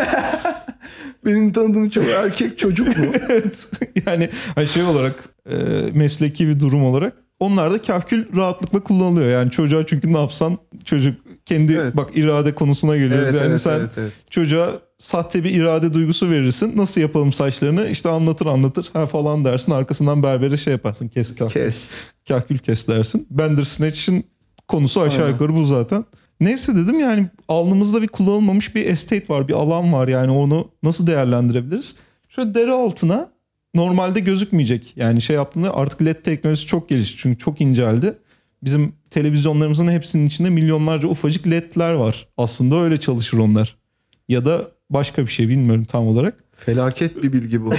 Benim 1.25 1.53
tanıdığım 1.53 1.91
çoğu 1.91 2.05
erkek 2.05 2.59
çocuk 2.59 2.99
mu? 2.99 3.05
evet. 3.29 3.71
Yani 4.07 4.29
şey 4.67 4.83
olarak 4.83 5.15
e, 5.51 5.55
mesleki 5.95 6.49
bir 6.49 6.61
durum 6.61 6.85
olarak 6.85 7.13
onlar 7.41 7.73
da 7.73 7.83
kahkül 7.83 8.37
rahatlıkla 8.37 8.81
kullanılıyor. 8.81 9.29
Yani 9.29 9.51
çocuğa 9.51 9.87
çünkü 9.87 10.13
ne 10.13 10.19
yapsan 10.21 10.59
çocuk 10.85 11.21
kendi 11.47 11.73
Evet. 11.75 11.97
bak 11.97 12.17
irade 12.17 12.55
konusuna 12.55 12.97
geliyoruz. 12.97 13.29
evet, 13.29 13.41
yani 13.41 13.51
evet, 13.51 13.61
sen 13.61 13.81
evet, 13.81 13.91
evet. 13.97 14.13
çocuğa 14.31 14.73
sahte 14.99 15.45
bir 15.45 15.51
irade 15.51 15.95
duygusu 15.95 16.31
verirsin. 16.31 16.77
Nasıl 16.77 17.01
yapalım 17.01 17.33
saçlarını? 17.33 17.89
İşte 17.89 18.09
anlatır 18.09 18.47
anlatır 18.47 18.91
ha 18.93 19.07
falan 19.07 19.45
dersin. 19.45 19.73
Arkasından 19.73 20.23
berbere 20.23 20.57
şey 20.57 20.73
yaparsın. 20.73 21.09
Kes 21.09 21.35
kahkül. 21.35 21.61
Kes. 21.61 21.77
kahkül 22.29 22.59
kes 22.59 22.89
dersin. 22.89 23.27
Bandersnatch'in 23.31 24.27
konusu 24.69 25.01
aşağı 25.01 25.25
Aynen. 25.25 25.33
yukarı 25.33 25.55
bu 25.55 25.65
zaten. 25.65 26.05
Neyse 26.41 26.77
dedim 26.77 27.01
yani 27.01 27.27
alnımızda 27.49 28.03
bir 28.03 28.09
kullanılmamış 28.09 28.75
bir 28.75 28.87
estate 28.87 29.29
var, 29.29 29.49
bir 29.49 29.53
alan 29.53 29.93
var 29.93 30.09
yani 30.09 30.31
onu 30.31 30.71
nasıl 30.83 31.07
değerlendirebiliriz? 31.07 31.95
Şöyle 32.29 32.55
deri 32.55 32.73
altına 32.73 33.29
normalde 33.75 34.21
gözükmeyecek. 34.21 34.93
Yani 34.97 35.23
şey 35.23 35.37
yaptığında 35.37 35.77
artık 35.77 36.03
LED 36.03 36.17
teknolojisi 36.17 36.67
çok 36.67 36.89
gelişti 36.89 37.17
çünkü 37.17 37.39
çok 37.39 37.61
inceldi. 37.61 38.19
Bizim 38.63 38.93
televizyonlarımızın 39.11 39.91
hepsinin 39.91 40.27
içinde 40.27 40.51
milyonlarca 40.51 41.09
ufacık 41.09 41.47
LED'ler 41.47 41.93
var. 41.93 42.29
Aslında 42.37 42.77
öyle 42.77 42.97
çalışır 43.01 43.39
onlar. 43.39 43.77
Ya 44.29 44.45
da 44.45 44.76
başka 44.91 45.23
bir 45.23 45.31
şey 45.31 45.49
bilmiyorum 45.49 45.85
tam 45.85 46.07
olarak. 46.09 46.35
Felaket 46.53 47.23
bir 47.23 47.33
bilgi 47.33 47.65
bu. 47.65 47.71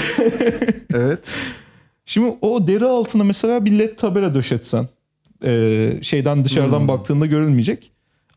evet. 0.93 1.19
Şimdi 2.05 2.37
o 2.41 2.67
deri 2.67 2.85
altına 2.85 3.23
mesela 3.23 3.65
bir 3.65 3.79
led 3.79 3.97
tabela 3.97 4.33
döşetsen 4.33 4.87
e, 5.45 5.89
şeyden 6.01 6.43
dışarıdan 6.43 6.79
Hmm. 6.79 6.87
baktığında 6.87 7.25
görülmeyecek. 7.25 7.91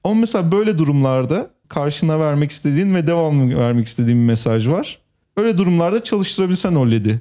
Ama 0.05 0.15
mesela 0.15 0.53
böyle 0.53 0.79
durumlarda 0.79 1.51
karşına 1.69 2.21
vermek 2.21 2.51
istediğin 2.51 2.95
ve 2.95 3.07
devamlı 3.07 3.59
vermek 3.59 3.87
istediğin 3.87 4.19
bir 4.21 4.25
mesaj 4.27 4.69
var. 4.69 4.99
Öyle 5.37 5.59
durumlarda 5.59 6.05
çalıştırabilsen 6.05 6.75
o 6.75 6.91
led'i. 6.91 7.21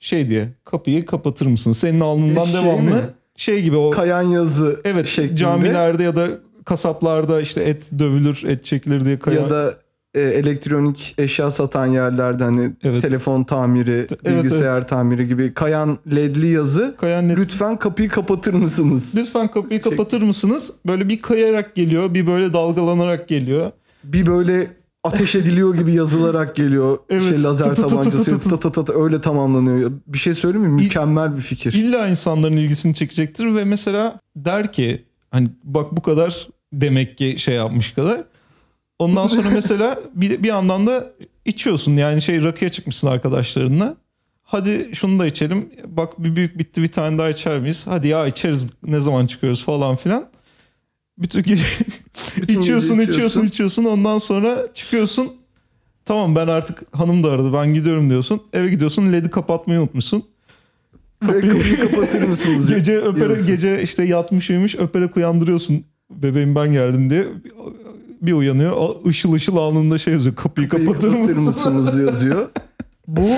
Şey 0.00 0.28
diye 0.28 0.48
kapıyı 0.64 1.06
kapatır 1.06 1.46
mısın? 1.46 1.72
Senin 1.72 2.00
alnından 2.00 2.44
Şey 2.44 2.54
devamlı 2.54 2.90
mi? 2.90 3.00
şey 3.36 3.62
gibi 3.62 3.76
o 3.76 3.90
Kayan 3.90 4.22
yazı 4.22 4.80
evet 4.84 5.06
şeklinde. 5.06 5.36
camilerde 5.36 6.02
ya 6.02 6.16
da 6.16 6.26
kasaplarda 6.64 7.40
işte 7.40 7.62
et 7.62 7.90
dövülür 7.98 8.42
et 8.46 8.64
çekilir 8.64 9.04
diye 9.04 9.18
kayan. 9.18 9.42
ya 9.42 9.50
da 9.50 9.74
e, 10.18 10.22
elektronik 10.22 11.14
eşya 11.18 11.50
satan 11.50 11.86
yerlerde 11.86 12.44
hani 12.44 12.70
Evet. 12.82 13.02
telefon 13.02 13.44
tamiri, 13.44 14.06
evet. 14.24 14.44
bilgisayar 14.44 14.88
tamiri 14.88 15.28
gibi 15.28 15.54
kayan 15.54 15.98
ledli 16.14 16.48
yazı. 16.52 16.94
kayan 16.98 17.28
led 17.28 17.36
Lütfen 17.36 17.76
kapıyı 17.76 18.08
kapatır 18.08 18.54
mısınız? 18.54 19.12
Lütfen 19.14 19.48
kapıyı 19.48 19.82
Şey- 19.82 19.90
kapatır 19.90 20.22
mısınız? 20.22 20.72
Böyle 20.86 21.08
bir 21.08 21.22
kayarak 21.22 21.74
geliyor, 21.74 22.14
bir 22.14 22.26
böyle 22.26 22.52
dalgalanarak 22.52 23.28
geliyor. 23.28 23.70
Bir 24.04 24.26
böyle 24.26 24.70
ateş 25.04 25.34
ediliyor 25.34 25.74
gibi 25.74 25.94
yazılarak 25.94 26.56
geliyor. 26.56 26.98
Evet. 27.10 27.22
Şey 27.28 27.42
lazer 27.42 27.74
tabancası 27.74 28.92
öyle 28.94 29.20
tamamlanıyor. 29.20 29.92
Bir 30.06 30.18
şey 30.18 30.34
söyleyeyim 30.34 30.68
mi? 30.68 30.82
Mükemmel 30.82 31.36
bir 31.36 31.42
fikir. 31.42 31.72
İlla 31.72 32.08
insanların 32.08 32.56
ilgisini 32.56 32.94
çekecektir 32.94 33.54
ve 33.54 33.64
mesela 33.64 34.20
der 34.36 34.72
ki 34.72 35.04
hani 35.30 35.48
bak 35.64 35.96
bu 35.96 36.02
kadar 36.02 36.48
demek 36.72 37.18
ki 37.18 37.34
şey 37.38 37.54
yapmış 37.54 37.92
kadar. 37.92 38.24
Ondan 38.98 39.26
sonra 39.26 39.50
mesela 39.50 39.98
bir, 40.14 40.42
bir 40.42 40.48
yandan 40.48 40.86
da 40.86 41.12
içiyorsun 41.44 41.96
yani 41.96 42.22
şey 42.22 42.42
rakıya 42.42 42.70
çıkmışsın 42.70 43.06
arkadaşlarınla. 43.06 43.96
Hadi 44.42 44.90
şunu 44.94 45.18
da 45.18 45.26
içelim. 45.26 45.70
Bak 45.86 46.24
bir 46.24 46.36
büyük 46.36 46.58
bitti 46.58 46.82
bir 46.82 46.88
tane 46.88 47.18
daha 47.18 47.30
içer 47.30 47.58
miyiz? 47.58 47.86
Hadi 47.88 48.08
ya 48.08 48.26
içeriz 48.26 48.64
ne 48.82 49.00
zaman 49.00 49.26
çıkıyoruz 49.26 49.64
falan 49.64 49.96
filan. 49.96 50.28
Bütün 51.18 51.42
gece 51.42 51.64
Bütün 52.36 52.60
içiyorsun, 52.60 52.98
gece 52.98 53.12
içiyorsun, 53.12 53.46
içiyorsun. 53.46 53.84
Ondan 53.84 54.18
sonra 54.18 54.68
çıkıyorsun. 54.74 55.32
Tamam 56.04 56.36
ben 56.36 56.46
artık 56.46 56.96
hanım 56.96 57.24
da 57.24 57.30
aradı 57.30 57.52
ben 57.52 57.74
gidiyorum 57.74 58.10
diyorsun. 58.10 58.42
Eve 58.52 58.68
gidiyorsun 58.68 59.12
LED'i 59.12 59.30
kapatmayı 59.30 59.80
unutmuşsun. 59.80 60.24
Ve 61.22 61.40
kapıyı 61.40 61.80
kapatır 61.80 62.28
mısınız? 62.28 62.68
Gece 62.74 62.98
öpere 62.98 63.42
gece 63.46 63.82
işte 63.82 64.04
yatmış 64.04 64.50
uyumuş 64.50 64.74
öperek 64.74 65.16
uyandırıyorsun. 65.16 65.84
Bebeğim 66.10 66.54
ben 66.54 66.72
geldim 66.72 67.10
diye. 67.10 67.24
Bir 68.22 68.32
uyanıyor 68.32 68.72
o 68.76 69.00
ışıl 69.08 69.32
ışıl 69.32 69.56
alnında 69.56 69.98
şey 69.98 70.14
yazıyor. 70.14 70.34
Kapıyı, 70.34 70.68
Kapıyı 70.68 70.86
kapatır, 70.86 71.08
mısın? 71.08 71.44
mısınız 71.44 71.98
yazıyor. 71.98 72.48
Bu 73.06 73.28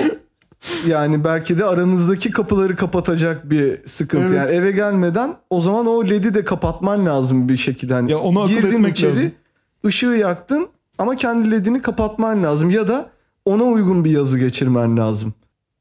yani 0.87 1.23
belki 1.23 1.57
de 1.57 1.65
aranızdaki 1.65 2.31
kapıları 2.31 2.75
kapatacak 2.75 3.49
bir 3.49 3.87
sıkıntı. 3.87 4.25
Evet. 4.25 4.37
Yani 4.37 4.51
eve 4.51 4.71
gelmeden 4.71 5.35
o 5.49 5.61
zaman 5.61 5.85
o 5.85 6.05
ledi 6.05 6.33
de 6.33 6.45
kapatman 6.45 7.05
lazım 7.05 7.49
bir 7.49 7.57
şekilde. 7.57 7.93
Hani 7.93 8.11
Ya 8.11 8.17
onu 8.19 8.39
akıl 8.41 8.51
girdin 8.51 8.73
etmek 8.73 8.97
içeri, 8.97 9.11
lazım. 9.15 9.31
ışığı 9.85 10.05
yaktın 10.05 10.67
ama 10.97 11.15
kendi 11.15 11.51
ledini 11.51 11.81
kapatman 11.81 12.43
lazım. 12.43 12.69
Ya 12.69 12.87
da 12.87 13.09
ona 13.45 13.63
uygun 13.63 14.05
bir 14.05 14.11
yazı 14.11 14.39
geçirmen 14.39 14.97
lazım. 14.97 15.33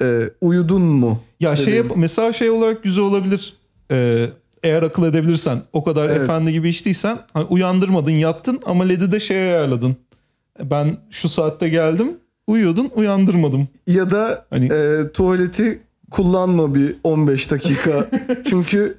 Ee, 0.03 0.31
uyudun 0.41 0.83
mu? 0.83 1.21
Ya 1.41 1.57
şey 1.57 1.75
Dedim. 1.75 1.87
yap, 1.89 1.97
mesela 1.97 2.33
şey 2.33 2.51
olarak 2.51 2.83
güzel 2.83 3.05
olabilir. 3.05 3.55
Ee, 3.91 4.27
eğer 4.63 4.83
akıl 4.83 5.05
edebilirsen 5.05 5.59
o 5.73 5.85
kadar 5.85 6.09
Evet. 6.09 6.21
efendi 6.23 6.53
gibi 6.53 6.69
içtiysen 6.69 7.19
hani 7.35 7.45
uyandırmadın 7.45 8.11
yattın 8.11 8.61
ama 8.67 8.85
LED'i 8.85 9.13
de 9.13 9.21
şey 9.21 9.37
ayarladın. 9.43 9.97
Ben 10.65 10.97
şu 11.11 11.29
saatte 11.29 11.69
geldim 11.69 12.09
uyuyordun 12.47 12.91
uyandırmadım. 12.95 13.69
Ya 13.87 14.11
da 14.11 14.47
Hani 14.51 14.67
e, 14.73 15.09
tuvaleti 15.15 15.83
kullanma 16.11 16.75
bir 16.75 16.95
15 17.05 17.51
dakika. 17.51 18.07
Çünkü 18.51 18.99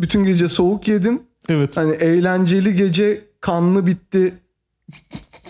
bütün 0.00 0.24
gece 0.24 0.48
soğuk 0.48 0.88
yedim. 0.88 1.22
evet. 1.48 1.76
Hani 1.76 1.94
eğlenceli 1.94 2.74
gece 2.76 3.24
kanlı 3.40 3.86
bitti 3.86 4.34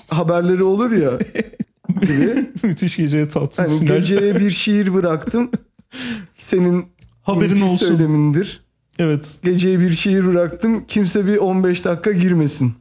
haberleri 0.09 0.63
olur 0.63 0.91
ya 0.91 1.11
gibi. 2.01 2.35
Müthiş 2.63 2.97
geceye 2.97 3.29
tatsız 3.29 3.69
Hani 3.69 3.87
geceye 3.89 4.39
bir 4.39 4.51
şiir 4.51 4.95
bıraktım. 4.95 5.51
Senin 6.39 6.87
Haberin 7.23 7.61
olsun. 7.61 7.87
söylemindir. 7.87 8.65
Evet. 8.99 9.39
Geceye 9.43 9.81
bir 9.81 9.93
şiir 9.93 10.27
bıraktım. 10.27 10.85
Kimse 10.87 11.27
bir 11.27 11.37
15 11.37 11.85
dakika 11.85 12.13
girmesin. 12.13 12.73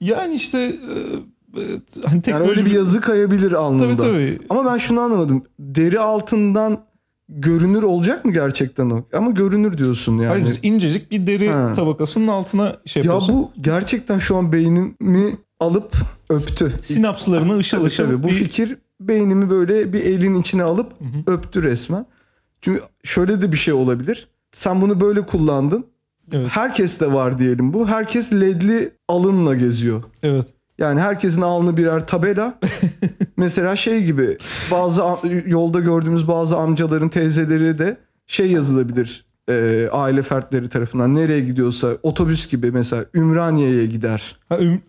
Yani 0.00 0.34
işte 0.34 0.58
e, 0.58 0.72
hani 1.56 1.72
Yani 2.04 2.22
teknoloji 2.22 2.50
öyle 2.50 2.64
bir 2.66 2.70
yazı 2.70 3.00
kayabilir 3.00 3.52
alnında. 3.52 3.82
Tabii 3.82 3.96
tabii. 3.96 4.38
Ama 4.50 4.72
ben 4.72 4.78
şunu 4.78 5.00
anlamadım. 5.00 5.42
Deri 5.58 6.00
altından 6.00 6.84
görünür 7.28 7.82
olacak 7.82 8.24
mı 8.24 8.32
gerçekten 8.32 8.90
o? 8.90 9.04
Ama 9.12 9.30
görünür 9.30 9.78
diyorsun 9.78 10.18
yani. 10.18 10.26
Hayır 10.26 10.58
incecik 10.62 11.10
bir 11.10 11.26
deri 11.26 11.48
Ha. 11.48 11.72
tabakasının 11.72 12.28
altına 12.28 12.76
şey 12.86 13.02
ya 13.02 13.12
yapıyorsun. 13.12 13.34
bu 13.36 13.52
gerçekten 13.60 14.18
şu 14.18 14.36
an 14.36 14.52
beynimi 14.52 15.36
alıp 15.60 15.96
öptü. 16.30 16.72
Sinapslarını 16.82 17.58
ışıl 17.58 17.76
Tabii, 17.78 17.86
ışıl 17.86 18.04
tabii. 18.04 18.22
Bu 18.22 18.28
bir... 18.28 18.32
fikir 18.34 18.76
beynimi 19.00 19.50
böyle 19.50 19.92
bir 19.92 20.00
elin 20.00 20.34
içine 20.40 20.62
alıp 20.62 20.92
öptü 21.26 21.62
resmen. 21.62 22.06
Çünkü 22.60 22.82
şöyle 23.04 23.42
de 23.42 23.52
bir 23.52 23.56
şey 23.56 23.74
olabilir. 23.74 24.28
Sen 24.54 24.80
bunu 24.80 25.00
böyle 25.00 25.26
kullandın. 25.26 25.86
Evet. 26.32 26.48
Herkes 26.50 27.00
de 27.00 27.12
var 27.12 27.38
diyelim 27.38 27.72
bu. 27.72 27.88
Herkes 27.88 28.32
ledli 28.32 28.92
alınla 29.08 29.54
geziyor. 29.54 30.02
Evet. 30.22 30.46
Yani 30.78 31.00
herkesin 31.00 31.42
alnı 31.42 31.76
birer 31.76 32.06
tabela. 32.06 32.58
Mesela 33.36 33.76
şey 33.76 34.04
gibi 34.04 34.38
bazı 34.70 35.02
yolda 35.46 35.80
gördüğümüz 35.80 36.28
bazı 36.28 36.56
amcaların 36.56 37.08
teyzeleri 37.08 37.78
de 37.78 37.96
şey 38.26 38.50
yazılabilir 38.50 39.24
e, 39.48 39.88
aile 39.92 40.22
fertleri 40.22 40.68
tarafından 40.68 41.14
nereye 41.14 41.40
gidiyorsa 41.40 41.88
otobüs 42.02 42.48
gibi 42.48 42.70
mesela 42.70 43.04
Ümraniye'ye 43.14 43.86
gider. 43.86 44.36
Ha, 44.48 44.58
üm... 44.58 44.80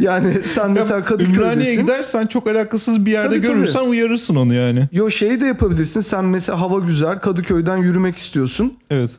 Yani 0.00 0.42
sen 0.54 0.70
mesela 0.70 1.04
Kadıköy'desin. 1.04 1.40
Ümraniye'ye 1.40 1.74
gidersen 1.80 2.26
çok 2.26 2.46
alakasız 2.48 3.06
bir 3.06 3.10
yerde 3.10 3.28
Tabii, 3.28 3.42
tabii. 3.42 3.54
görürsen 3.54 3.88
uyarırsın 3.88 4.36
onu 4.36 4.54
yani. 4.54 4.88
Yo 4.92 5.10
şey 5.10 5.40
de 5.40 5.46
yapabilirsin. 5.46 6.00
Sen 6.00 6.24
mesela 6.24 6.60
hava 6.60 6.78
güzel 6.78 7.18
Kadıköy'den 7.18 7.76
yürümek 7.76 8.16
istiyorsun. 8.16 8.78
Evet. 8.90 9.10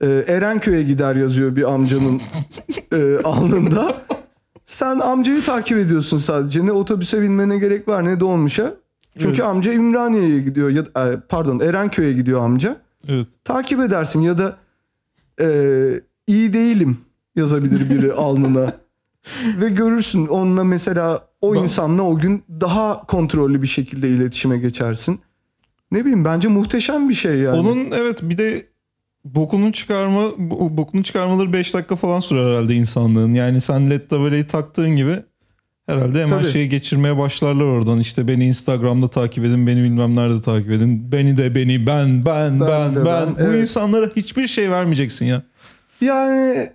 Ee, 0.00 0.06
Erenköy'e 0.06 0.82
gider 0.82 1.16
yazıyor 1.16 1.56
bir 1.56 1.72
amcanın 1.72 2.20
e, 2.94 3.18
alnında. 3.24 3.96
Sen 4.66 4.98
amcayı 4.98 5.42
takip 5.42 5.78
ediyorsun 5.78 6.18
sadece. 6.18 6.66
Ne 6.66 6.72
otobüse 6.72 7.22
binmene 7.22 7.58
gerek 7.58 7.88
var 7.88 8.04
ne 8.04 8.20
dolmuşa. 8.20 8.74
Çünkü 9.18 9.34
Evet. 9.34 9.44
amca 9.44 9.72
Ümraniye'ye 9.72 10.38
gidiyor 10.40 10.70
ya 10.70 10.82
e, 11.06 11.20
pardon 11.28 11.60
Erenköy'e 11.60 12.12
gidiyor 12.12 12.40
amca. 12.40 12.76
Evet. 13.08 13.26
Takip 13.44 13.80
edersin 13.80 14.20
ya 14.20 14.38
da 14.38 14.56
e, 15.40 15.48
iyi 16.26 16.52
değilim 16.52 16.96
yazabilir 17.36 17.90
biri 17.90 18.12
alnına. 18.16 18.72
Ve 19.60 19.68
görürsün 19.68 20.26
onunla 20.26 20.64
mesela 20.64 21.28
o 21.40 21.54
Ben- 21.54 21.58
insanla 21.62 22.02
o 22.02 22.18
gün 22.18 22.42
daha 22.60 23.02
kontrollü 23.06 23.62
bir 23.62 23.66
şekilde 23.66 24.08
iletişime 24.08 24.58
geçersin. 24.58 25.20
Ne 25.92 26.00
bileyim 26.00 26.24
bence 26.24 26.48
muhteşem 26.48 27.08
bir 27.08 27.14
şey 27.14 27.34
yani. 27.38 27.56
Onun 27.56 27.78
evet 27.92 28.18
bir 28.22 28.38
de 28.38 28.66
bokunu 29.24 29.72
çıkarma 29.72 30.20
bo- 30.20 30.76
bokunu 30.76 31.02
çıkarmaları 31.02 31.52
5 31.52 31.74
dakika 31.74 31.96
falan 31.96 32.20
sürer 32.20 32.50
herhalde 32.50 32.74
insanlığın. 32.74 33.34
Yani 33.34 33.60
sen 33.60 33.90
led 33.90 34.08
tabelayı 34.08 34.46
taktığın 34.46 34.96
gibi 34.96 35.16
herhalde 35.86 36.22
hemen 36.22 36.40
Tabii. 36.42 36.52
şeyi 36.52 36.68
geçirmeye 36.68 37.18
başlarlar 37.18 37.64
oradan. 37.64 37.98
İşte 37.98 38.28
beni 38.28 38.46
Instagram'da 38.46 39.08
takip 39.08 39.44
edin, 39.44 39.66
beni 39.66 39.82
bilmem 39.82 40.16
nerede 40.16 40.40
takip 40.42 40.70
edin. 40.70 41.12
Beni 41.12 41.36
de 41.36 41.54
beni 41.54 41.86
ben 41.86 42.24
ben 42.26 42.60
Ben 42.60 42.68
ben 42.68 42.96
ben. 42.96 43.04
ben, 43.06 43.34
Bu 43.36 43.40
evet. 43.50 43.62
insanlara 43.62 44.10
hiçbir 44.16 44.46
şey 44.46 44.70
vermeyeceksin 44.70 45.26
ya. 45.26 45.42
Yani 46.00 46.70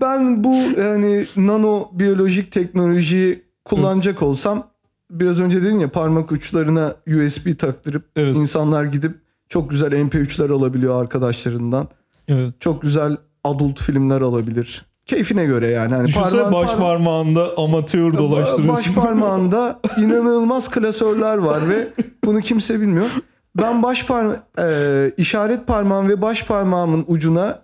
ben 0.00 0.44
bu 0.44 0.54
yani 0.80 1.26
nano 1.36 1.88
biyolojik 1.92 2.52
teknolojiyi 2.52 3.42
kullanacak 3.64 4.22
olsam 4.22 4.66
biraz 5.10 5.40
önce 5.40 5.62
dedin 5.62 5.78
ya 5.78 5.90
parmak 5.90 6.32
uçlarına 6.32 6.94
USB 7.06 7.58
taktırıp 7.58 8.04
Evet. 8.16 8.34
insanlar 8.36 8.84
gidip 8.84 9.12
çok 9.48 9.70
güzel 9.70 9.92
MP3'ler 9.92 10.52
alabiliyor 10.52 11.00
arkadaşlarından. 11.02 11.88
Evet. 12.28 12.54
Çok 12.60 12.82
güzel 12.82 13.16
adult 13.44 13.80
filmler 13.80 14.20
alabilir. 14.20 14.84
Keyfine 15.06 15.44
göre 15.44 15.66
yani. 15.68 15.94
Hani 15.94 16.06
Düşünsene 16.08 16.40
parmağın- 16.40 16.52
baş 16.52 16.70
parma- 16.70 16.78
parmağında 16.78 17.46
amatör 17.56 18.14
dolaştırıyorsun. 18.18 18.68
Baş 18.68 18.94
parmağında 18.94 19.80
inanılmaz 19.98 20.70
klasörler 20.70 21.36
var 21.38 21.60
ve 21.68 21.88
bunu 22.24 22.40
kimse 22.40 22.80
bilmiyor. 22.80 23.10
Ben 23.56 23.82
baş 23.82 24.06
parma 24.06 24.36
e, 24.58 25.12
işaret 25.16 25.66
parmağım 25.66 26.08
ve 26.08 26.22
baş 26.22 26.44
parmağımın 26.46 27.04
ucuna 27.08 27.58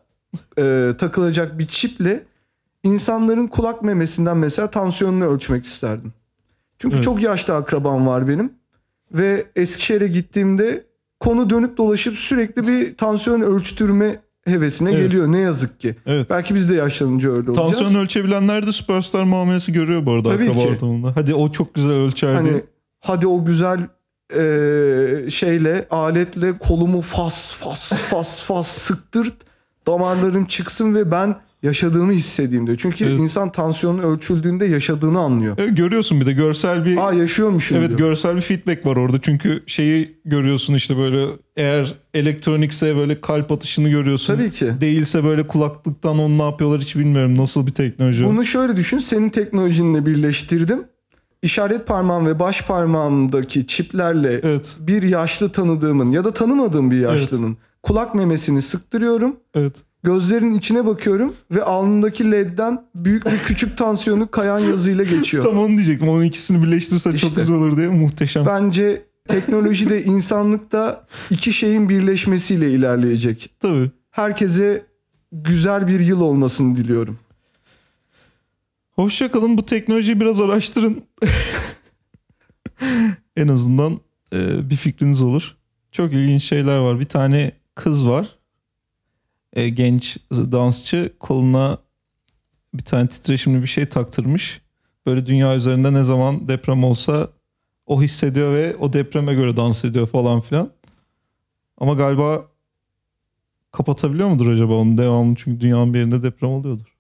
e, 0.59 0.93
takılacak 0.99 1.59
bir 1.59 1.67
çiple 1.67 2.23
insanların 2.83 3.47
kulak 3.47 3.83
memesinden 3.83 4.37
mesela 4.37 4.71
tansiyonunu 4.71 5.25
ölçmek 5.25 5.67
isterdim. 5.67 6.13
Çünkü 6.79 6.95
Evet. 6.95 7.05
çok 7.05 7.23
yaşlı 7.23 7.55
akrabam 7.55 8.07
var 8.07 8.29
benim 8.29 8.53
ve 9.13 9.47
Eskişehir'e 9.57 10.09
gittiğimde 10.09 10.85
konu 11.21 11.51
dönüp 11.51 11.77
dolaşıp 11.77 12.17
sürekli 12.17 12.67
bir 12.69 12.97
tansiyon 12.97 13.41
ölçtürme 13.41 14.21
hevesine 14.45 14.91
Evet. 14.93 15.03
geliyor 15.03 15.33
ne 15.33 15.39
yazık 15.39 15.81
ki. 15.81 15.95
Evet. 16.07 16.31
Belki 16.31 16.55
biz 16.55 16.71
de 16.71 16.75
yaşlanınca 16.75 17.29
öyle 17.33 17.51
olacağız. 17.51 17.79
Tansiyon 17.79 18.03
ölçebilenler 18.03 18.67
de 18.67 18.73
süperstar 18.73 19.23
muamelesi 19.23 19.73
görüyor 19.73 20.07
bu 20.07 20.13
arada 20.13 20.29
Tabii 20.29 20.45
akraba 20.45 20.63
ki. 20.63 20.69
ortamında. 20.69 21.13
Hadi 21.15 21.35
o 21.35 21.53
çok 21.53 21.75
güzel 21.75 21.93
ölçer 21.93 22.35
Hani 22.35 22.63
hadi 23.01 23.27
o 23.27 23.45
güzel 23.45 23.81
e, 24.37 25.31
şeyle 25.31 25.87
aletle 25.91 26.59
kolumu 26.59 27.01
fas 27.01 27.53
fas 27.55 27.93
fas 27.93 28.43
fas 28.45 28.69
sıktırt 28.69 29.35
damarlarım 29.89 30.45
çıksın 30.45 30.95
ve 30.95 31.11
ben 31.11 31.37
yaşadığımı 31.63 32.13
hissedeyim 32.13 32.67
diyor. 32.67 32.79
Çünkü 32.81 33.05
Evet. 33.05 33.19
insan 33.19 33.53
tansiyonun 33.53 33.99
ölçüldüğünde 33.99 34.65
yaşadığını 34.65 35.19
anlıyor. 35.19 35.55
Evet, 35.59 35.77
görüyorsun 35.77 36.21
bir 36.21 36.27
de 36.27 36.33
görsel 36.33 36.85
bir 36.85 36.97
Aa 37.09 37.13
yaşıyormuşum 37.13 37.77
Evet 37.77 37.89
diyor. 37.89 37.99
görsel 37.99 38.37
bir 38.37 38.41
feedback 38.41 38.87
var 38.87 38.97
orada. 38.97 39.21
Çünkü 39.23 39.63
şeyi 39.67 40.19
görüyorsun 40.25 40.75
işte 40.75 40.97
böyle 40.97 41.27
eğer 41.57 41.95
elektronikse 42.15 42.97
böyle 42.97 43.21
kalp 43.21 43.53
atışını 43.53 43.89
görüyorsun. 43.89 44.37
Tabii 44.37 44.51
ki. 44.51 44.73
Değilse 44.81 45.25
böyle 45.25 45.47
kulaklıktan 45.47 46.19
onu 46.19 46.39
ne 46.39 46.43
yapıyorlar 46.43 46.81
hiç 46.81 46.97
bilmiyorum. 46.97 47.39
Nasıl 47.39 47.67
bir 47.67 47.73
teknoloji. 47.73 48.25
Bunu 48.25 48.45
şöyle 48.45 48.77
düşün. 48.77 48.99
Senin 48.99 49.31
teknolojinle 49.31 50.07
birleştirdim. 50.07 50.85
İşaret 51.43 51.87
parmağım 51.87 52.27
ve 52.27 52.39
baş 52.39 52.63
parmağımdaki 52.67 53.67
çiplerle 53.67 54.41
Evet. 54.45 54.77
bir 54.81 55.03
yaşlı 55.03 55.53
tanıdığımın 55.53 56.11
ya 56.11 56.25
da 56.25 56.31
tanımadığım 56.31 56.91
bir 56.91 57.01
yaşlının 57.01 57.57
kulak 57.87 58.15
memesini 58.15 58.63
sıktırıyorum. 58.63 59.37
Evet. 59.55 59.75
Gözlerinin 60.03 60.55
içine 60.55 60.87
bakıyorum 60.87 61.35
ve 61.51 61.63
alnındaki 61.63 62.31
ledden 62.31 62.85
büyük 62.95 63.27
bir 63.27 63.39
küçük 63.39 63.79
tansiyonu 63.79 64.31
kayan 64.31 64.59
yazıyla 64.59 65.05
geçiyor. 65.05 65.45
Tam 65.45 65.59
onu 65.59 65.69
diyecektim. 65.69 66.09
Onun 66.09 66.23
ikisini 66.23 66.63
birleştirse 66.63 67.11
İşte. 67.11 67.29
çok 67.29 67.37
güzel 67.37 67.57
olur 67.57 67.77
diye. 67.77 67.89
Muhteşem. 67.89 68.47
Bence 68.47 69.03
teknolojide 69.29 70.05
insanlıkta 70.05 71.07
iki 71.31 71.53
şeyin 71.53 71.89
birleşmesiyle 71.89 72.71
ilerleyecek. 72.71 73.51
Tabii. 73.61 73.91
Herkese 74.11 74.87
güzel 75.33 75.89
bir 75.89 76.01
yıl 76.01 76.21
olmasını 76.21 76.77
diliyorum. 76.77 77.19
Hoşçakalın. 78.93 79.59
Bu 79.59 79.67
teknolojiyi 79.67 80.21
biraz 80.21 80.41
araştırın. 80.41 81.03
en 83.37 83.49
azından 83.49 84.01
e, 84.33 84.71
bir 84.71 84.77
fikriniz 84.77 85.23
olur. 85.23 85.57
Çok 85.93 86.13
ilginç 86.13 86.43
şeyler 86.43 86.79
var. 86.79 87.01
Bir 87.01 87.05
tane 87.05 87.53
kız 87.77 88.09
var. 88.09 88.39
E, 89.53 89.69
genç 89.69 90.19
dansçı 90.33 91.13
koluna 91.21 91.79
bir 92.75 92.85
tane 92.85 93.09
titreşimli 93.09 93.63
bir 93.63 93.67
şey 93.67 93.89
taktırmış. 93.89 94.61
Böyle 95.07 95.27
dünya 95.27 95.57
üzerinde 95.57 95.93
ne 95.93 96.03
zaman 96.03 96.49
deprem 96.49 96.85
olsa 96.85 97.29
o 97.87 98.03
hissediyor 98.03 98.55
ve 98.55 98.77
o 98.77 98.93
depreme 98.93 99.35
göre 99.35 99.57
dans 99.57 99.85
ediyor 99.85 100.07
falan 100.07 100.41
filan. 100.41 100.71
Ama 101.79 101.95
galiba 101.95 102.47
kapatabiliyor 103.73 104.29
mudur 104.29 104.47
acaba 104.51 104.75
onu 104.75 104.99
devamlı 104.99 105.35
çünkü 105.37 105.61
dünyanın 105.61 105.95
bir 105.95 105.99
yerinde 105.99 106.23
deprem 106.23 106.51
oluyordur. 106.51 106.97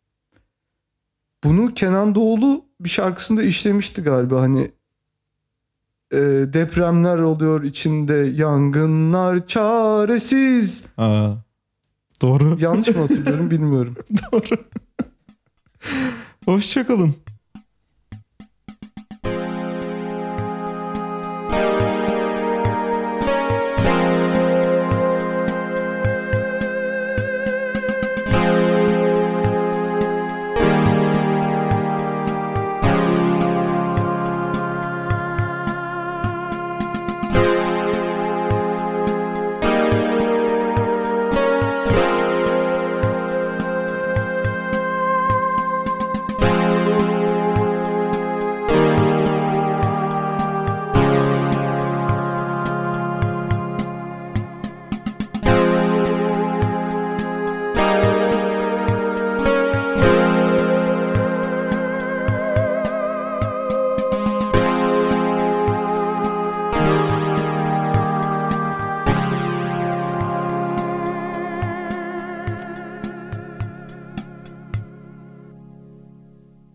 Bunu 1.45 1.74
Kenan 1.74 2.14
Doğulu 2.14 2.64
bir 2.81 2.89
şarkısında 2.89 3.43
işlemişti 3.43 4.03
galiba 4.03 4.41
hani 4.41 4.70
e, 6.12 6.16
depremler 6.52 7.18
oluyor 7.18 7.62
içinde 7.62 8.14
yangınlar 8.14 9.46
çaresiz. 9.46 10.84
Ha. 10.96 11.36
Doğru. 12.22 12.57
Yanlış 12.61 12.88
mı 12.88 13.00
hatırlıyorum 13.00 13.50
bilmiyorum. 13.50 13.94
Doğru. 14.32 14.64
Hoşçakalın. 16.44 17.14